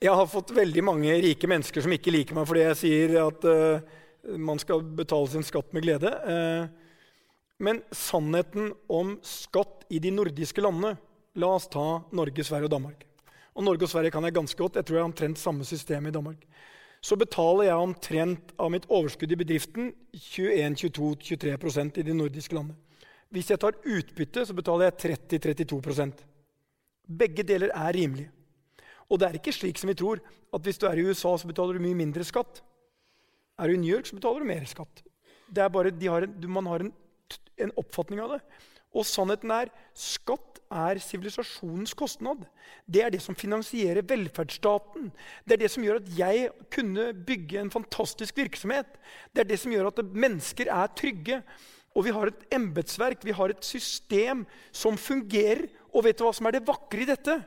jeg 0.02 0.14
har 0.14 0.26
fått 0.26 0.54
veldig 0.56 0.84
mange 0.84 1.14
rike 1.14 1.46
mennesker 1.46 1.84
som 1.84 1.92
ikke 1.92 2.12
liker 2.14 2.36
meg 2.36 2.46
fordi 2.48 2.60
jeg 2.60 2.76
sier 2.76 3.14
at 3.26 3.44
uh, 3.48 4.38
man 4.40 4.58
skal 4.58 4.82
betale 4.96 5.30
sin 5.32 5.42
skatt 5.42 5.74
med 5.74 5.82
glede. 5.82 6.10
Uh, 6.24 6.83
men 7.58 7.82
sannheten 7.94 8.72
om 8.90 9.16
skatt 9.22 9.84
i 9.90 10.00
de 10.02 10.10
nordiske 10.14 10.62
landene 10.64 10.96
La 11.34 11.48
oss 11.50 11.66
ta 11.66 12.04
Norge, 12.14 12.44
Sverige 12.46 12.68
og 12.68 12.74
Danmark. 12.76 13.00
Og 13.58 13.64
Norge 13.66 13.86
og 13.86 13.90
Sverige 13.90 14.12
kan 14.14 14.22
jeg 14.22 14.36
ganske 14.36 14.58
godt. 14.58 14.76
Jeg 14.78 14.86
tror 14.86 14.96
jeg 14.96 15.02
har 15.02 15.08
omtrent 15.10 15.40
samme 15.40 15.66
system 15.66 16.06
i 16.06 16.12
Danmark. 16.14 16.44
Så 17.02 17.18
betaler 17.18 17.68
jeg 17.68 17.86
omtrent 17.86 18.52
av 18.54 18.70
mitt 18.70 18.86
overskudd 18.86 19.34
i 19.34 19.38
bedriften 19.40 19.90
21-22-23% 20.14 21.98
i 22.00 22.06
de 22.06 22.14
nordiske 22.14 22.54
landene. 22.54 22.78
Hvis 23.34 23.50
jeg 23.50 23.60
tar 23.60 23.74
utbytte, 23.82 24.46
så 24.46 24.54
betaler 24.54 24.92
jeg 24.92 25.18
30-32 25.42 26.22
Begge 27.04 27.42
deler 27.42 27.74
er 27.74 27.92
rimelige. 27.92 28.30
Og 29.10 29.18
det 29.18 29.28
er 29.28 29.38
ikke 29.40 29.52
slik 29.52 29.78
som 29.78 29.90
vi 29.90 29.98
tror, 29.98 30.22
at 30.54 30.62
hvis 30.62 30.78
du 30.78 30.86
er 30.86 30.96
i 30.98 31.04
USA, 31.04 31.34
så 31.36 31.50
betaler 31.50 31.76
du 31.76 31.82
mye 31.82 31.98
mindre 31.98 32.24
skatt. 32.24 32.62
Er 33.58 33.68
du 33.68 33.74
i 33.74 33.80
New 33.82 33.90
York, 33.90 34.06
så 34.06 34.16
betaler 34.16 34.40
du 34.40 34.48
mer 34.48 34.64
skatt. 34.70 35.02
Det 35.50 35.62
er 35.62 35.68
bare, 35.68 35.92
har 36.08 36.24
en, 36.24 36.38
man 36.48 36.70
har 36.70 36.86
en 36.86 36.94
en 37.60 37.74
oppfatning 37.80 38.22
av 38.24 38.36
det. 38.36 38.40
Og 38.94 39.06
sannheten 39.06 39.50
er 39.50 39.72
skatt 39.98 40.60
er 40.74 40.98
sivilisasjonens 41.02 41.94
kostnad. 41.98 42.44
Det 42.86 43.02
er 43.04 43.12
det 43.14 43.20
som 43.22 43.36
finansierer 43.38 44.06
velferdsstaten. 44.06 45.10
Det 45.44 45.56
er 45.56 45.62
det 45.64 45.70
som 45.70 45.84
gjør 45.84 46.00
at 46.00 46.10
jeg 46.18 46.50
kunne 46.74 47.10
bygge 47.26 47.60
en 47.60 47.72
fantastisk 47.74 48.38
virksomhet. 48.38 48.98
Det 49.34 49.44
er 49.44 49.50
det 49.50 49.60
som 49.62 49.74
gjør 49.74 49.90
at 49.90 50.02
mennesker 50.10 50.70
er 50.72 50.92
trygge. 50.98 51.40
Og 51.94 52.08
vi 52.08 52.14
har 52.14 52.30
et 52.30 52.46
embetsverk, 52.54 53.22
vi 53.22 53.34
har 53.36 53.54
et 53.54 53.66
system 53.66 54.42
som 54.74 54.98
fungerer. 54.98 55.68
Og 55.94 56.06
vet 56.06 56.18
du 56.18 56.24
hva 56.26 56.34
som 56.34 56.48
er 56.50 56.56
det 56.56 56.66
vakre 56.66 57.04
i 57.04 57.10
dette? 57.10 57.38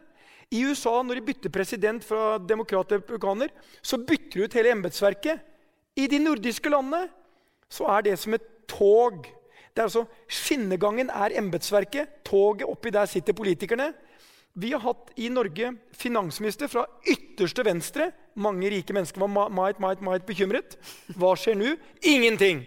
I 0.48 0.64
USA, 0.64 1.02
når 1.04 1.20
de 1.20 1.28
bytter 1.28 1.52
president 1.52 2.06
fra 2.08 2.38
demokrat 2.40 2.88
til 2.88 3.02
republikaner, 3.02 3.52
så 3.84 4.00
bytter 4.00 4.40
de 4.40 4.46
ut 4.48 4.56
hele 4.56 4.72
embetsverket. 4.72 5.42
I 6.00 6.08
de 6.08 6.22
nordiske 6.24 6.72
landene 6.72 7.10
så 7.68 7.90
er 7.92 8.06
det 8.08 8.16
som 8.22 8.38
et 8.38 8.46
tog 8.70 9.28
det 9.78 9.84
er 9.84 9.92
altså, 9.92 10.08
Skinnegangen 10.26 11.12
er 11.14 11.36
embetsverket. 11.38 12.24
Toget 12.26 12.66
oppi 12.66 12.90
der 12.90 13.06
sitter 13.06 13.36
politikerne. 13.38 13.92
Vi 14.58 14.72
har 14.74 14.82
hatt 14.82 15.12
i 15.22 15.28
Norge 15.30 15.70
finansminister 15.94 16.72
fra 16.72 16.88
ytterste 17.06 17.62
venstre. 17.62 18.08
Mange 18.42 18.72
rike 18.74 18.96
mennesker 18.98 19.22
var 19.22 19.52
meget, 19.54 19.78
meget, 19.80 20.02
meget 20.02 20.26
bekymret. 20.26 20.80
Hva 21.14 21.36
skjer 21.38 21.60
nå? 21.60 21.76
Ingenting! 22.02 22.66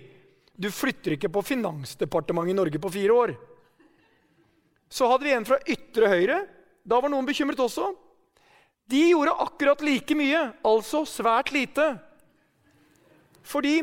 Du 0.54 0.68
flytter 0.70 1.16
ikke 1.16 1.32
på 1.32 1.42
Finansdepartementet 1.42 2.52
i 2.52 2.58
Norge 2.60 2.78
på 2.78 2.92
fire 2.94 3.16
år. 3.16 3.34
Så 4.86 5.08
hadde 5.10 5.26
vi 5.26 5.34
en 5.34 5.48
fra 5.48 5.58
ytre 5.66 6.14
høyre. 6.14 6.40
Da 6.86 7.00
var 7.02 7.10
noen 7.10 7.26
bekymret 7.26 7.58
også. 7.58 7.90
De 8.90 9.08
gjorde 9.08 9.34
akkurat 9.42 9.82
like 9.82 10.14
mye, 10.14 10.50
altså 10.62 11.02
svært 11.08 11.50
lite. 11.54 11.94
Fordi 13.42 13.80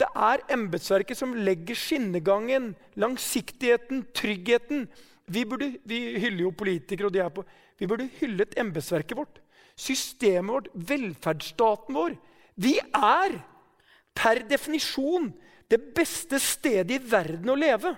det 0.00 0.08
er 0.16 0.42
embetsverket 0.54 1.18
som 1.18 1.34
legger 1.36 1.76
skinnegangen, 1.76 2.72
langsiktigheten, 3.00 4.06
tryggheten. 4.16 4.86
Vi, 5.30 5.44
burde, 5.44 5.74
vi 5.84 6.00
hyller 6.22 6.46
jo 6.46 6.54
politikere, 6.56 7.10
og 7.10 7.14
de 7.14 7.22
er 7.24 7.32
på 7.34 7.44
Vi 7.80 7.86
burde 7.88 8.10
hyllet 8.18 8.58
embetsverket 8.60 9.16
vårt. 9.16 9.38
Systemet 9.76 10.52
vårt, 10.52 10.66
velferdsstaten 10.74 11.96
vår. 11.96 12.16
Vi 12.60 12.74
er 12.80 13.38
per 14.16 14.42
definisjon 14.48 15.30
det 15.70 15.78
beste 15.96 16.40
stedet 16.42 16.96
i 16.98 17.00
verden 17.00 17.48
å 17.52 17.56
leve. 17.56 17.94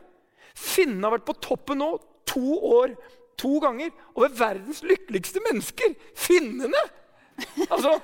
Finnene 0.55 1.09
har 1.09 1.17
vært 1.17 1.27
på 1.31 1.39
toppen 1.43 1.81
nå 1.83 1.91
to 2.29 2.59
år, 2.69 2.95
to 3.41 3.57
ganger, 3.63 3.91
over 4.15 4.35
verdens 4.39 4.85
lykkeligste 4.87 5.43
mennesker. 5.49 5.97
Finnene! 6.15 6.83
Altså, 7.69 7.97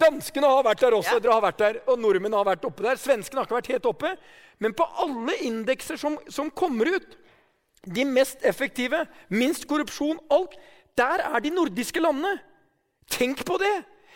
Danskene 0.00 0.48
har 0.48 0.64
vært 0.64 0.82
der 0.84 0.96
også, 0.96 1.18
dere 1.22 1.34
har 1.36 1.44
vært 1.44 1.60
der, 1.60 1.76
og 1.90 1.98
nordmenn 2.00 2.36
har 2.36 2.46
vært 2.46 2.64
oppe 2.66 2.84
der. 2.86 2.98
Svenskene 3.00 3.40
har 3.40 3.48
ikke 3.48 3.58
vært 3.58 3.72
helt 3.74 3.88
oppe. 3.90 4.14
Men 4.62 4.74
på 4.76 4.86
alle 5.04 5.36
indekser 5.46 5.98
som, 6.00 6.16
som 6.32 6.50
kommer 6.54 6.88
ut, 6.96 7.16
de 7.84 8.04
mest 8.08 8.44
effektive, 8.46 9.04
minst 9.28 9.66
korrupsjon, 9.68 10.20
alt, 10.32 10.56
der 10.96 11.24
er 11.26 11.42
de 11.44 11.52
nordiske 11.52 12.00
landene. 12.00 12.38
Tenk 13.10 13.44
på 13.46 13.58
det! 13.60 13.74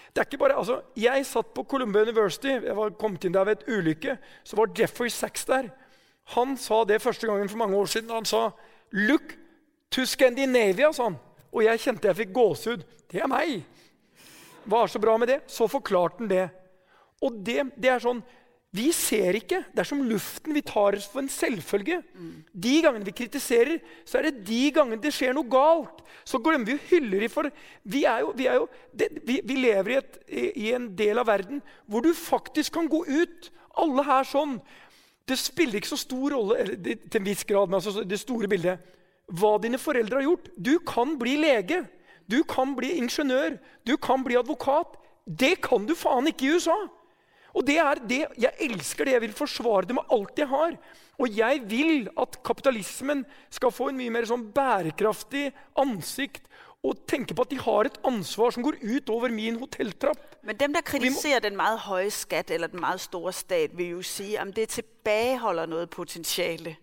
Det 0.08 0.22
er 0.22 0.26
ikke 0.30 0.40
bare, 0.40 0.56
altså, 0.56 0.80
Jeg 0.96 1.26
satt 1.26 1.52
på 1.54 1.62
Columbia 1.68 2.02
University. 2.02 2.48
Jeg 2.48 2.76
var 2.76 2.96
kommet 2.98 3.24
inn 3.24 3.34
der 3.36 3.44
ved 3.44 3.60
et 3.60 3.68
ulykke. 3.68 4.16
Så 4.44 4.56
var 4.56 4.72
Jeffrey 4.78 5.12
Sachs 5.12 5.44
der. 5.44 5.68
Han 6.34 6.56
sa 6.56 6.82
det 6.84 7.02
første 7.02 7.26
gangen 7.26 7.48
for 7.48 7.60
mange 7.60 7.76
år 7.76 7.86
siden. 7.86 8.10
Han 8.10 8.24
sa 8.24 8.50
'Look 8.92 9.36
to 9.90 10.02
Scandinavia', 10.02 10.92
sa 10.92 11.02
han. 11.02 11.18
Og 11.52 11.64
jeg 11.64 11.80
kjente 11.80 12.08
jeg 12.08 12.16
fikk 12.16 12.32
gåsehud. 12.32 12.82
Det 13.12 13.20
er 13.20 13.26
meg! 13.26 13.64
Hva 14.68 14.84
er 14.84 14.92
så 14.92 15.00
bra 15.00 15.16
med 15.20 15.30
det? 15.30 15.38
Så 15.48 15.68
forklarte 15.70 16.22
han 16.22 16.30
det. 16.30 16.48
Og 17.24 17.40
det, 17.44 17.62
det 17.80 17.90
er 17.90 18.02
sånn 18.02 18.20
Vi 18.76 18.90
ser 18.92 19.38
ikke. 19.38 19.62
Det 19.72 19.80
er 19.80 19.88
som 19.88 20.02
luften. 20.04 20.52
Vi 20.52 20.62
tar 20.66 20.98
for 21.00 21.22
en 21.22 21.30
selvfølge. 21.32 22.02
De 22.52 22.74
gangene 22.84 23.06
vi 23.06 23.14
kritiserer, 23.16 23.80
så 24.04 24.18
er 24.18 24.28
det 24.28 24.44
de 24.50 24.66
gangene 24.76 25.00
det 25.00 25.14
skjer 25.16 25.32
noe 25.36 25.48
galt. 25.48 26.02
Så 26.28 26.40
glemmer 26.44 26.68
vi 26.68 26.76
å 26.76 26.84
hylle 26.90 27.22
dem 27.24 27.32
for 27.32 27.48
Vi, 27.82 28.04
jo, 28.04 28.34
vi, 28.36 28.44
jo, 28.44 28.68
det, 28.92 29.08
vi, 29.24 29.40
vi 29.40 29.56
lever 29.62 29.94
i, 29.94 29.96
et, 30.02 30.20
i, 30.52 30.68
en 30.76 30.90
del 30.98 31.22
av 31.22 31.30
verden 31.30 31.64
hvor 31.88 32.04
du 32.04 32.12
faktisk 32.12 32.76
kan 32.76 32.90
gå 32.92 33.06
ut. 33.08 33.50
Alle 33.80 34.04
her 34.04 34.28
sånn. 34.28 34.58
Det 35.28 35.36
spiller 35.40 35.80
ikke 35.80 35.94
så 35.94 36.02
stor 36.04 36.36
rolle 36.36 36.76
til 36.76 37.18
en 37.20 37.26
viss 37.26 37.48
grad, 37.48 37.68
men 37.68 37.80
altså 37.80 38.04
det 38.04 38.20
store 38.20 38.48
bildet, 38.48 38.84
hva 39.36 39.58
dine 39.60 39.80
foreldre 39.80 40.20
har 40.20 40.28
gjort. 40.28 40.52
Du 40.56 40.78
kan 40.88 41.16
bli 41.20 41.36
lege. 41.40 41.82
Du 42.28 42.42
kan 42.44 42.74
bli 42.76 42.92
ingeniør, 43.00 43.56
du 43.86 43.96
kan 43.96 44.24
bli 44.24 44.36
advokat. 44.36 44.96
Det 45.24 45.58
kan 45.64 45.86
du 45.88 45.94
faen 45.96 46.28
ikke 46.30 46.46
i 46.46 46.54
USA! 46.56 46.76
Og 47.56 47.64
det 47.66 47.78
er 47.80 47.94
det, 48.08 48.26
Jeg 48.38 48.52
elsker 48.60 49.04
det. 49.04 49.12
Jeg 49.12 49.20
vil 49.20 49.32
forsvare 49.32 49.88
det 49.88 49.94
med 49.96 50.12
alt 50.12 50.38
jeg 50.38 50.48
har. 50.48 50.76
Og 51.18 51.36
jeg 51.36 51.62
vil 51.64 52.08
at 52.20 52.38
kapitalismen 52.44 53.24
skal 53.50 53.72
få 53.72 53.88
en 53.88 53.96
mye 53.98 54.12
mer 54.14 54.28
sånn 54.28 54.44
bærekraftig 54.54 55.48
ansikt 55.80 56.46
og 56.86 57.00
tenke 57.10 57.34
på 57.34 57.42
at 57.42 57.50
de 57.50 57.58
har 57.58 57.88
et 57.88 57.96
ansvar 58.06 58.52
som 58.54 58.62
går 58.62 58.78
ut 58.82 59.10
over 59.10 59.32
min 59.34 59.58
hotelltrapp. 59.58 60.20
Men 60.46 60.56
dem, 60.56 60.72
der 60.72 60.84
kritiserer 60.86 61.42
den 61.42 61.56
meget 61.56 61.80
høye 61.88 62.10
skatt 62.14 62.52
eller 62.54 62.70
den 62.70 62.80
meget 62.80 63.00
store 63.00 63.32
stat, 63.32 63.74
vil 63.74 63.96
jo 63.98 64.02
si 64.02 64.36
at 64.36 64.54
det 64.56 64.68
tilbakeholder 64.76 65.66
noe 65.66 65.86
potensial. 65.90 66.76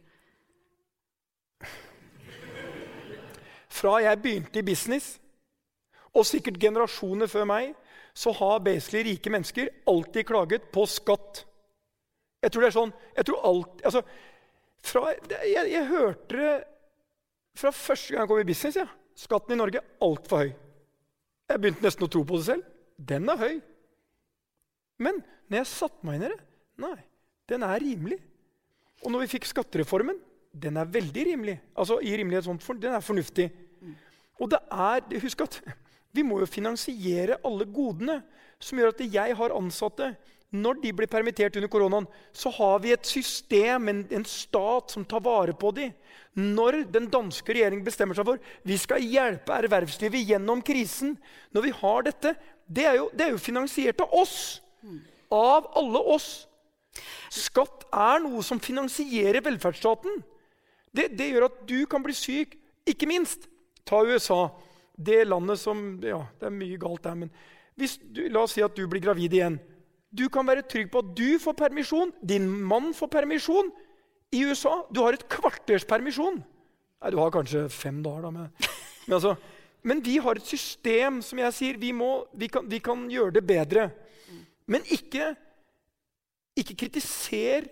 Fra 3.72 3.98
jeg 4.04 4.22
begynte 4.22 4.60
i 4.60 4.68
business, 4.68 5.16
og 6.16 6.28
sikkert 6.28 6.60
generasjoner 6.62 7.30
før 7.32 7.48
meg, 7.50 7.74
så 8.16 8.32
har 8.32 8.64
basically 8.64 9.04
rike 9.10 9.32
mennesker 9.34 9.72
alltid 9.92 10.28
klaget 10.28 10.70
på 10.74 10.86
skatt. 10.88 11.44
Jeg 12.44 12.54
tror 12.54 12.64
det 12.64 12.70
er 12.70 12.78
sånn 12.78 12.94
jeg 13.18 13.28
tror 13.28 13.48
alt, 13.50 13.82
altså, 13.90 14.04
fra, 14.86 15.10
jeg, 15.44 15.66
jeg, 15.72 15.88
hørte 15.90 16.38
det 16.38 16.54
fra 17.58 17.72
første 17.74 18.14
gang 18.14 18.24
jeg 18.24 18.32
kom 18.32 18.42
i 18.44 18.48
business. 18.48 18.78
Ja. 18.80 18.88
Skatten 19.16 19.56
i 19.56 19.60
Norge 19.60 19.82
altfor 20.04 20.44
høy. 20.44 20.52
Jeg 21.50 21.62
begynte 21.62 21.86
nesten 21.86 22.06
å 22.06 22.12
tro 22.12 22.24
på 22.28 22.40
det 22.40 22.48
selv. 22.50 22.70
Den 22.96 23.30
er 23.32 23.40
høy. 23.40 23.56
Men 25.04 25.22
når 25.50 25.62
jeg 25.62 25.72
satte 25.72 26.08
meg 26.08 26.20
inn 26.20 26.28
i 26.28 26.32
det 26.34 26.42
Nei, 26.84 26.98
den 27.48 27.64
er 27.64 27.80
rimelig. 27.80 28.18
Og 29.06 29.14
når 29.14 29.24
vi 29.24 29.34
fikk 29.38 29.46
skattereformen, 29.48 30.18
den 30.52 30.80
er 30.80 30.90
veldig 30.92 31.24
rimelig. 31.30 31.56
Altså 31.76 32.02
i 32.04 32.12
rimelighetsform, 32.20 32.82
Den 32.82 32.98
er 32.98 33.04
fornuftig. 33.04 33.46
Og 34.40 34.52
det 34.52 34.60
er, 34.72 35.20
husk 35.24 35.42
at 35.46 35.62
vi 36.16 36.24
må 36.24 36.40
jo 36.42 36.48
finansiere 36.50 37.40
alle 37.46 37.68
godene 37.68 38.22
som 38.62 38.80
gjør 38.80 38.94
at 38.94 39.04
jeg 39.04 39.36
har 39.38 39.56
ansatte. 39.56 40.14
Når 40.56 40.80
de 40.80 40.92
blir 40.96 41.10
permittert 41.12 41.58
under 41.60 41.72
koronaen, 41.72 42.08
så 42.32 42.52
har 42.54 42.80
vi 42.84 42.94
et 42.96 43.08
system, 43.08 43.90
en, 43.92 44.04
en 44.14 44.26
stat, 44.30 44.94
som 44.94 45.04
tar 45.04 45.24
vare 45.26 45.56
på 45.58 45.72
dem. 45.76 45.92
Når 46.38 46.84
den 46.94 47.10
danske 47.12 47.56
regjeringen 47.56 47.86
bestemmer 47.86 48.16
seg 48.18 48.28
for 48.28 48.42
vi 48.68 48.78
skal 48.80 49.04
hjelpe 49.04 49.56
ervervslivet 49.56 50.28
gjennom 50.34 50.60
krisen 50.68 51.14
Når 51.56 51.64
vi 51.64 51.72
har 51.78 52.04
dette, 52.04 52.34
det 52.68 52.84
er 52.90 52.98
jo, 53.00 53.06
det 53.16 53.24
er 53.24 53.32
jo 53.32 53.42
finansiert 53.42 54.04
av 54.04 54.14
oss. 54.16 54.38
Av 55.34 55.70
alle 55.80 56.02
oss. 56.16 56.30
Skatt 57.34 57.88
er 57.92 58.22
noe 58.24 58.44
som 58.46 58.62
finansierer 58.62 59.44
velferdsstaten. 59.44 60.22
Det, 60.96 61.10
det 61.18 61.32
gjør 61.32 61.50
at 61.50 61.58
du 61.68 61.80
kan 61.92 62.04
bli 62.04 62.16
syk. 62.16 62.56
Ikke 62.88 63.10
minst, 63.10 63.50
ta 63.88 64.04
USA 64.06 64.48
det 64.96 65.26
landet 65.28 65.60
som 65.60 66.00
Ja, 66.04 66.24
det 66.40 66.50
er 66.50 66.56
mye 66.56 66.80
galt 66.80 67.04
der, 67.04 67.16
men 67.20 67.32
hvis 67.76 67.98
du, 68.00 68.24
la 68.32 68.46
oss 68.46 68.56
si 68.56 68.64
at 68.64 68.76
du 68.78 68.86
blir 68.88 69.04
gravid 69.04 69.34
igjen. 69.36 69.58
Du 70.16 70.30
kan 70.32 70.48
være 70.48 70.64
trygg 70.64 70.88
på 70.94 71.02
at 71.04 71.12
du 71.18 71.36
får 71.44 71.58
permisjon, 71.60 72.14
din 72.24 72.48
mann 72.48 72.94
får 72.96 73.12
permisjon. 73.12 73.72
I 74.32 74.46
USA 74.48 74.78
du 74.92 75.02
har 75.04 75.18
et 75.18 75.26
kvarters 75.32 75.84
permisjon. 75.88 76.40
Nei, 76.40 77.12
du 77.12 77.20
har 77.20 77.34
kanskje 77.36 77.68
fem 77.70 78.00
dager, 78.04 78.24
da. 78.24 78.32
Men, 78.32 78.48
men, 79.06 79.18
altså, 79.18 79.36
men 79.86 80.02
vi 80.04 80.16
har 80.24 80.40
et 80.40 80.48
system 80.48 81.20
som 81.26 81.42
jeg 81.44 81.56
sier, 81.58 81.80
vi, 81.82 81.92
må, 81.94 82.26
vi, 82.34 82.48
kan, 82.52 82.66
vi 82.72 82.80
kan, 82.84 83.04
gjøre 83.12 83.36
det 83.36 83.44
bedre. 83.46 83.90
Men 84.72 84.88
ikke, 84.90 85.34
ikke 86.58 86.78
kritiser 86.86 87.68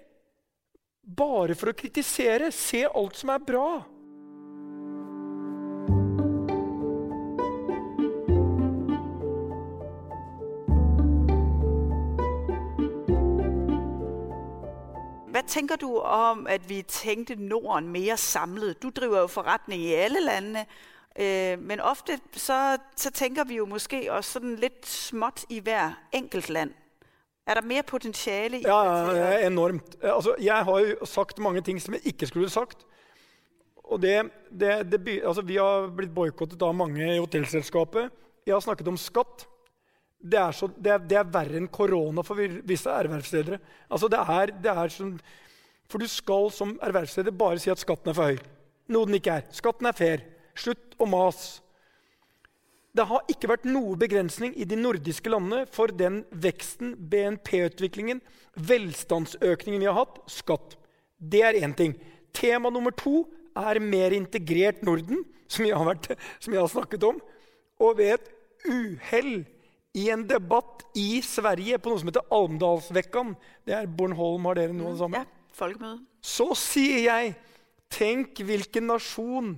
bare 1.04 1.56
for 1.58 1.72
å 1.72 1.78
kritisere. 1.78 2.52
Se 2.54 2.84
alt 2.86 3.18
som 3.18 3.32
er 3.34 3.48
bra. 3.48 3.68
Tænker 15.48 15.76
du 15.76 15.98
om, 15.98 16.48
at 16.48 16.70
vi 16.70 16.82
tænkte 16.82 17.36
Norden 17.36 17.90
mere 17.90 18.18
samlet? 18.18 18.84
Du 18.84 18.90
driver 18.90 19.20
jo 19.20 19.28
forretning 19.28 19.82
i 19.82 19.94
alle 19.94 20.20
landene, 20.26 20.66
øh, 21.20 21.60
men 21.60 21.80
ofte 21.80 22.20
så, 22.32 22.78
så 22.96 23.12
tænker 23.12 23.44
vi 23.44 23.56
jo 23.56 23.66
måske 23.66 24.14
også 24.14 24.32
sådan 24.32 24.56
lidt 24.56 24.88
småt 24.88 25.46
i 25.50 25.60
hver 25.60 25.92
enkelt 26.12 26.50
land. 26.50 26.72
Er 27.48 27.54
der 27.54 27.62
mer 27.62 27.82
potentiale 27.82 28.60
i 28.60 28.64
Ja, 28.66 29.12
ja 29.12 29.48
enormt. 29.48 29.96
Altså, 30.02 30.36
jeg 30.40 30.56
har 30.56 30.80
jo 30.80 31.06
sagt 31.06 31.40
mange 31.40 31.62
ting 31.62 31.82
som 31.82 31.94
jeg 31.94 32.02
ikke 32.08 32.28
skulle 32.28 32.50
sagt. 32.50 32.86
Og 33.84 34.02
det, 34.02 34.32
det, 34.60 34.92
det, 34.92 35.22
altså, 35.26 35.42
vi 35.42 35.56
har 35.56 35.90
blitt 35.96 36.16
boikottet 36.16 36.62
av 36.62 36.74
mange 36.74 37.16
i 37.16 37.20
hotellselskapet. 37.20 38.10
Jeg 38.46 38.56
har 38.56 38.60
snakket 38.60 38.88
om 38.88 38.98
skatt. 38.98 39.48
Det 40.24 40.40
er, 40.40 40.54
så, 40.56 40.70
det, 40.72 40.92
er, 40.92 41.02
det 41.04 41.18
er, 41.20 41.32
verre 41.32 41.60
enn 41.60 41.68
korona 41.68 42.24
for 42.24 42.40
visse 42.64 42.92
ervervsledere. 42.92 43.58
Altså 43.92 44.08
det 44.12 44.22
er, 44.22 44.54
det 44.64 44.72
er 44.72 44.94
som, 44.94 45.10
for 45.92 46.00
du 46.00 46.08
skal 46.08 46.48
som 46.56 46.78
ervervsleder 46.84 47.36
bare 47.36 47.60
si 47.60 47.72
at 47.74 47.82
skatten 47.82 48.14
er 48.14 48.16
for 48.16 48.32
høy. 48.32 48.40
Noe 48.94 49.10
den 49.10 49.20
ikke 49.20 49.42
er. 49.42 49.50
Skatten 49.52 49.90
er 49.90 49.98
fair. 49.98 50.24
Slutt 50.56 50.96
å 51.02 51.08
mas. 51.10 51.44
Det 52.94 53.08
har 53.10 53.26
ikke 53.32 53.50
vært 53.50 53.68
noe 53.68 53.98
begrensning 54.00 54.54
i 54.56 54.68
de 54.70 54.78
nordiske 54.78 55.32
landene 55.34 55.64
for 55.74 55.92
den 55.98 56.22
veksten, 56.30 56.94
BNP-utviklingen, 57.10 58.20
velstandsøkningen 58.54 59.82
vi 59.82 59.90
har 59.90 59.98
hatt. 59.98 60.20
Skatt. 60.30 60.76
Det 61.18 61.42
er 61.44 61.58
én 61.66 61.74
ting. 61.76 61.96
Tema 62.36 62.70
nummer 62.74 62.94
to 62.96 63.26
er 63.58 63.82
mer 63.82 64.14
integrert 64.16 64.84
Norden, 64.86 65.24
som 65.50 65.66
jeg 65.66 65.78
har, 65.78 65.98
har 65.98 66.70
snakket 66.70 67.08
om. 67.08 67.20
Og 67.82 67.98
ved 67.98 68.16
et 68.16 68.30
uhell 68.70 69.44
i 69.94 70.08
en 70.10 70.26
debatt 70.28 70.84
i 70.98 71.22
Sverige 71.26 71.78
på 71.78 71.92
noe 71.92 72.02
som 72.02 72.10
heter 72.10 72.26
Almdalsvekkan 72.34 73.36
Det 73.66 73.76
er 73.78 73.90
Bornholm, 73.90 74.48
har 74.50 74.58
dere 74.58 74.76
noe 74.76 74.92
av 74.92 74.96
det 74.96 75.04
samme? 75.04 75.24
Ja, 75.24 75.70
med. 75.80 76.04
Så 76.24 76.48
sier 76.58 77.04
jeg, 77.06 77.34
tenk 77.94 78.42
hvilken 78.42 78.90
nasjon 78.90 79.54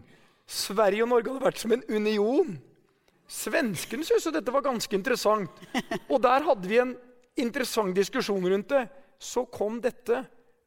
Sverige 0.45 1.05
og 1.05 1.13
Norge 1.13 1.31
hadde 1.31 1.47
vært 1.47 1.61
som 1.61 1.73
en 1.73 1.85
union. 1.89 2.57
Svenskene 3.31 4.05
syntes 4.05 4.27
jo 4.27 4.33
dette 4.35 4.53
var 4.53 4.65
ganske 4.67 4.93
interessant. 4.97 5.63
Og 6.11 6.19
der 6.21 6.45
hadde 6.45 6.69
vi 6.69 6.81
en 6.83 6.93
interessant 7.39 7.95
diskusjon 7.97 8.45
rundt 8.45 8.69
det. 8.75 8.83
Så 9.17 9.47
kom 9.49 9.79
dette 9.81 10.25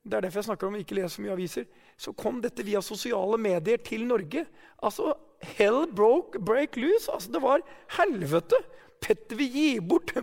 det 0.08 0.16
er 0.16 0.24
derfor 0.24 0.40
jeg 0.40 0.48
snakker 0.48 0.68
om 0.68 0.76
ikke 0.78 0.96
lese 0.96 1.18
så 1.18 1.22
mye 1.22 1.34
aviser. 1.34 1.64
Så 2.00 2.14
kom 2.16 2.38
dette 2.40 2.64
via 2.64 2.80
sosiale 2.84 3.36
medier 3.40 3.80
til 3.84 4.06
Norge. 4.08 4.46
Altså, 4.82 5.12
Hell 5.58 5.84
broke, 5.94 6.40
break 6.42 6.76
loose. 6.76 7.10
Altså, 7.12 7.30
det 7.32 7.42
var 7.42 7.62
helvete. 7.98 8.58
Petter 9.00 9.38
vil 9.38 9.52
gi 9.52 9.68
bort 9.80 10.14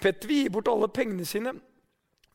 Petter 0.00 0.28
vil 0.28 0.44
gi 0.44 0.52
bort 0.52 0.68
alle 0.68 0.88
pengene 0.92 1.24
sine. 1.24 1.54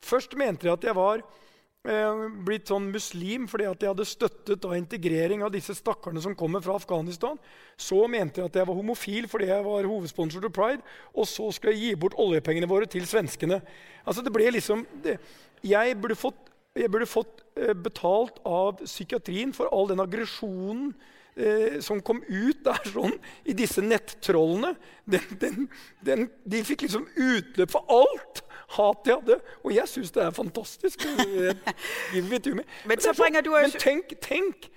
Først 0.02 0.34
mente 0.40 0.66
de 0.66 0.74
at 0.74 0.86
jeg 0.88 0.98
var 0.98 1.22
eh, 1.22 2.24
blitt 2.42 2.72
sånn 2.72 2.88
muslim 2.90 3.46
fordi 3.50 3.68
at 3.70 3.84
jeg 3.84 3.92
hadde 3.94 4.08
støttet 4.10 4.64
da, 4.64 4.74
integrering 4.78 5.44
av 5.46 5.54
disse 5.54 5.76
stakkarene 5.78 6.24
som 6.24 6.34
kommer 6.38 6.64
fra 6.66 6.80
Afghanistan. 6.80 7.38
Så 7.78 8.02
mente 8.10 8.42
de 8.42 8.48
at 8.50 8.58
jeg 8.58 8.70
var 8.70 8.80
homofil 8.80 9.30
fordi 9.30 9.52
jeg 9.52 9.68
var 9.68 9.90
hovedsponsor 9.94 10.42
til 10.42 10.54
Pride. 10.58 10.82
Og 11.14 11.30
så 11.30 11.52
skulle 11.54 11.78
jeg 11.78 11.92
gi 11.92 12.02
bort 12.02 12.18
oljepengene 12.22 12.70
våre 12.72 12.90
til 12.90 13.06
svenskene. 13.10 13.62
Altså 14.06 14.26
det 14.26 14.34
ble 14.34 14.50
liksom... 14.58 14.88
Det, 15.06 15.20
jeg 15.62 15.94
burde 16.02 16.18
fått 16.18 16.48
jeg 16.72 16.88
burde 16.88 17.08
fått 17.10 17.42
eh, 17.60 17.74
betalt 17.76 18.38
av 18.48 18.80
psykiatrien 18.80 19.52
for 19.56 19.68
all 19.76 19.90
den 19.90 20.00
aggresjonen 20.00 20.94
eh, 21.36 21.80
som 21.82 22.02
kom 22.02 22.22
ut 22.28 22.64
der 22.66 22.80
sånn, 22.92 23.16
i 23.46 23.56
disse 23.58 23.84
nettrollene. 23.84 24.74
Den, 25.06 25.28
den, 25.42 25.68
den, 26.06 26.28
de 26.46 26.64
fikk 26.68 26.86
liksom 26.88 27.08
utløp 27.16 27.74
for 27.74 27.88
alt 27.92 28.44
hat 28.76 29.04
de 29.06 29.16
hadde. 29.16 29.40
Og 29.64 29.74
jeg 29.76 29.90
syns 29.90 30.14
det 30.16 30.24
er 30.24 30.36
fantastisk. 30.36 31.04
men, 31.08 31.58
it. 32.38 32.52
Men 32.88 33.04
så 33.04 33.14
sånn- 33.16 33.34
men 33.36 33.76
tenk, 33.76 34.16
tenk 34.24 34.70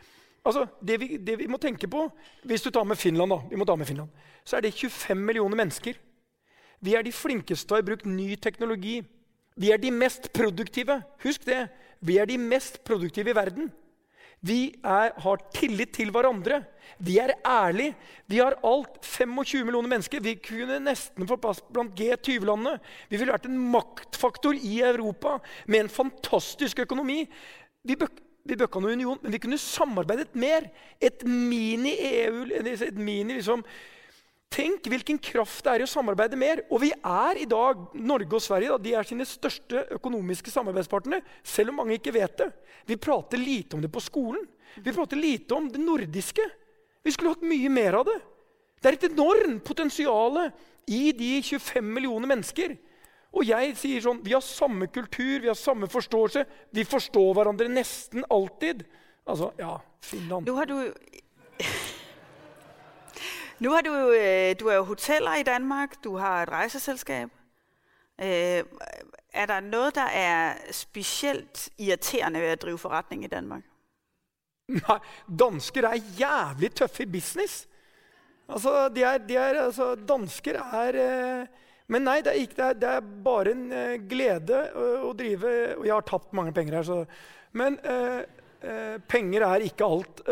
altså, 0.45 0.67
det, 0.83 0.99
vi, 1.01 1.17
det 1.17 1.39
vi 1.39 1.47
må 1.51 1.59
tenke 1.63 1.89
på 1.91 2.09
Hvis 2.45 2.63
du 2.63 2.71
tar 2.71 2.85
med 2.85 2.99
Finland, 2.99 3.31
da, 3.31 3.41
vi 3.51 3.57
må 3.57 3.65
ta 3.65 3.77
med 3.77 3.89
Finland, 3.89 4.11
så 4.45 4.59
er 4.59 4.67
det 4.67 4.75
25 4.75 5.19
millioner 5.19 5.57
mennesker. 5.57 5.97
Vi 6.85 6.95
er 6.95 7.03
de 7.03 7.13
flinkeste 7.13 7.69
til 7.69 7.81
å 7.81 7.87
bruke 7.87 8.05
i 8.05 8.05
bruk 8.05 8.17
ny 8.17 8.35
teknologi. 8.37 8.99
Vi 9.57 9.71
er 9.73 9.79
de 9.79 9.91
mest 9.95 10.33
produktive. 10.35 10.99
Husk 11.23 11.47
det. 11.47 11.69
Vi 12.05 12.19
er 12.19 12.27
de 12.29 12.37
mest 12.39 12.83
produktive 12.85 13.31
i 13.31 13.37
verden. 13.37 13.71
Vi 14.45 14.75
er, 14.85 15.15
har 15.25 15.45
tillit 15.55 15.95
til 15.97 16.11
hverandre. 16.13 16.61
Vi 17.05 17.17
er 17.19 17.33
ærlige. 17.49 17.95
Vi 18.29 18.41
har 18.43 18.59
alt 18.65 18.99
25 19.05 19.65
millioner 19.65 19.89
mennesker. 19.89 20.21
Vi 20.21 20.37
kunne 20.45 20.81
nesten 20.85 21.29
få 21.29 21.39
plass 21.41 21.63
blant 21.73 21.97
G20-landene. 21.97 22.77
Vi 23.09 23.17
ville 23.17 23.33
vært 23.33 23.49
en 23.49 23.63
maktfaktor 23.73 24.59
i 24.59 24.81
Europa 24.85 25.39
med 25.67 25.85
en 25.85 25.93
fantastisk 25.93 26.85
økonomi. 26.85 27.23
Vi 27.85 27.97
bør, 28.01 28.13
vi 28.45 28.57
bør 28.57 28.69
ikke 28.69 28.85
noen 28.85 29.01
union, 29.01 29.23
men 29.23 29.33
vi 29.33 29.41
kunne 29.43 29.61
samarbeidet 29.61 30.37
mer. 30.37 30.69
Et 31.01 31.25
mini-EU 31.25 32.45
et 32.61 33.01
mini 33.01 33.41
liksom, 33.41 33.65
Tenk 34.55 34.87
hvilken 34.87 35.19
kraft 35.19 35.65
det 35.67 35.73
er 35.73 35.83
i 35.83 35.87
å 35.87 35.91
samarbeide 35.91 36.39
mer. 36.39 36.61
Og 36.71 36.85
vi 36.85 36.93
er 36.95 37.41
i 37.43 37.47
dag, 37.51 37.81
Norge 37.99 38.39
og 38.39 38.43
Sverige 38.45 38.75
da, 38.75 38.79
de 38.79 38.93
er 38.95 39.09
sine 39.09 39.27
største 39.27 39.83
økonomiske 39.97 40.53
samarbeidspartnere. 40.53 41.25
Selv 41.43 41.73
om 41.73 41.81
mange 41.81 41.97
ikke 41.99 42.15
vet 42.15 42.37
det. 42.39 42.51
Vi 42.87 43.01
prater 43.01 43.41
lite 43.41 43.75
om 43.75 43.83
det 43.83 43.91
på 43.91 44.03
skolen. 44.05 44.45
Vi 44.79 44.95
prater 44.95 45.19
lite 45.19 45.57
om 45.59 45.67
det 45.73 45.83
nordiske. 45.83 46.47
Vi 47.03 47.15
skulle 47.15 47.35
hatt 47.35 47.43
mye 47.47 47.73
mer 47.73 47.99
av 47.99 48.07
det. 48.07 48.17
Det 48.79 48.91
er 48.91 48.99
et 48.99 49.09
enormt 49.11 49.65
potensial 49.67 50.39
i 50.87 51.03
de 51.17 51.31
25 51.43 51.91
millioner 51.97 52.31
mennesker. 52.31 52.77
Og 53.35 53.49
jeg 53.49 53.75
sier 53.81 54.05
sånn, 54.05 54.23
Vi 54.23 54.37
har 54.37 54.45
samme 54.45 54.87
kultur, 54.87 55.41
vi 55.43 55.51
har 55.51 55.59
samme 55.59 55.91
forståelse. 55.91 56.45
Vi 56.71 56.87
forstår 56.87 57.35
hverandre 57.35 57.67
nesten 57.73 58.23
alltid. 58.31 58.85
Altså, 59.27 59.51
ja, 59.59 59.81
Finland. 60.01 60.47
Du 60.47 60.55
har 60.55 60.71
du... 60.71 60.93
Nu 63.65 63.73
har 63.73 63.81
du, 63.81 63.95
øh, 63.97 64.55
du 64.61 64.69
er 64.69 64.77
jo 64.77 64.83
hoteller 64.85 65.35
i 65.41 65.43
Danmark, 65.43 65.97
du 66.05 66.17
har 66.17 66.43
et 66.43 66.51
rejseselskab. 66.53 67.29
Øh, 68.21 68.65
er 69.33 69.47
der 69.47 69.61
noget, 69.61 69.95
der 69.95 70.09
er 70.13 70.55
specielt 70.71 71.69
irriterende 71.79 72.41
ved 72.41 72.49
at 72.49 72.63
drive 72.63 72.79
forretning 72.79 73.25
i 73.25 73.27
Danmark? 73.33 73.63
Nei, 74.69 74.99
dansker 75.39 75.89
er 75.89 76.03
jævlig 76.21 76.75
tøffe 76.75 77.03
i 77.03 77.07
business. 77.07 77.67
Altså, 78.49 78.89
de 78.89 79.03
er, 79.03 79.19
de 79.19 79.37
er, 79.37 79.63
altså, 79.63 79.95
dansker 79.95 80.61
er 80.61 81.01
eh, 81.07 81.47
Men 81.87 82.05
nei, 82.05 82.21
det 82.21 82.33
er, 82.33 82.45
ikke, 82.45 82.57
det 82.57 82.65
er, 82.69 82.79
det 82.85 82.93
er 82.99 83.11
bare 83.25 83.51
en 83.57 83.67
eh, 83.73 83.97
glede 84.09 84.61
å, 84.77 84.87
å 85.09 85.17
drive 85.17 85.57
Og 85.79 85.89
jeg 85.89 85.95
har 85.95 86.09
tapt 86.09 86.37
mange 86.37 86.53
penger 86.53 86.81
her, 86.83 86.85
så 86.85 87.05
Men 87.53 87.81
eh, 87.81 89.01
penger 89.09 89.49
er 89.49 89.69
ikke 89.73 89.85
alt. 89.85 90.25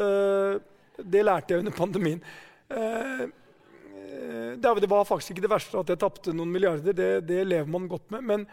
Det 1.12 1.24
lærte 1.24 1.52
jeg 1.52 1.60
under 1.60 1.72
pandemien. 1.76 2.24
Eh, 2.72 3.22
eh, 3.22 4.52
det, 4.56 4.88
var 4.90 5.04
faktisk 5.08 5.34
ikke 5.34 5.46
det 5.46 5.52
verste 5.52 5.80
at 5.80 5.92
jeg 5.92 6.00
tapte 6.00 6.34
noen 6.36 6.52
milliarder. 6.52 6.96
Det, 6.96 7.10
det 7.28 7.42
lever 7.46 7.70
man 7.70 7.88
godt 7.90 8.14
med. 8.14 8.28
Men, 8.30 8.46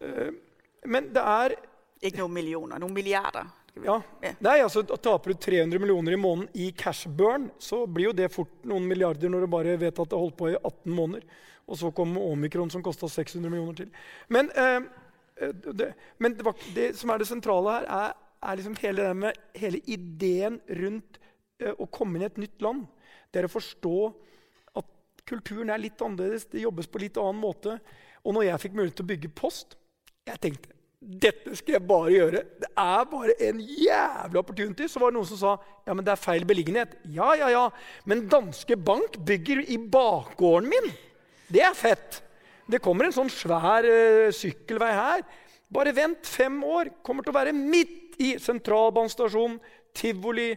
eh, 0.00 0.30
men 0.84 1.12
det 1.14 1.26
er 1.38 1.58
Ikke 2.02 2.18
noen 2.24 2.34
millioner, 2.34 2.80
noen 2.82 2.94
milliarder. 2.94 3.46
ja. 3.86 4.00
Nei, 4.42 4.56
altså 4.60 4.82
Taper 4.82 5.32
du 5.32 5.38
300 5.38 5.78
millioner 5.78 6.16
i 6.16 6.18
måneden 6.18 6.48
i 6.58 6.72
cash 6.76 7.08
burn, 7.08 7.46
så 7.62 7.84
blir 7.86 8.10
jo 8.10 8.16
det 8.16 8.32
fort 8.34 8.66
noen 8.68 8.88
milliarder 8.90 9.30
når 9.30 9.46
du 9.46 9.52
bare 9.54 9.76
vet 9.80 10.00
at 10.02 10.10
det 10.10 10.18
holdt 10.18 10.36
på 10.36 10.50
i 10.50 10.58
18 10.58 10.90
måneder. 10.92 11.22
Og 11.70 11.78
så 11.78 11.92
kom 11.94 12.16
omikron, 12.18 12.70
som 12.70 12.82
kosta 12.82 13.08
600 13.08 13.50
millioner 13.50 13.78
til. 13.78 13.92
Men, 14.28 14.50
eh, 14.58 14.80
det, 15.72 15.92
men 16.18 16.34
det, 16.36 16.44
var, 16.44 16.58
det 16.74 16.90
som 16.98 17.10
er 17.10 17.22
det 17.22 17.28
sentrale 17.30 17.76
her, 17.78 17.86
er, 17.86 18.18
er 18.42 18.58
liksom 18.58 18.76
hele, 18.82 19.06
det 19.06 19.16
med, 19.16 19.38
hele 19.54 19.80
ideen 19.86 20.58
rundt 20.82 21.20
eh, 21.62 21.72
å 21.72 21.86
komme 21.86 22.18
inn 22.18 22.26
i 22.26 22.28
et 22.30 22.42
nytt 22.42 22.64
land. 22.64 22.84
Det 23.32 23.40
er 23.40 23.48
å 23.48 23.52
forstå 23.52 23.96
at 24.80 25.24
kulturen 25.28 25.72
er 25.72 25.82
litt 25.82 26.02
annerledes, 26.04 26.48
det 26.52 26.64
jobbes 26.64 26.90
på 26.90 27.02
litt 27.02 27.18
annen 27.20 27.40
måte. 27.42 27.78
Og 28.22 28.36
når 28.36 28.50
jeg 28.50 28.62
fikk 28.66 28.78
mulighet 28.78 29.00
til 29.00 29.06
å 29.06 29.12
bygge 29.12 29.34
post, 29.36 29.76
jeg 30.28 30.40
tenkte 30.42 30.72
dette 31.02 31.56
skal 31.58 31.74
jeg 31.74 31.82
bare 31.86 32.10
gjøre. 32.14 32.40
Det 32.62 32.68
er 32.78 33.06
bare 33.10 33.34
en 33.48 33.58
jævla 33.58 34.38
opportunity. 34.38 34.86
Så 34.86 35.00
var 35.02 35.10
det 35.10 35.18
noen 35.18 35.26
som 35.26 35.40
sa 35.40 35.54
ja, 35.82 35.96
men 35.96 36.04
det 36.06 36.12
er 36.14 36.20
feil 36.20 36.44
beliggenhet. 36.46 36.94
Ja, 37.10 37.32
ja, 37.38 37.48
ja. 37.50 37.64
Men 38.06 38.28
Danske 38.30 38.76
Bank 38.78 39.18
bygger 39.26 39.64
i 39.66 39.80
bakgården 39.82 40.70
min. 40.70 40.92
Det 41.50 41.64
er 41.66 41.74
fett. 41.74 42.20
Det 42.70 42.80
kommer 42.84 43.08
en 43.08 43.16
sånn 43.16 43.32
svær 43.34 43.82
uh, 43.82 44.30
sykkelvei 44.34 44.92
her. 44.94 45.24
Bare 45.72 45.94
vent 45.96 46.28
fem 46.28 46.60
år. 46.62 46.92
Kommer 47.02 47.26
til 47.26 47.34
å 47.34 47.40
være 47.40 47.56
midt 47.56 48.14
i 48.22 48.36
sentralbanestasjonen, 48.38 49.58
tivoli, 49.98 50.52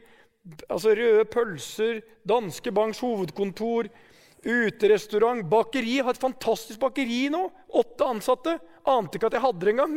altså 0.69 0.93
røde 0.97 1.25
pølser, 1.29 2.01
Danske 2.27 2.71
Banks 2.75 3.01
hovedkontor, 3.03 3.89
uterestaurant, 4.45 5.45
bakeri. 5.49 5.97
Jeg 5.97 6.05
Har 6.05 6.13
et 6.13 6.21
fantastisk 6.21 6.79
bakeri 6.79 7.29
nå. 7.33 7.47
Åtte 7.73 8.05
ansatte. 8.05 8.59
Ante 8.85 9.17
ikke 9.17 9.31
at 9.31 9.37
jeg 9.37 9.45
hadde 9.45 9.65
det 9.65 9.73
engang. 9.73 9.95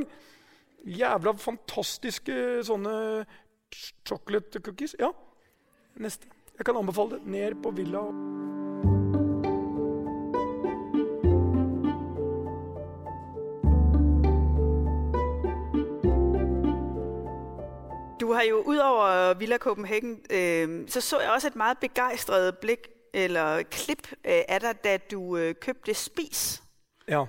Jævla 0.89 1.35
fantastiske 1.37 2.65
sånne 2.65 3.27
chocolate 4.09 4.63
cookies. 4.65 4.97
Ja, 4.99 5.13
neste. 6.01 6.31
Jeg 6.57 6.67
kan 6.67 6.81
anbefale 6.81 7.19
det. 7.19 7.27
Ned 7.27 7.61
på 7.63 7.75
Villa. 7.77 8.07
Du 18.29 18.33
har 18.33 18.43
jo 18.43 18.63
udover 18.63 19.35
Villa 19.35 19.59
Copenhagen, 19.59 20.21
øh, 20.31 20.89
så 20.89 21.01
så 21.01 21.21
jeg 21.21 21.31
også 21.31 21.47
et 21.47 21.57
meget 21.57 21.79
begejstret 21.79 22.59
blik 22.59 22.89
eller 23.15 23.63
klip 23.63 24.13
øh, 24.13 24.43
af 24.49 24.61
dig, 24.61 24.85
da 24.85 24.97
du 24.97 25.37
øh, 25.37 25.55
købte 25.55 25.95
Spis. 25.95 26.63
Ja. 27.09 27.21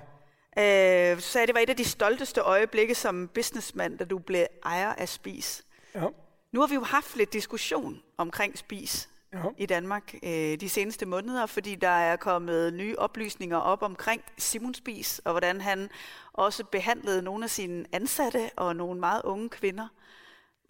Øh, 0.58 1.20
så 1.20 1.28
sagde, 1.28 1.46
det 1.46 1.54
var 1.54 1.60
et 1.60 1.70
af 1.70 1.76
de 1.76 1.84
stolteste 1.84 2.40
øjeblikke 2.40 2.94
som 2.94 3.28
businessmand, 3.34 3.98
da 3.98 4.04
du 4.04 4.18
blev 4.18 4.46
ejer 4.64 4.92
af 4.92 5.08
Spis. 5.08 5.64
ja. 5.94 6.06
Nu 6.52 6.60
har 6.60 6.66
vi 6.66 6.74
jo 6.74 6.82
haft 6.84 7.16
lidt 7.16 7.32
diskussion 7.32 8.02
omkring 8.16 8.58
Spis 8.58 9.08
Ja. 9.32 9.42
i 9.58 9.66
Danmark 9.66 10.14
øh, 10.22 10.60
de 10.60 10.68
seneste 10.68 11.06
måneder, 11.06 11.46
fordi 11.46 11.74
der 11.74 11.88
er 11.88 12.16
kommet 12.16 12.74
nye 12.74 12.98
oplysninger 12.98 13.56
op 13.56 13.82
omkring 13.82 14.22
Simon 14.38 14.74
Spis, 14.74 15.20
og 15.24 15.32
hvordan 15.32 15.60
han 15.60 15.90
også 16.32 16.64
behandlede 16.64 17.22
nogle 17.22 17.44
af 17.44 17.50
sine 17.50 17.84
ansatte 17.92 18.50
og 18.56 18.76
nogle 18.76 19.00
meget 19.00 19.22
unge 19.24 19.48
kvinder. 19.48 19.88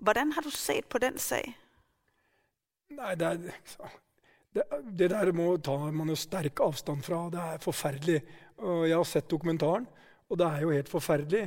Hvordan 0.01 0.33
har 0.33 0.47
du 0.47 0.51
sett 0.55 0.89
på 0.89 0.99
den 1.03 1.19
sag? 1.21 1.51
Nei, 2.91 3.15
det, 3.15 3.27
er, 3.27 3.91
det, 4.57 4.65
det 4.99 5.11
der 5.13 5.33
må 5.37 5.53
ta 5.63 5.77
man 5.93 6.11
jo 6.11 6.17
sterk 6.19 6.63
avstand 6.65 7.05
fra. 7.07 7.27
Det 7.33 7.43
er 7.43 7.63
forferdelig. 7.63 8.21
Jeg 8.61 8.97
har 8.97 9.09
sett 9.09 9.31
dokumentaren, 9.31 9.87
og 10.29 10.41
det 10.41 10.49
er 10.49 10.65
jo 10.65 10.73
helt 10.75 10.91
forferdelig. 10.91 11.45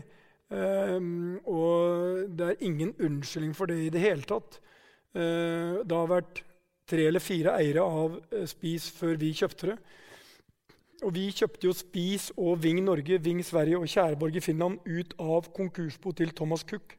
Um, 0.53 1.39
og 1.49 2.29
det 2.37 2.47
er 2.47 2.65
ingen 2.67 2.93
unnskyldning 3.01 3.55
for 3.57 3.71
det 3.71 3.79
i 3.87 3.91
det 3.93 4.01
hele 4.03 4.25
tatt. 4.27 4.59
Uh, 5.17 5.81
det 5.81 5.97
har 5.97 6.09
vært 6.11 6.43
tre 6.89 7.07
eller 7.09 7.23
fire 7.23 7.55
eiere 7.57 7.83
av 7.83 8.17
eh, 8.33 8.43
Spis 8.49 8.89
før 8.91 9.15
vi 9.21 9.29
kjøpte 9.33 9.69
det. 9.71 9.77
Og 11.03 11.13
vi 11.15 11.29
kjøpte 11.31 11.67
jo 11.67 11.75
Spis 11.75 12.29
og 12.35 12.59
Ving 12.63 12.81
Norge, 12.83 13.17
Ving 13.23 13.39
Sverige 13.43 13.79
og 13.79 13.87
Tjæreborg 13.89 14.35
i 14.35 14.43
Finland 14.43 14.83
ut 14.85 15.15
av 15.19 15.47
konkursbo 15.55 16.11
til 16.15 16.35
Thomas 16.35 16.65
Cook. 16.67 16.97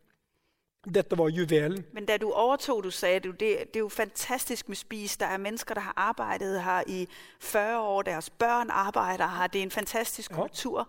Dette 0.95 1.19
var 1.19 1.29
juvelen. 1.29 1.87
Men 1.93 2.07
da 2.07 2.17
du 2.17 2.31
overtog, 2.33 2.85
du 2.85 2.91
sagde, 2.91 3.21
du, 3.21 3.31
det, 3.31 3.41
det 3.41 3.77
er 3.77 3.81
jo 3.81 3.89
fantastisk 3.89 4.69
med 4.69 4.77
Spis. 4.77 5.17
Der 5.17 5.27
er 5.27 5.37
mennesker, 5.37 5.75
der 5.75 5.81
har 5.81 5.93
arbeidet 5.97 6.63
her 6.63 6.83
i 6.87 7.09
40 7.41 7.81
år. 7.81 8.03
Deres 8.03 8.31
børn 8.31 8.71
arbeider 8.71 9.29
her. 9.39 9.47
Det 9.47 9.59
er 9.59 9.63
en 9.63 9.71
fantastisk 9.71 10.31
Ja. 10.31 10.37
kultur. 10.37 10.89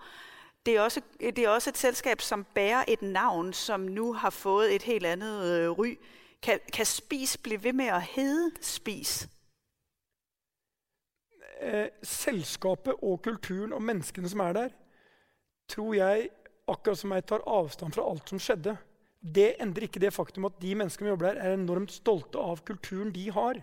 Det 0.66 0.76
er, 0.76 0.82
også, 0.82 1.02
det 1.20 1.38
er 1.40 1.50
også 1.50 1.70
et 1.70 1.78
selskab, 1.78 2.22
som 2.22 2.44
bærer 2.56 2.84
et 2.88 3.02
navn, 3.02 3.54
som 3.54 3.80
nu 3.80 4.14
har 4.14 4.30
fået 4.30 4.76
et 4.76 4.84
helt 4.84 5.06
andet 5.06 5.44
øh, 5.46 5.70
ry. 5.72 5.98
Kan, 6.42 6.60
kan 6.74 6.86
Spis 6.86 7.38
blive 7.38 7.64
ved 7.64 7.74
med 7.74 7.86
at 7.86 8.02
hedde 8.02 8.52
Spis? 8.62 9.28
eh, 11.62 11.88
selskapet 12.04 12.94
og 13.02 13.22
kulturen 13.22 13.74
og 13.74 13.82
menneskene 13.82 14.30
som 14.30 14.40
er 14.40 14.54
der, 14.54 14.70
tror 15.70 15.94
jeg, 15.94 16.30
akkurat 16.68 16.98
som 16.98 17.12
jeg, 17.12 17.26
tar 17.26 17.42
avstand 17.48 17.94
fra 17.94 18.12
alt 18.12 18.30
som 18.30 18.40
skjedde. 18.40 18.78
Det 19.26 19.56
endrer 19.62 19.88
ikke 19.88 20.02
det 20.04 20.14
faktum 20.14 20.46
at 20.50 20.60
de 20.62 20.76
menneskene 20.78 21.08
som 21.08 21.14
jobber 21.16 21.32
der, 21.32 21.40
er 21.42 21.56
enormt 21.58 21.94
stolte 21.94 22.38
av 22.38 22.62
kulturen 22.68 23.14
de 23.16 23.26
har. 23.34 23.62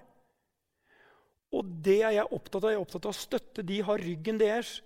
Og 1.53 1.69
det 1.85 2.01
er 2.03 2.17
jeg 2.17 2.33
opptatt 2.33 2.65
av. 2.65 2.73
Jeg 2.73 2.81
er 2.81 2.87
opptatt 2.87 3.07
av 3.07 3.13
å 3.13 3.21
støtte 3.21 3.65
de 3.69 3.79
har 3.85 4.03
ryggen 4.03 4.41
deres 4.41 4.81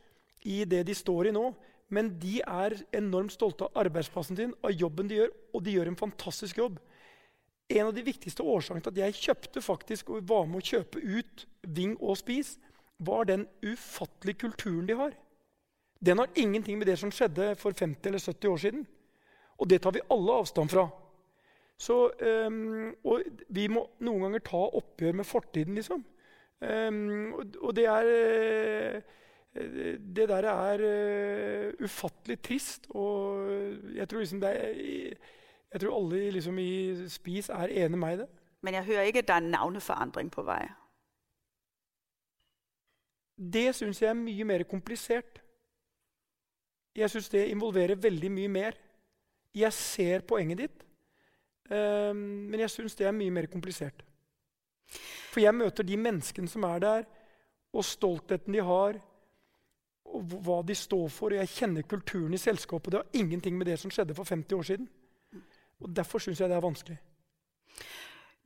i 0.46 0.64
det 0.68 0.82
de 0.86 0.94
står 0.94 1.30
i 1.30 1.36
nå. 1.36 1.54
men 1.88 2.08
de 2.18 2.40
er 2.42 2.74
enormt 2.98 3.30
stolte 3.30 3.62
av 3.62 3.76
arbeidsplassen 3.84 4.34
sin, 4.34 4.54
av 4.58 4.72
jobben 4.74 5.06
de 5.06 5.20
gjør, 5.20 5.28
og 5.54 5.62
de 5.62 5.74
gjør 5.76 5.86
en 5.92 5.98
fantastisk 6.00 6.58
jobb. 6.58 6.80
En 7.70 7.86
av 7.86 7.92
de 7.94 8.02
viktigste 8.02 8.42
årsakene 8.42 8.82
til 8.82 8.90
at 8.90 8.98
jeg 9.04 9.20
kjøpte 9.20 9.62
faktisk, 9.62 10.10
og 10.10 10.26
var 10.26 10.48
med 10.50 10.64
å 10.64 10.66
kjøpe 10.66 10.98
ut 10.98 11.44
Ving 11.62 11.94
og 12.00 12.18
Spis, 12.18 12.56
var 12.98 13.28
den 13.30 13.46
ufattelige 13.62 14.40
kulturen 14.48 14.88
de 14.88 14.98
har. 14.98 15.14
Den 16.02 16.18
har 16.18 16.34
ingenting 16.34 16.78
med 16.78 16.90
det 16.90 16.98
som 16.98 17.14
skjedde 17.14 17.52
for 17.60 17.70
50 17.70 18.10
eller 18.10 18.18
70 18.18 18.50
år 18.50 18.62
siden. 18.64 18.86
Og 19.58 19.68
det 19.70 19.80
tar 19.82 19.94
vi 19.96 20.04
alle 20.12 20.38
avstand 20.42 20.70
fra. 20.72 20.86
Så, 21.78 21.96
um, 22.48 22.94
og 23.04 23.24
vi 23.52 23.66
må 23.68 23.82
noen 24.04 24.26
ganger 24.26 24.44
ta 24.44 24.62
oppgjør 24.78 25.18
med 25.18 25.28
fortiden, 25.28 25.76
liksom. 25.76 26.04
Um, 26.60 27.34
og, 27.36 27.58
og, 27.60 27.74
det 27.76 27.84
er 27.84 28.06
uh, 28.96 29.02
Det 30.16 30.24
der 30.28 30.46
er 30.48 30.84
uh, 30.84 31.84
ufattelig 31.84 32.38
trist. 32.40 32.88
Og 32.90 33.50
jeg 33.96 34.08
tror, 34.08 34.24
liksom 34.24 34.42
er, 34.42 34.56
jeg 35.72 35.80
tror 35.80 35.96
alle 35.98 36.30
liksom 36.30 36.58
i 36.58 37.08
Spis 37.12 37.48
er 37.48 37.72
enig 37.72 37.96
med 37.96 38.04
meg 38.04 38.16
i 38.16 38.20
det. 38.24 38.28
Men 38.64 38.74
jeg 38.74 38.84
hører 38.84 39.08
ikke 39.08 39.24
at 39.24 39.28
det 39.28 39.36
er 39.36 39.48
navneforandring 39.52 40.30
på 40.32 40.42
vei? 40.42 40.62
Det 43.36 43.74
syns 43.76 44.00
jeg 44.02 44.08
er 44.10 44.16
mye 44.16 44.44
mer 44.48 44.64
komplisert. 44.64 45.42
Jeg 46.96 47.10
syns 47.12 47.28
det 47.28 47.48
involverer 47.52 48.00
veldig 48.00 48.30
mye 48.32 48.48
mer. 48.48 48.78
Jeg 49.56 49.72
ser 49.72 50.24
poenget 50.28 50.60
ditt, 50.64 50.84
um, 51.70 52.18
men 52.50 52.60
jeg 52.60 52.72
syns 52.72 52.96
det 52.98 53.08
er 53.08 53.16
mye 53.16 53.32
mer 53.32 53.48
komplisert. 53.52 54.04
For 55.32 55.40
jeg 55.42 55.56
møter 55.56 55.86
de 55.86 55.96
menneskene 56.00 56.48
som 56.48 56.64
er 56.68 56.82
der, 56.84 57.06
og 57.76 57.84
stoltheten 57.84 58.54
de 58.56 58.62
har, 58.64 58.98
og 60.06 60.36
hva 60.46 60.60
de 60.64 60.74
står 60.76 61.08
for. 61.12 61.32
Og 61.32 61.40
jeg 61.40 61.52
kjenner 61.52 61.88
kulturen 61.88 62.34
i 62.34 62.40
selskapet. 62.40 62.92
Det 62.92 63.00
har 63.02 63.20
ingenting 63.20 63.56
med 63.58 63.68
det 63.68 63.78
som 63.80 63.92
skjedde 63.92 64.14
for 64.16 64.24
50 64.24 64.56
år 64.56 64.68
siden. 64.70 64.88
Og 65.80 65.96
Derfor 65.96 66.22
syns 66.22 66.40
jeg 66.40 66.48
det 66.48 66.56
er 66.56 66.64
vanskelig. 66.64 66.96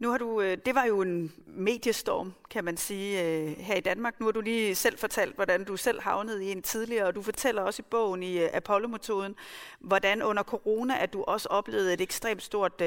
Nu 0.01 0.11
har 0.11 0.19
du, 0.19 0.41
øh, 0.41 0.59
det 0.67 0.75
var 0.75 0.85
jo 0.85 1.03
en 1.03 1.33
mediestorm, 1.47 2.35
kan 2.51 2.65
man 2.65 2.77
sige, 2.77 3.23
øh, 3.23 3.57
her 3.59 3.75
i 3.75 3.81
Danmark. 3.81 4.21
Nu 4.21 4.27
har 4.27 4.33
du 4.33 4.41
lige 4.41 4.75
selv 4.75 4.99
fortalt, 4.99 5.35
hvordan 5.35 5.65
du 5.65 5.77
selv 5.77 6.01
havnede 6.01 6.45
i 6.45 6.53
en 6.53 6.63
tidligere, 6.63 7.07
og 7.07 7.15
du 7.15 7.23
fortæller 7.23 7.63
også 7.63 7.83
i 7.83 7.89
bogen 7.91 8.23
i 8.23 8.39
øh, 8.39 8.49
Apollo-metoden, 8.53 9.35
hvordan 9.81 10.23
under 10.23 10.43
corona, 10.43 10.99
at 10.99 11.13
du 11.13 11.23
også 11.23 11.49
oplevede 11.49 11.93
et 11.93 12.01
ekstremt 12.01 12.43
stort 12.43 12.83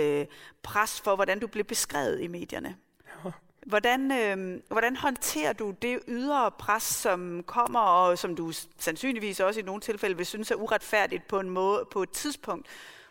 pres 0.64 1.02
for, 1.02 1.16
hvordan 1.16 1.40
du 1.40 1.48
blev 1.48 1.64
beskrevet 1.64 2.22
i 2.22 2.28
medierne. 2.28 2.76
Hvordan, 3.66 4.12
øh, 4.12 4.62
hvordan 4.68 4.96
håndterer 4.96 5.54
du 5.54 5.72
det 5.82 6.00
ydre 6.08 6.52
pres, 6.52 6.84
som 6.84 7.44
kommer, 7.44 7.80
og 7.80 8.18
som 8.18 8.36
du 8.36 8.52
sandsynligvis 8.78 9.40
også 9.40 9.60
i 9.60 9.64
nogle 9.64 9.82
tilfælde 9.82 10.18
vil 10.18 10.26
synes 10.26 10.52
er 10.52 10.56
uretfærdigt 10.56 11.28
på 11.28 11.40
en 11.40 11.50
måde, 11.50 11.86
på 11.92 12.04
et 12.04 12.10
tidspunkt, 12.10 12.68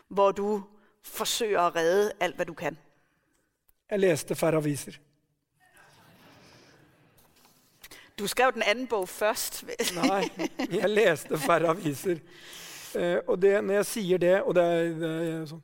hvor 0.08 0.32
du 0.32 0.62
forsøger 1.04 1.60
at 1.60 1.76
redde 1.76 2.12
alt, 2.20 2.36
hvad 2.36 2.46
du 2.46 2.54
kan? 2.54 2.78
Jeg 3.92 4.00
leste 4.00 4.34
færre 4.34 4.56
aviser. 4.56 4.94
Du 8.16 8.24
skrev 8.28 8.54
den 8.54 8.62
anden 8.64 8.86
bog 8.88 9.04
først. 9.08 9.64
Nei, 9.98 10.22
jeg 10.80 10.88
leste 10.88 11.36
færre 11.40 11.74
aviser. 11.74 12.22
Eh, 12.96 13.18
og 13.26 13.36
det, 13.42 13.58
når 13.60 13.82
jeg 13.82 13.88
sier 13.90 14.22
det, 14.22 14.38
og 14.40 14.56
det 14.56 14.64
er, 14.64 14.88
det 14.96 15.10
er 15.10 15.44
sånn, 15.50 15.62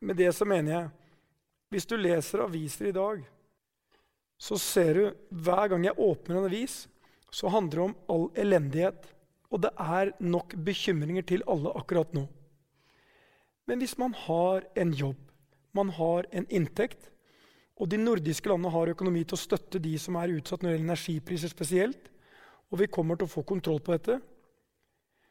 Med 0.00 0.18
det 0.20 0.28
så 0.36 0.44
mener 0.44 0.72
jeg 0.72 0.88
Hvis 1.72 1.86
du 1.88 1.94
leser 1.96 2.44
aviser 2.44 2.88
i 2.88 2.94
dag, 2.96 3.22
så 4.38 4.56
ser 4.60 4.94
du 4.94 5.04
hver 5.28 5.68
gang 5.72 5.84
jeg 5.84 5.98
åpner 5.98 6.38
en 6.38 6.46
avis, 6.48 6.76
så 7.32 7.50
handler 7.52 7.74
det 7.76 7.84
om 7.84 7.96
all 8.14 8.26
elendighet. 8.38 9.08
Og 9.50 9.60
det 9.64 9.72
er 9.76 10.14
nok 10.20 10.54
bekymringer 10.64 11.26
til 11.28 11.44
alle 11.48 11.74
akkurat 11.76 12.14
nå. 12.16 12.24
Men 13.68 13.82
hvis 13.82 13.98
man 14.00 14.14
har 14.14 14.64
en 14.76 14.94
jobb, 14.96 15.20
man 15.76 15.90
har 15.98 16.28
en 16.32 16.46
inntekt, 16.48 17.10
og 17.78 17.86
de 17.90 17.98
nordiske 18.00 18.50
landene 18.50 18.72
har 18.74 18.90
økonomi 18.90 19.22
til 19.24 19.38
å 19.38 19.40
støtte 19.40 19.80
de 19.82 19.94
som 20.02 20.18
er 20.18 20.34
utsatt 20.34 20.62
når 20.62 20.72
det 20.72 20.76
gjelder 20.76 20.90
energipriser 20.90 21.52
spesielt, 21.52 22.10
og 22.68 22.82
vi 22.82 22.90
kommer 22.92 23.16
til 23.16 23.28
å 23.28 23.32
få 23.32 23.44
kontroll 23.46 23.78
på 23.80 23.94
dette, 23.94 24.18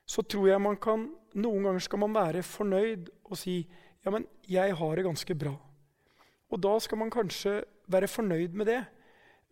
så 0.08 0.24
tror 0.24 0.48
jeg 0.54 0.64
man 0.64 0.80
kan 0.82 1.10
Noen 1.38 1.68
ganger 1.68 1.84
skal 1.86 2.00
man 2.02 2.16
være 2.16 2.40
fornøyd 2.42 3.12
og 3.28 3.38
si 3.38 3.60
ja, 3.62 4.10
men 4.10 4.24
jeg 4.50 4.74
har 4.80 4.94
det 4.98 5.04
ganske 5.06 5.36
bra. 5.38 5.52
Og 6.50 6.62
da 6.64 6.72
skal 6.82 6.98
man 6.98 7.12
kanskje 7.14 7.60
være 7.92 8.08
fornøyd 8.10 8.56
med 8.58 8.66
det, 8.72 8.80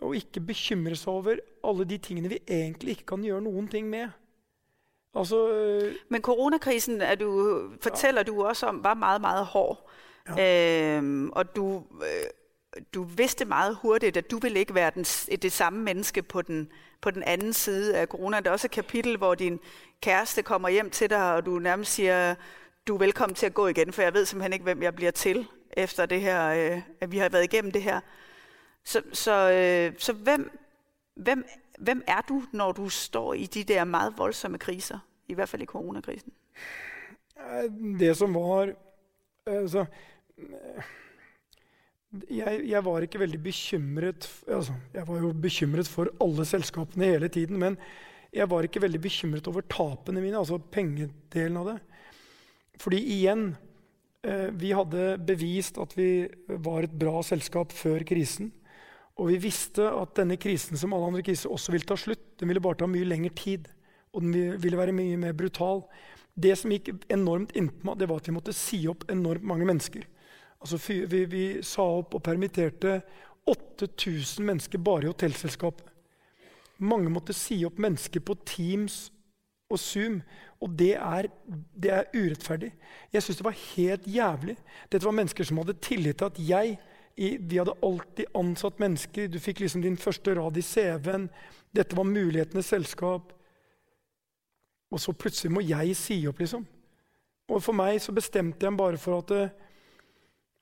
og 0.02 0.16
ikke 0.18 0.42
bekymre 0.48 0.98
seg 0.98 1.12
over 1.12 1.42
alle 1.68 1.86
de 1.86 2.00
tingene 2.02 2.32
vi 2.32 2.40
egentlig 2.42 2.96
ikke 2.96 3.12
kan 3.12 3.28
gjøre 3.28 3.44
noen 3.46 3.68
ting 3.70 3.86
med. 3.92 4.16
Altså, 5.14 5.44
øh, 5.54 5.94
men 6.10 6.26
koronakrisen 6.26 7.04
du, 7.20 7.30
forteller 7.84 8.26
ja. 8.26 8.32
du 8.32 8.42
også 8.42 8.72
om 8.72 8.82
var 8.84 8.98
meget, 8.98 9.22
meget 9.22 9.46
hård. 9.46 9.86
Ja. 10.38 10.98
Øh, 11.02 11.30
og 11.36 11.56
du... 11.56 11.84
Øh, 12.02 12.32
du 12.94 13.04
vidste 13.04 13.46
meget 13.46 13.78
hurtigt, 13.82 14.18
at 14.18 14.32
du 14.32 14.40
ville 14.40 14.60
ikke 14.60 14.76
være 14.76 14.92
den, 14.96 15.04
det 15.38 15.52
samme 15.52 15.84
menneske 15.84 16.22
på 16.22 16.42
den, 16.42 16.72
på 17.02 17.12
den 17.12 17.24
anden 17.24 17.54
side 17.54 17.98
af 17.98 18.08
corona. 18.08 18.40
Der 18.40 18.50
er 18.50 18.54
også 18.54 18.68
et 18.68 18.72
kapitel, 18.72 19.18
hvor 19.18 19.36
din 19.36 19.60
kæreste 20.02 20.44
kommer 20.44 20.70
hjem 20.70 20.90
til 20.90 21.10
dig, 21.10 21.34
og 21.34 21.46
du 21.46 21.60
nærmest 21.60 21.94
siger, 21.94 22.36
du 22.88 22.94
er 22.94 23.00
velkommen 23.00 23.36
til 23.36 23.46
at 23.46 23.54
gå 23.54 23.68
igen, 23.68 23.94
for 23.94 24.02
jeg 24.02 24.14
ved 24.14 24.26
simpelthen 24.26 24.54
ikke, 24.54 24.64
hvem 24.64 24.84
jeg 24.84 24.96
bliver 24.96 25.12
til, 25.12 25.48
efter 25.78 26.06
det 26.06 26.22
her, 26.22 26.48
øh, 26.48 26.82
at 27.02 27.12
vi 27.12 27.18
har 27.18 27.30
været 27.30 27.44
igennem 27.44 27.72
det 27.72 27.82
her. 27.82 28.00
Så, 28.84 29.02
så, 29.14 29.52
øh, 29.52 29.94
så 29.98 30.14
hvem, 30.14 30.58
hvem, 31.16 31.46
hvem 31.80 32.04
er 32.08 32.22
du, 32.22 32.44
når 32.52 32.72
du 32.72 32.90
står 32.90 33.34
i 33.34 33.46
de 33.46 33.64
der 33.64 33.84
meget 33.84 34.14
voldsomme 34.18 34.58
kriser, 34.58 35.00
i 35.28 35.34
hvert 35.34 35.50
fald 35.50 35.62
i 35.62 35.66
coronakrisen? 35.66 36.34
Det 38.00 38.18
som 38.18 38.34
var 38.34 38.74
altså, 39.48 39.86
jeg, 42.30 42.64
jeg, 42.70 42.82
var 42.86 43.06
ikke 43.06 43.22
veldig 43.22 43.40
bekymret 43.44 44.28
altså, 44.48 44.76
Jeg 44.94 45.08
var 45.08 45.22
jo 45.24 45.32
bekymret 45.34 45.90
for 45.90 46.12
alle 46.24 46.46
selskapene 46.48 47.12
hele 47.16 47.30
tiden. 47.32 47.60
Men 47.62 47.78
jeg 48.36 48.50
var 48.52 48.68
ikke 48.68 48.84
veldig 48.84 49.02
bekymret 49.02 49.48
over 49.48 49.66
tapene 49.70 50.24
mine, 50.24 50.38
altså 50.40 50.60
pengedelen 50.60 51.62
av 51.62 51.72
det. 51.72 51.78
Fordi 52.82 53.00
igjen 53.16 53.48
eh, 54.26 54.50
Vi 54.52 54.74
hadde 54.76 55.16
bevist 55.24 55.80
at 55.82 55.96
vi 55.98 56.28
var 56.48 56.84
et 56.84 56.98
bra 57.00 57.22
selskap 57.24 57.74
før 57.76 58.04
krisen. 58.08 58.52
Og 59.16 59.32
vi 59.32 59.40
visste 59.48 59.86
at 59.88 60.18
denne 60.20 60.36
krisen 60.42 60.76
som 60.80 60.94
alle 60.94 61.08
andre 61.14 61.24
kriser 61.24 61.52
også 61.52 61.72
ville 61.72 61.88
ta 61.88 61.96
slutt. 62.00 62.34
Den 62.40 62.52
ville 62.52 62.64
bare 62.64 62.82
ta 62.82 62.90
mye 62.90 63.08
lengre 63.08 63.32
tid, 63.32 63.70
og 64.12 64.26
den 64.26 64.58
ville 64.60 64.80
være 64.80 64.96
mye 64.96 65.16
mer 65.22 65.38
brutal. 65.38 65.86
Det 66.36 66.52
som 66.60 66.74
gikk 66.74 66.92
enormt 67.08 67.54
innpå 67.56 67.88
meg, 67.88 68.02
det 68.02 68.10
var 68.12 68.20
at 68.20 68.28
vi 68.28 68.36
måtte 68.36 68.56
si 68.56 68.82
opp 68.92 69.06
enormt 69.12 69.46
mange 69.48 69.68
mennesker. 69.70 70.04
Altså, 70.66 70.80
vi, 71.06 71.26
vi, 71.26 71.44
sa 71.62 71.84
opp 72.00 72.16
og 72.18 72.24
permitterte 72.26 72.96
8000 73.46 74.42
mennesker 74.48 74.82
bare 74.82 75.06
i 75.06 75.10
hotellselskapet. 75.12 75.92
Mange 76.82 77.12
måtte 77.14 77.36
si 77.38 77.60
opp 77.68 77.78
mennesker 77.78 78.24
på 78.26 78.34
Teams 78.50 79.12
og 79.70 79.78
Zoom. 79.78 80.16
Og 80.58 80.72
det 80.74 80.96
er, 80.98 81.28
det 81.78 81.92
er 81.94 82.10
urettferdig. 82.16 82.72
Jeg 83.14 83.22
syns 83.22 83.38
det 83.38 83.46
var 83.46 83.60
helt 83.60 84.08
jævlig. 84.10 84.56
Dette 84.90 85.06
var 85.06 85.14
mennesker 85.20 85.46
som 85.46 85.62
hadde 85.62 85.76
tillit 85.86 86.18
til 86.18 86.32
at 86.32 86.40
jeg 86.50 86.78
Vi 87.16 87.58
hadde 87.58 87.78
alltid 87.84 88.26
ansatt 88.36 88.80
mennesker. 88.80 89.28
Du 89.28 89.38
fikk 89.40 89.60
liksom 89.60 89.82
din 89.82 89.98
første 89.98 90.34
rad 90.36 90.58
i 90.58 90.62
CV-en. 90.62 91.30
Dette 91.72 91.96
var 91.96 92.04
mulighetenes 92.04 92.66
selskap. 92.66 93.32
Og 94.92 95.00
så 95.00 95.14
plutselig 95.14 95.54
må 95.54 95.62
jeg 95.62 95.96
si 95.96 96.18
opp, 96.28 96.40
liksom. 96.40 96.66
Og 97.48 97.64
for 97.64 97.78
meg 97.78 98.02
så 98.02 98.12
bestemte 98.12 98.66
jeg 98.66 98.78
bare 98.78 98.98
for 98.98 99.22
at 99.22 99.32
Eh, 99.32 99.65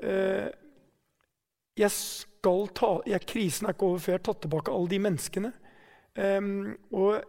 jeg 0.04 1.91
skal 1.93 2.68
ta, 2.76 2.89
jeg, 3.08 3.26
Krisen 3.30 3.68
er 3.68 3.76
ikke 3.76 3.88
over 3.88 4.01
før 4.04 4.14
jeg 4.14 4.20
har 4.20 4.26
tatt 4.28 4.41
tilbake 4.45 4.74
alle 4.74 4.91
de 4.91 4.99
menneskene. 5.01 5.51
Um, 6.14 6.74
og 6.93 7.24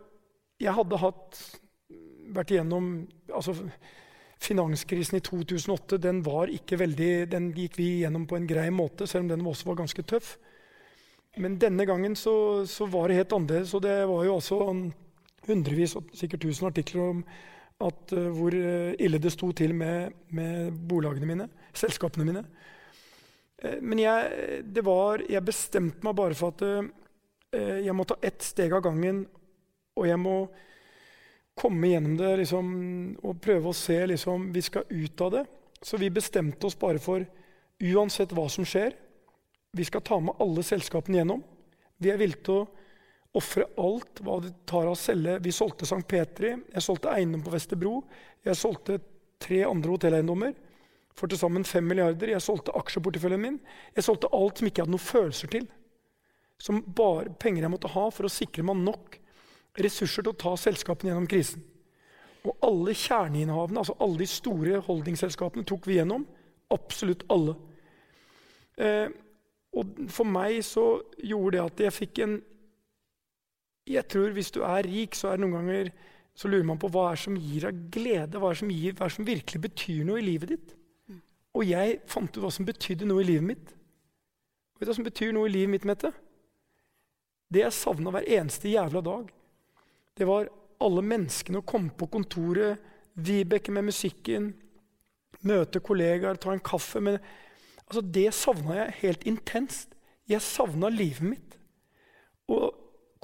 jeg 0.60 0.74
hadde 0.76 1.00
hatt, 1.00 1.38
vært 2.34 2.50
igjennom 2.52 2.88
altså, 3.32 3.54
Finanskrisen 4.44 5.16
i 5.16 5.22
2008 5.24 5.96
den 6.02 6.18
var 6.26 6.50
ikke 6.52 6.76
veldig, 6.82 7.12
den 7.32 7.46
gikk 7.56 7.78
vi 7.78 7.86
gjennom 8.02 8.26
på 8.28 8.36
en 8.36 8.48
grei 8.48 8.66
måte, 8.74 9.06
selv 9.08 9.24
om 9.24 9.30
den 9.32 9.46
også 9.46 9.70
var 9.70 9.78
ganske 9.80 10.04
tøff. 10.04 10.34
Men 11.40 11.56
denne 11.58 11.86
gangen 11.88 12.14
så, 12.18 12.66
så 12.68 12.86
var 12.90 13.08
det 13.08 13.18
helt 13.22 13.32
annerledes. 13.34 13.72
Og 13.74 13.82
det 13.82 13.94
var 14.06 14.26
jo 14.26 14.36
også 14.36 14.58
hundrevis, 15.48 15.96
sikkert 16.14 16.44
tusen 16.44 16.68
artikler 16.68 17.08
om 17.08 17.24
at, 17.82 18.12
uh, 18.14 18.28
hvor 18.34 18.54
eh, 18.54 18.94
ille 19.02 19.18
det 19.18 19.32
sto 19.34 19.50
til 19.56 19.74
med, 19.74 20.14
med 20.34 20.74
bolagene 20.88 21.26
mine, 21.26 21.48
selskapene 21.74 22.26
mine. 22.28 22.44
Uh, 23.64 23.80
men 23.82 24.02
jeg, 24.02 24.60
var, 24.86 25.24
jeg, 25.28 25.44
bestemte 25.44 26.06
meg 26.06 26.18
bare 26.18 26.38
for 26.38 26.54
at 26.54 26.92
jeg 27.54 27.94
må 27.94 28.02
ta 28.02 28.16
ett 28.18 28.42
steg 28.42 28.72
av 28.74 28.80
gangen. 28.82 29.20
Og 29.94 30.08
jeg 30.08 30.18
må 30.18 30.48
komme 31.54 31.92
gjennom 31.92 32.16
det 32.18 32.32
liksom, 32.40 32.70
og 33.22 33.38
prøve 33.38 33.70
å 33.70 33.76
se 33.78 34.00
liksom, 34.10 34.48
Vi 34.50 34.62
skal 34.66 34.88
ut 34.90 35.22
av 35.22 35.30
det. 35.36 35.44
Så 35.78 36.00
vi 36.02 36.10
bestemte 36.10 36.66
oss 36.66 36.74
bare 36.80 36.98
for 36.98 37.22
uansett 37.84 38.32
hva 38.34 38.48
som 38.50 38.66
skjer, 38.66 38.96
vi 39.74 39.84
skal 39.86 40.02
ta 40.06 40.18
med 40.22 40.38
alle 40.42 40.62
selskapene 40.66 41.20
gjennom. 41.20 41.42
Vi 41.98 42.10
er 42.10 42.18
villige 42.18 42.42
til 42.46 42.62
å 42.62 42.83
Ofre 43.34 43.66
alt 43.80 44.20
hva 44.22 44.38
det 44.44 44.52
tar 44.70 44.86
av 44.86 44.94
å 44.94 44.98
selge. 44.98 45.40
Vi 45.42 45.52
solgte 45.54 45.88
St. 45.88 46.04
Petri, 46.06 46.52
jeg 46.54 46.86
solgte 46.86 47.10
eiendom 47.10 47.42
på 47.42 47.54
Vesterbro. 47.54 47.96
Jeg 48.46 48.58
solgte 48.60 49.00
tre 49.42 49.64
andre 49.66 49.96
hotelleiendommer 49.96 50.54
for 51.14 51.30
til 51.30 51.38
sammen 51.38 51.66
5 51.66 51.86
milliarder. 51.86 52.30
Jeg 52.30 52.42
solgte 52.42 52.74
aksjeporteføljen 52.78 53.42
min. 53.42 53.58
Jeg 53.96 54.06
solgte 54.06 54.30
alt 54.34 54.58
som 54.60 54.68
ikke 54.68 54.80
jeg 54.80 54.86
hadde 54.86 54.94
noen 54.94 55.08
følelser 55.08 55.50
til. 55.50 55.68
Som 56.62 56.80
bare 56.96 57.34
penger 57.40 57.66
jeg 57.66 57.74
måtte 57.74 57.92
ha 57.94 58.06
for 58.14 58.26
å 58.26 58.32
sikre 58.32 58.66
meg 58.66 58.82
nok 58.82 59.18
ressurser 59.82 60.22
til 60.22 60.30
å 60.34 60.38
ta 60.38 60.54
selskapene 60.58 61.10
gjennom 61.10 61.28
krisen. 61.30 61.62
Og 62.44 62.58
alle 62.62 62.94
kjerneinnehavene, 62.98 63.80
altså 63.80 63.96
alle 64.04 64.20
de 64.20 64.28
store 64.28 64.80
holdingselskapene, 64.86 65.64
tok 65.66 65.86
vi 65.88 65.98
gjennom. 65.98 66.26
Absolutt 66.74 67.24
alle. 67.32 67.56
Eh, 68.76 69.08
og 69.74 70.02
for 70.12 70.28
meg 70.28 70.60
så 70.66 70.84
gjorde 71.18 71.56
det 71.56 71.62
at 71.64 71.82
jeg 71.86 71.98
fikk 71.98 72.20
en 72.24 72.36
Jeg 73.88 74.08
tror 74.08 74.32
hvis 74.32 74.52
du 74.54 74.62
er 74.64 74.86
rik, 74.86 75.16
så 75.16 75.30
er 75.30 75.36
det 75.36 75.44
noen 75.44 75.58
ganger 75.58 75.92
så 76.34 76.50
lurer 76.50 76.66
man 76.66 76.80
på 76.82 76.90
hva 76.90 77.12
er 77.12 77.20
som 77.20 77.36
gir 77.38 77.68
deg 77.68 77.84
glede, 77.94 78.40
hva 78.42 78.50
er 78.50 78.58
som, 78.58 78.70
gir, 78.72 78.96
hva 78.98 79.06
er 79.06 79.14
som 79.14 79.26
virkelig 79.26 79.60
betyr 79.68 80.02
noe 80.08 80.18
i 80.18 80.26
livet 80.26 80.50
ditt. 80.50 80.74
Og 81.54 81.62
jeg 81.68 82.00
fant 82.10 82.34
ut 82.34 82.42
hva 82.42 82.50
som 82.50 82.66
betydde 82.66 83.06
noe 83.06 83.22
i 83.22 83.28
livet 83.28 83.46
mitt. 83.52 83.74
Vet 84.74 84.88
du 84.88 84.90
hva 84.90 84.96
som 84.98 85.06
betyr 85.06 85.30
noe 85.36 85.46
i 85.46 85.54
livet 85.54 85.70
mitt, 85.76 85.86
Mette? 85.86 86.10
Det 87.54 87.62
jeg 87.62 87.76
savna 87.76 88.10
hver 88.10 88.26
eneste 88.26 88.72
jævla 88.72 89.04
dag, 89.06 89.28
det 90.18 90.26
var 90.26 90.50
alle 90.82 91.04
menneskene 91.06 91.60
å 91.60 91.66
komme 91.66 91.94
på 91.94 92.10
kontoret, 92.10 92.90
Vibeke 93.14 93.70
med 93.70 93.86
musikken, 93.86 94.48
møte 95.46 95.78
kollegaer, 95.78 96.34
ta 96.34 96.50
en 96.50 96.62
kaffe 96.64 96.98
med 96.98 97.20
Altså, 97.84 98.00
Det 98.00 98.32
savna 98.34 98.74
jeg 98.74 98.94
helt 99.02 99.26
intenst. 99.28 99.92
Jeg 100.26 100.42
savna 100.42 100.88
livet 100.88 101.22
mitt. 101.22 101.56
Og 102.48 102.72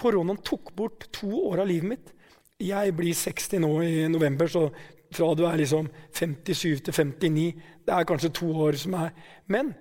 koronaen 0.00 0.40
tok 0.46 0.72
bort 0.76 1.06
to 1.14 1.28
år 1.50 1.62
av 1.64 1.70
livet 1.70 1.92
mitt. 1.92 2.14
Jeg 2.60 2.94
blir 2.96 3.16
60 3.16 3.62
nå 3.64 3.70
i 3.84 4.08
november, 4.12 4.48
så 4.50 4.68
fra 5.10 5.30
du 5.34 5.44
er 5.48 5.58
liksom 5.58 5.88
57 6.14 6.84
til 6.86 6.94
59 6.94 7.46
Det 7.86 7.94
er 7.94 8.06
kanskje 8.06 8.32
to 8.36 8.50
år 8.62 8.76
som 8.78 8.94
er 8.94 9.14
Men 9.50 9.72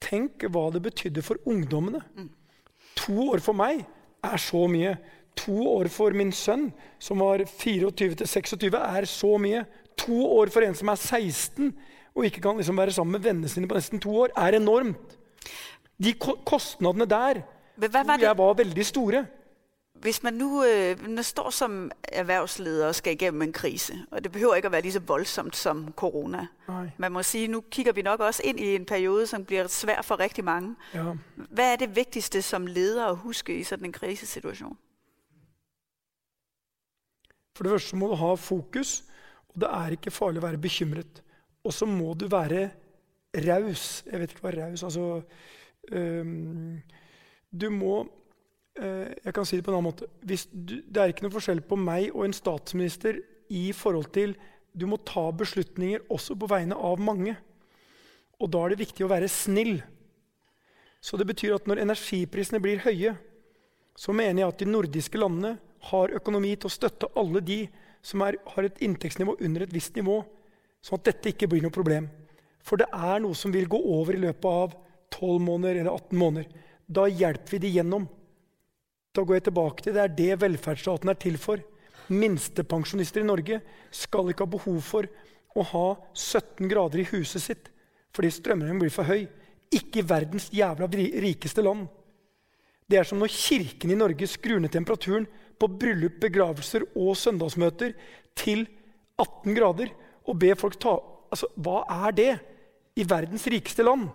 tenk 0.00 0.46
hva 0.48 0.70
det 0.72 0.82
betydde 0.82 1.22
for 1.22 1.36
ungdommene. 1.44 2.00
To 3.02 3.30
år 3.34 3.42
for 3.44 3.56
meg 3.56 3.84
er 4.24 4.40
så 4.40 4.66
mye. 4.70 4.96
To 5.44 5.56
år 5.76 5.88
for 5.92 6.16
min 6.16 6.32
sønn, 6.32 6.70
som 6.98 7.20
var 7.20 7.44
24 7.44 8.14
til 8.16 8.26
26, 8.26 8.76
er 8.76 9.04
så 9.08 9.36
mye. 9.38 9.64
To 10.00 10.16
år 10.40 10.50
for 10.50 10.64
en 10.64 10.74
som 10.74 10.88
er 10.88 10.96
16 10.96 11.74
og 12.16 12.26
ikke 12.26 12.42
kan 12.42 12.58
liksom 12.58 12.78
være 12.80 12.92
sammen 12.92 13.16
med 13.16 13.24
vennene 13.24 13.48
sine 13.48 13.68
på 13.70 13.76
nesten 13.76 14.00
to 14.02 14.12
år, 14.24 14.32
er 14.36 14.58
enormt. 14.58 15.18
De 16.00 16.14
kostnadene 16.18 17.06
der 17.06 17.42
tror 17.80 18.24
jeg 18.24 18.38
var 18.38 18.56
veldig 18.58 18.86
store. 18.86 19.26
Hvis 20.00 20.22
man 20.22 20.34
nu, 20.34 20.64
øh, 20.64 21.08
man 21.08 21.24
står 21.24 21.50
som 21.50 21.90
erhvervsleder 22.02 22.86
og 22.86 22.94
skal 22.94 23.12
igennem 23.12 23.42
en 23.42 23.52
krise, 23.52 23.94
og 24.10 24.24
det 24.24 24.32
behøver 24.32 24.54
ikke 24.54 24.66
at 24.66 24.72
være 24.72 24.82
lige 24.82 24.92
så 24.92 25.00
voldsomt 25.00 25.56
som 25.56 25.92
corona. 25.96 26.46
Nej. 26.68 26.90
Man 26.98 27.12
må 27.12 27.22
sige, 27.22 27.48
nu 27.48 27.60
kigger 27.60 27.92
vi 27.92 28.02
nok 28.02 28.20
også 28.20 28.42
ind 28.44 28.60
i 28.60 28.74
en 28.74 28.84
periode, 28.84 29.26
som 29.26 29.44
bliver 29.44 29.66
svær 29.66 30.02
for 30.02 30.20
rigtig 30.20 30.44
mange. 30.44 30.76
Ja. 30.94 31.12
Hvad 31.36 31.72
er 31.72 31.76
det 31.76 31.96
vigtigste 31.96 32.42
som 32.42 32.66
leder 32.66 33.06
at 33.06 33.16
huske 33.16 33.58
i 33.58 33.64
sådan 33.64 33.84
en 33.84 33.92
krisesituation? 33.92 34.78
For 37.56 37.62
det 37.62 37.70
første 37.70 37.96
må 37.96 38.08
du 38.08 38.14
ha 38.14 38.34
fokus, 38.34 39.04
og 39.48 39.60
det 39.60 39.68
er 39.70 39.90
ikke 39.90 40.10
farlig 40.10 40.40
å 40.40 40.46
være 40.46 40.58
bekymret. 40.58 41.22
Og 41.64 41.72
så 41.72 41.86
må 41.86 42.14
du 42.14 42.28
være 42.28 42.70
raus. 43.36 44.04
Jeg 44.06 44.20
vet 44.20 44.30
ikke 44.30 44.40
hva 44.40 44.50
raus 44.50 44.82
altså, 44.82 45.22
øhm, 45.92 46.80
Du 47.60 47.70
må 47.70 48.06
Jeg 48.80 49.34
kan 49.36 49.44
si 49.44 49.58
det 49.58 49.64
på 49.66 49.72
en 49.72 49.76
annen 49.76 49.90
måte. 49.90 50.06
Du, 50.24 50.80
det 50.80 51.00
er 51.00 51.12
ikke 51.12 51.26
noe 51.26 51.34
forskjell 51.34 51.60
på 51.68 51.76
meg 51.76 52.14
og 52.14 52.24
en 52.24 52.36
statsminister 52.36 53.18
i 53.52 53.70
forhold 53.76 54.08
til 54.14 54.36
Du 54.72 54.86
må 54.86 55.00
ta 55.02 55.26
beslutninger 55.34 56.06
også 56.08 56.36
på 56.38 56.48
vegne 56.48 56.78
av 56.78 57.00
mange. 57.02 57.34
Og 58.40 58.48
da 58.54 58.62
er 58.62 58.72
det 58.72 58.84
viktig 58.84 59.04
å 59.04 59.10
være 59.10 59.28
snill. 59.28 59.80
Så 61.02 61.18
det 61.20 61.26
betyr 61.28 61.56
at 61.56 61.66
når 61.68 61.82
energiprisene 61.82 62.60
blir 62.62 62.82
høye, 62.84 63.16
så 63.98 64.14
mener 64.16 64.44
jeg 64.44 64.52
at 64.52 64.62
de 64.62 64.68
nordiske 64.70 65.20
landene 65.20 65.56
har 65.90 66.14
økonomi 66.16 66.54
til 66.54 66.70
å 66.70 66.72
støtte 66.72 67.10
alle 67.18 67.42
de 67.44 67.64
som 68.04 68.22
er, 68.24 68.38
har 68.54 68.66
et 68.66 68.80
inntektsnivå 68.84 69.36
under 69.44 69.64
et 69.64 69.74
visst 69.74 69.96
nivå, 69.96 70.20
sånn 70.80 71.00
at 71.00 71.10
dette 71.10 71.32
ikke 71.32 71.48
blir 71.50 71.64
noe 71.64 71.74
problem. 71.74 72.08
For 72.64 72.80
det 72.80 72.88
er 72.92 73.20
noe 73.24 73.36
som 73.36 73.52
vil 73.52 73.68
gå 73.68 73.80
over 73.96 74.16
i 74.16 74.22
løpet 74.22 74.48
av 74.48 74.76
12 75.16 75.40
måneder 75.44 75.80
eller 75.80 75.96
18 75.96 76.20
måneder. 76.20 76.64
Da 76.86 77.06
hjelper 77.08 77.56
vi 77.56 77.62
de 77.64 77.74
gjennom. 77.78 78.06
Da 79.10 79.24
går 79.26 79.40
jeg 79.40 79.48
tilbake 79.48 79.84
til 79.84 79.96
det 79.96 80.02
er 80.04 80.16
det 80.20 80.38
velferdsstaten 80.42 81.10
er 81.10 81.18
til 81.18 81.38
for. 81.40 81.62
Minstepensjonister 82.10 83.22
i 83.22 83.26
Norge 83.26 83.60
skal 83.94 84.30
ikke 84.30 84.46
ha 84.46 84.54
behov 84.54 84.80
for 84.86 85.08
å 85.58 85.66
ha 85.66 85.86
17 86.14 86.70
grader 86.70 87.02
i 87.02 87.10
huset 87.10 87.42
sitt 87.42 87.70
fordi 88.14 88.30
strømregningen 88.34 88.82
blir 88.82 88.94
for 88.94 89.06
høy. 89.06 89.28
Ikke 89.70 90.00
i 90.00 90.06
verdens 90.06 90.48
jævla 90.54 90.88
rikeste 90.90 91.62
land. 91.62 91.86
Det 92.90 92.98
er 92.98 93.06
som 93.06 93.20
når 93.22 93.30
kirken 93.30 93.92
i 93.94 93.98
Norge 93.98 94.26
skrur 94.26 94.58
ned 94.58 94.72
temperaturen 94.74 95.28
på 95.60 95.68
bryllup, 95.78 96.16
begravelser 96.22 96.88
og 96.98 97.14
søndagsmøter 97.18 97.94
til 98.38 98.64
18 99.20 99.54
grader 99.54 99.92
og 100.26 100.38
ber 100.42 100.58
folk 100.58 100.78
ta 100.80 100.98
Altså, 101.30 101.46
Hva 101.62 101.84
er 102.08 102.10
det 102.10 102.30
i 102.98 103.04
verdens 103.06 103.44
rikeste 103.46 103.84
land? 103.86 104.08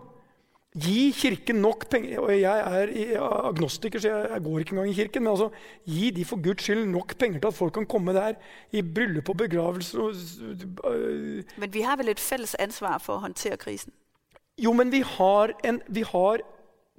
Gi 0.76 1.14
Kirken 1.16 1.62
nok 1.64 1.86
penger 1.88 2.20
og 2.20 2.34
Jeg 2.36 2.60
er 2.60 3.20
agnostiker, 3.24 4.00
så 4.00 4.10
jeg, 4.12 4.42
går 4.44 4.60
ikke 4.60 4.74
engang 4.76 4.90
i 4.92 4.96
kirken. 4.98 5.24
Men 5.24 5.32
altså, 5.32 5.50
gi 5.88 6.10
de 6.12 6.26
for 6.28 6.42
Guds 6.44 6.66
skyld 6.66 6.90
nok 6.92 7.16
penger 7.18 7.40
til 7.40 7.48
at 7.48 7.56
folk 7.56 7.74
kan 7.78 7.86
komme 7.88 8.14
der 8.14 8.36
i 8.76 8.82
bryllup 8.82 9.30
og 9.30 9.38
begravelser. 9.38 10.00
Og, 10.00 10.92
øh. 10.92 11.44
Men 11.58 11.74
vi 11.74 11.82
har 11.82 11.96
vel 11.96 12.12
et 12.12 12.20
felles 12.20 12.56
ansvar 12.60 13.00
for 13.00 13.16
å 13.16 13.24
håndtere 13.24 13.58
krisen? 13.62 13.96
Jo, 14.60 14.74
men 14.76 14.92
vi 14.92 15.00
har 15.00 15.56
en, 15.64 15.80
vi 15.88 16.04
har, 16.04 16.44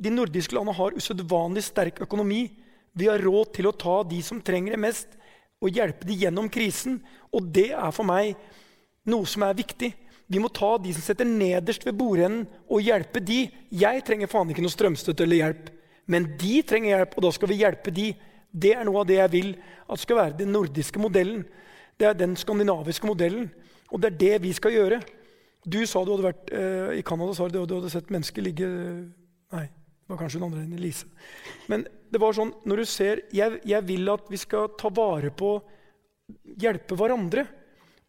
de 0.00 0.10
nordiske 0.12 0.56
landene 0.56 0.76
har 0.76 0.96
usedvanlig 0.96 1.64
sterk 1.68 2.00
økonomi. 2.00 2.46
Vi 2.96 3.12
har 3.12 3.20
råd 3.20 3.52
til 3.58 3.68
å 3.68 3.76
ta 3.76 4.00
de 4.08 4.22
som 4.24 4.40
trenger 4.40 4.72
det 4.72 4.80
mest, 4.80 5.08
og 5.60 5.72
hjelpe 5.72 6.08
de 6.08 6.16
gjennom 6.16 6.48
krisen. 6.52 7.02
Og 7.28 7.52
det 7.52 7.70
er 7.76 7.92
for 7.92 8.08
meg 8.08 8.36
noe 9.04 9.28
som 9.28 9.44
er 9.44 9.56
viktig. 9.56 9.92
Vi 10.26 10.40
må 10.42 10.50
ta 10.50 10.72
de 10.82 10.92
som 10.94 11.04
setter 11.04 11.28
nederst 11.28 11.84
ved 11.86 11.94
bordenden, 11.98 12.46
og 12.66 12.82
hjelpe 12.82 13.22
de. 13.22 13.44
Jeg 13.70 14.02
trenger 14.06 14.30
faen 14.30 14.50
ikke 14.50 14.64
noe 14.64 14.74
strømstøtte 14.74 15.22
eller 15.26 15.42
hjelp, 15.42 15.68
men 16.10 16.26
de 16.40 16.54
trenger 16.66 16.92
hjelp, 16.92 17.14
og 17.16 17.26
da 17.26 17.30
skal 17.34 17.50
vi 17.52 17.60
hjelpe 17.60 17.94
de. 17.94 18.08
Det 18.50 18.72
er 18.74 18.86
noe 18.88 19.02
av 19.02 19.08
det 19.08 19.20
jeg 19.20 19.32
vil 19.34 19.52
at 19.86 20.02
skal 20.02 20.18
være 20.18 20.38
den 20.40 20.52
nordiske 20.54 21.02
modellen. 21.02 21.44
Det 21.96 22.08
er 22.08 22.18
den 22.18 22.34
skandinaviske 22.38 23.06
modellen, 23.08 23.48
og 23.90 24.02
det 24.02 24.10
er 24.10 24.18
det 24.24 24.34
vi 24.48 24.52
skal 24.56 24.74
gjøre. 24.74 25.00
Du 25.66 25.80
sa 25.86 26.02
du 26.04 26.12
hadde 26.14 26.28
vært 26.28 26.50
uh, 26.54 26.90
i 26.94 27.02
Canada 27.06 27.34
sa 27.34 27.48
du, 27.50 27.58
du 27.66 27.78
hadde 27.78 27.90
sett 27.90 28.12
mennesker 28.14 28.44
ligge 28.44 28.66
Nei, 29.54 29.64
det 29.66 30.10
var 30.10 30.18
kanskje 30.20 30.40
hun 30.40 30.48
andre 30.48 30.64
enn 30.64 30.74
Elise. 30.74 31.06
Men 31.70 31.84
det 32.10 32.18
var 32.22 32.34
sånn, 32.34 32.50
når 32.66 32.82
du 32.82 32.90
ser, 32.90 33.22
jeg, 33.34 33.60
jeg 33.66 33.86
vil 33.86 34.10
at 34.10 34.26
vi 34.30 34.38
skal 34.42 34.72
ta 34.78 34.90
vare 34.94 35.30
på 35.34 35.56
Hjelpe 36.58 36.96
hverandre. 36.98 37.44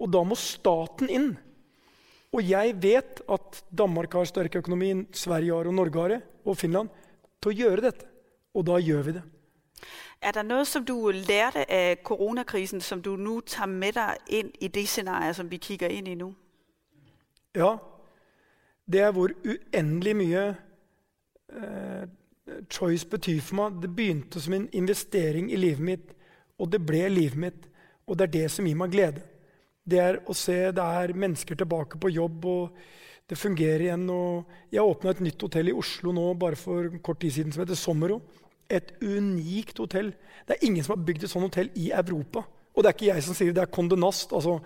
Og 0.02 0.10
da 0.14 0.24
må 0.26 0.38
staten 0.38 1.10
inn. 1.10 1.32
Og 2.38 2.46
jeg 2.46 2.76
vet 2.82 3.22
at 3.34 3.64
Danmark 3.74 4.14
har 4.14 4.28
sterk 4.30 4.56
økonomi, 4.60 4.92
Sverige 5.12 5.56
har 5.56 5.68
og 5.68 5.74
Norge 5.74 6.02
har 6.02 6.08
det, 6.08 6.22
og 6.46 6.58
Finland, 6.58 6.90
til 7.42 7.50
å 7.50 7.58
gjøre 7.58 7.86
dette. 7.88 8.06
Og 8.54 8.66
da 8.68 8.78
gjør 8.78 9.08
vi 9.08 9.14
det. 9.16 9.24
Er 10.22 10.34
det 10.38 10.44
noe 10.46 10.66
som 10.66 10.86
du 10.86 11.10
lærte 11.12 11.64
av 11.66 11.96
koronakrisen, 12.06 12.82
som 12.82 13.02
du 13.02 13.16
nå 13.18 13.40
tar 13.42 13.70
med 13.70 13.98
deg 13.98 14.30
inn 14.40 14.52
i 14.62 14.70
det 14.70 14.86
scenariet 14.90 15.38
som 15.38 15.50
vi 15.50 15.58
kikker 15.62 15.94
inn 15.94 16.10
i 16.10 16.18
nå? 16.18 16.30
Ja. 17.58 17.78
Det 18.86 19.02
er 19.02 19.12
hvor 19.12 19.34
uendelig 19.44 20.14
mye 20.16 20.44
eh, 21.50 22.04
choice 22.70 23.06
betyr 23.10 23.42
for 23.42 23.60
meg. 23.60 23.82
Det 23.82 23.90
begynte 23.96 24.42
som 24.42 24.54
en 24.54 24.70
investering 24.78 25.50
i 25.52 25.58
livet 25.58 25.86
mitt, 25.90 26.14
og 26.58 26.70
det 26.72 26.84
ble 26.86 27.02
livet 27.10 27.42
mitt. 27.48 27.68
Og 28.08 28.18
det 28.18 28.30
er 28.30 28.36
det 28.38 28.46
som 28.54 28.70
gir 28.70 28.78
meg 28.78 28.94
glede 28.94 29.26
det 29.88 30.00
er 30.04 30.20
å 30.28 30.36
se 30.36 30.58
det 30.76 30.84
er 30.84 31.16
mennesker 31.16 31.58
tilbake 31.60 32.00
på 32.02 32.12
jobb, 32.12 32.46
og 32.46 33.28
det 33.28 33.38
fungerer 33.40 33.88
igjen. 33.88 34.08
jeg 34.72 34.84
åpna 34.84 35.12
et 35.12 35.24
nytt 35.24 35.42
hotell 35.42 35.70
i 35.70 35.76
Oslo 35.76 36.12
nå 36.12 36.34
bare 36.40 36.56
for 36.56 36.90
kort 37.04 37.20
tid 37.20 37.34
siden 37.34 37.52
som 37.52 37.64
heter 37.64 37.76
Sommero. 37.76 38.22
Et 38.70 38.94
unikt 39.02 39.78
hotell. 39.78 40.14
Det 40.48 40.56
er 40.56 40.68
ingen 40.68 40.84
som 40.84 40.96
har 40.96 41.06
bygd 41.06 41.24
et 41.24 41.32
sånt 41.32 41.48
hotell 41.48 41.70
i 41.76 41.92
Europa. 41.92 42.44
Og 42.76 42.84
det 42.84 42.90
er 42.90 42.96
ikke 42.96 43.14
jeg 43.14 43.24
som 43.24 43.36
sier 43.36 43.52
det, 43.52 43.56
det 43.56 43.64
er 43.64 43.76
Condé 43.76 43.98
Nast, 44.00 44.34
altså 44.34 44.60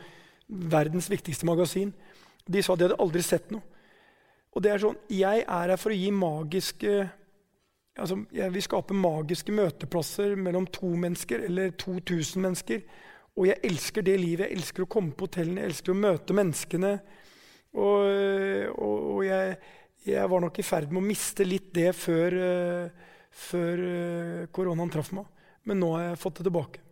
verdens 0.47 1.09
viktigste 1.09 1.45
magasin. 1.45 1.93
De 2.45 2.61
sa 2.61 2.75
de 2.75 2.89
hadde 2.89 2.99
aldri 3.01 3.21
sett 3.21 3.51
noe. 3.53 3.61
Og 4.51 4.63
det 4.63 4.71
er 4.71 4.81
sånn, 4.83 4.97
Jeg 5.07 5.45
er 5.47 5.69
her 5.69 5.77
for 5.77 5.93
å 5.93 5.95
gi 5.95 6.11
magiske 6.11 7.09
altså 7.99 8.25
Jeg 8.33 8.53
vil 8.53 8.63
skape 8.63 8.95
magiske 8.95 9.51
møteplasser 9.51 10.35
mellom 10.35 10.65
to 10.67 10.87
mennesker 10.95 11.43
eller 11.45 11.71
2000 11.71 12.41
mennesker. 12.41 12.81
Og 13.39 13.47
jeg 13.47 13.61
elsker 13.63 14.05
det 14.05 14.17
livet. 14.19 14.49
Jeg 14.49 14.59
elsker 14.59 14.85
å 14.85 14.91
komme 14.91 15.15
på 15.15 15.29
hotellene, 15.29 15.63
jeg 15.63 15.71
elsker 15.71 15.93
å 15.93 16.01
møte 16.01 16.35
menneskene. 16.35 16.93
Og, 17.71 18.03
og, 18.75 18.95
og 19.15 19.21
jeg, 19.23 19.55
jeg, 20.03 20.29
var 20.33 20.43
nok 20.43 20.59
i 20.59 20.67
ferd 20.67 20.91
med 20.91 20.99
å 20.99 21.07
miste 21.07 21.47
litt 21.47 21.69
det 21.75 21.93
før, 21.95 22.35
uh, 22.35 23.11
før 23.31 23.83
uh, 23.85 24.47
koronaen 24.51 24.91
traff 24.91 25.13
meg. 25.15 25.29
Men 25.63 25.79
nå 25.79 25.93
har 25.95 26.09
jeg 26.09 26.23
fått 26.25 26.41
det 26.41 26.49
tilbake. 26.49 26.83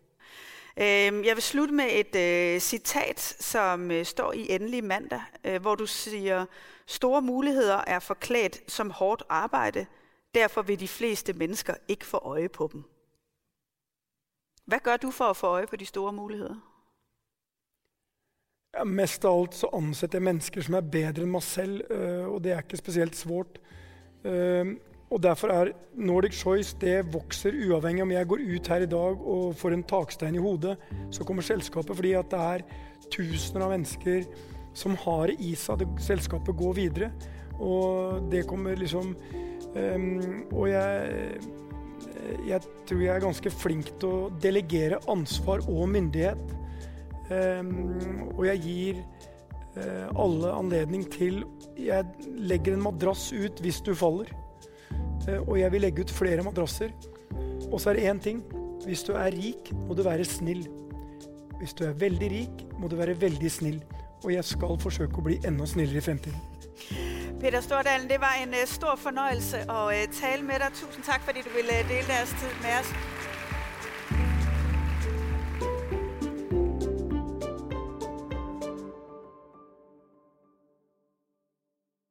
Jeg 0.79 1.35
vil 1.35 1.41
slutte 1.41 1.73
med 1.73 1.89
et 1.91 2.15
øh, 2.15 2.61
citat, 2.61 3.19
som 3.39 3.91
øh, 3.91 4.05
står 4.05 4.31
i 4.31 4.55
Endelig 4.55 4.83
mandag, 4.83 5.21
øh, 5.43 5.61
hvor 5.61 5.75
du 5.75 5.85
sier 5.85 6.45
store 6.87 7.21
muligheter 7.21 7.83
er 7.87 7.99
forklædt 7.99 8.61
som 8.67 8.89
hårdt 8.89 9.23
arbeid. 9.29 9.85
derfor 10.35 10.61
vil 10.61 10.79
de 10.79 10.87
fleste 10.87 11.33
mennesker 11.33 11.73
ikke 11.87 12.05
få 12.05 12.35
øye 12.37 12.49
på 12.49 12.69
dem. 12.71 12.83
Hvad 14.69 14.79
gør 14.83 14.97
du 14.97 15.11
for 15.11 15.25
at 15.25 15.37
få 15.37 15.47
øje 15.47 15.67
på 15.67 15.75
de 15.75 15.85
store 15.85 16.13
muligheder? 16.13 16.55
Ja, 18.77 18.83
mest 18.83 19.25
av 19.25 19.39
alt 19.39 19.55
så 19.57 19.69
ansetter 19.73 20.19
jeg 20.19 20.25
mennesker 20.27 20.61
som 20.61 20.75
er 20.77 20.91
bedre 20.93 21.25
enn 21.25 21.31
meg 21.33 21.41
selv, 21.41 21.81
øh, 21.89 22.27
og 22.29 22.43
det 22.43 22.53
er 22.53 22.61
ikke 22.61 22.77
spesielt 22.77 23.17
svårt. 23.17 23.57
Uh, 24.21 24.75
og 25.09 25.23
Derfor 25.23 25.49
er 25.49 25.71
Nordic 25.95 26.35
Choice 26.37 26.77
det 26.81 27.13
vokser 27.13 27.55
uavhengig 27.55 28.03
om 28.03 28.11
jeg 28.11 28.27
går 28.27 28.43
ut 28.45 28.67
her 28.67 28.83
i 28.85 28.89
dag 28.91 29.21
og 29.33 29.55
får 29.55 29.73
en 29.73 29.83
takstein 29.83 30.35
i 30.35 30.43
hodet. 30.43 30.77
Så 31.11 31.25
kommer 31.25 31.41
selskapet 31.41 31.95
fordi 31.95 32.11
at 32.19 32.29
det 32.29 32.39
er 32.39 32.65
tusener 33.09 33.65
av 33.65 33.73
mennesker 33.73 34.27
som 34.77 34.97
har 35.01 35.31
det 35.31 35.39
i 35.39 35.55
seg 35.57 35.87
selskapet 36.03 36.57
går 36.59 36.77
videre. 36.77 37.09
Og 37.57 38.29
det 38.31 38.45
kommer 38.47 38.77
liksom 38.77 39.15
um, 39.73 40.45
Og 40.51 40.69
jeg, 40.69 41.39
jeg 42.47 42.63
tror 42.87 43.01
jeg 43.03 43.13
er 43.13 43.23
ganske 43.23 43.51
flink 43.53 43.91
til 44.01 44.09
å 44.09 44.29
delegere 44.43 44.99
ansvar 45.11 45.63
og 45.69 45.87
myndighet. 45.93 46.55
Um, 47.29 48.31
og 48.33 48.43
jeg 48.47 48.61
gir 48.63 49.01
uh, 49.77 50.07
alle 50.17 50.49
anledning 50.49 51.03
til 51.13 51.43
Jeg 51.77 52.07
legger 52.25 52.73
en 52.73 52.87
madrass 52.87 53.27
ut 53.29 53.61
hvis 53.61 53.83
du 53.85 53.93
faller. 53.97 54.31
Uh, 55.27 55.43
og 55.45 55.59
jeg 55.61 55.71
vil 55.75 55.85
legge 55.85 56.03
ut 56.03 56.15
flere 56.15 56.45
madrasser. 56.45 56.93
Og 57.69 57.77
så 57.77 57.91
er 57.91 57.99
det 57.99 58.09
én 58.09 58.23
ting. 58.23 58.43
Hvis 58.87 59.05
du 59.05 59.13
er 59.13 59.31
rik, 59.35 59.71
må 59.85 59.93
du 59.93 60.03
være 60.07 60.25
snill. 60.25 60.65
Hvis 61.59 61.75
du 61.77 61.85
er 61.85 61.97
veldig 61.99 62.31
rik, 62.31 62.65
må 62.79 62.89
du 62.89 62.97
være 62.97 63.17
veldig 63.21 63.51
snill. 63.51 63.81
Og 64.23 64.33
jeg 64.33 64.47
skal 64.47 64.79
forsøke 64.81 65.21
å 65.21 65.27
bli 65.29 65.39
enda 65.47 65.67
snillere 65.69 66.01
i 66.01 66.07
fremtiden. 66.09 67.18
Peter 67.41 67.61
Stordalen, 67.61 68.09
det 68.09 68.21
var 68.21 68.35
en 68.43 68.49
uh, 68.49 68.65
stor 68.65 68.95
fornøjelse 68.95 69.57
at 69.57 70.09
uh, 70.09 70.13
tale 70.21 70.43
med 70.43 70.59
deg. 70.59 70.71
Tusen 70.73 71.03
tak, 71.03 71.21
fordi 71.21 71.39
du 71.41 71.49
ville 71.55 71.73
uh, 71.79 71.89
dele 71.89 72.07
deres 72.07 72.29
tid 72.29 72.53
med 72.63 72.73
os. 72.79 72.89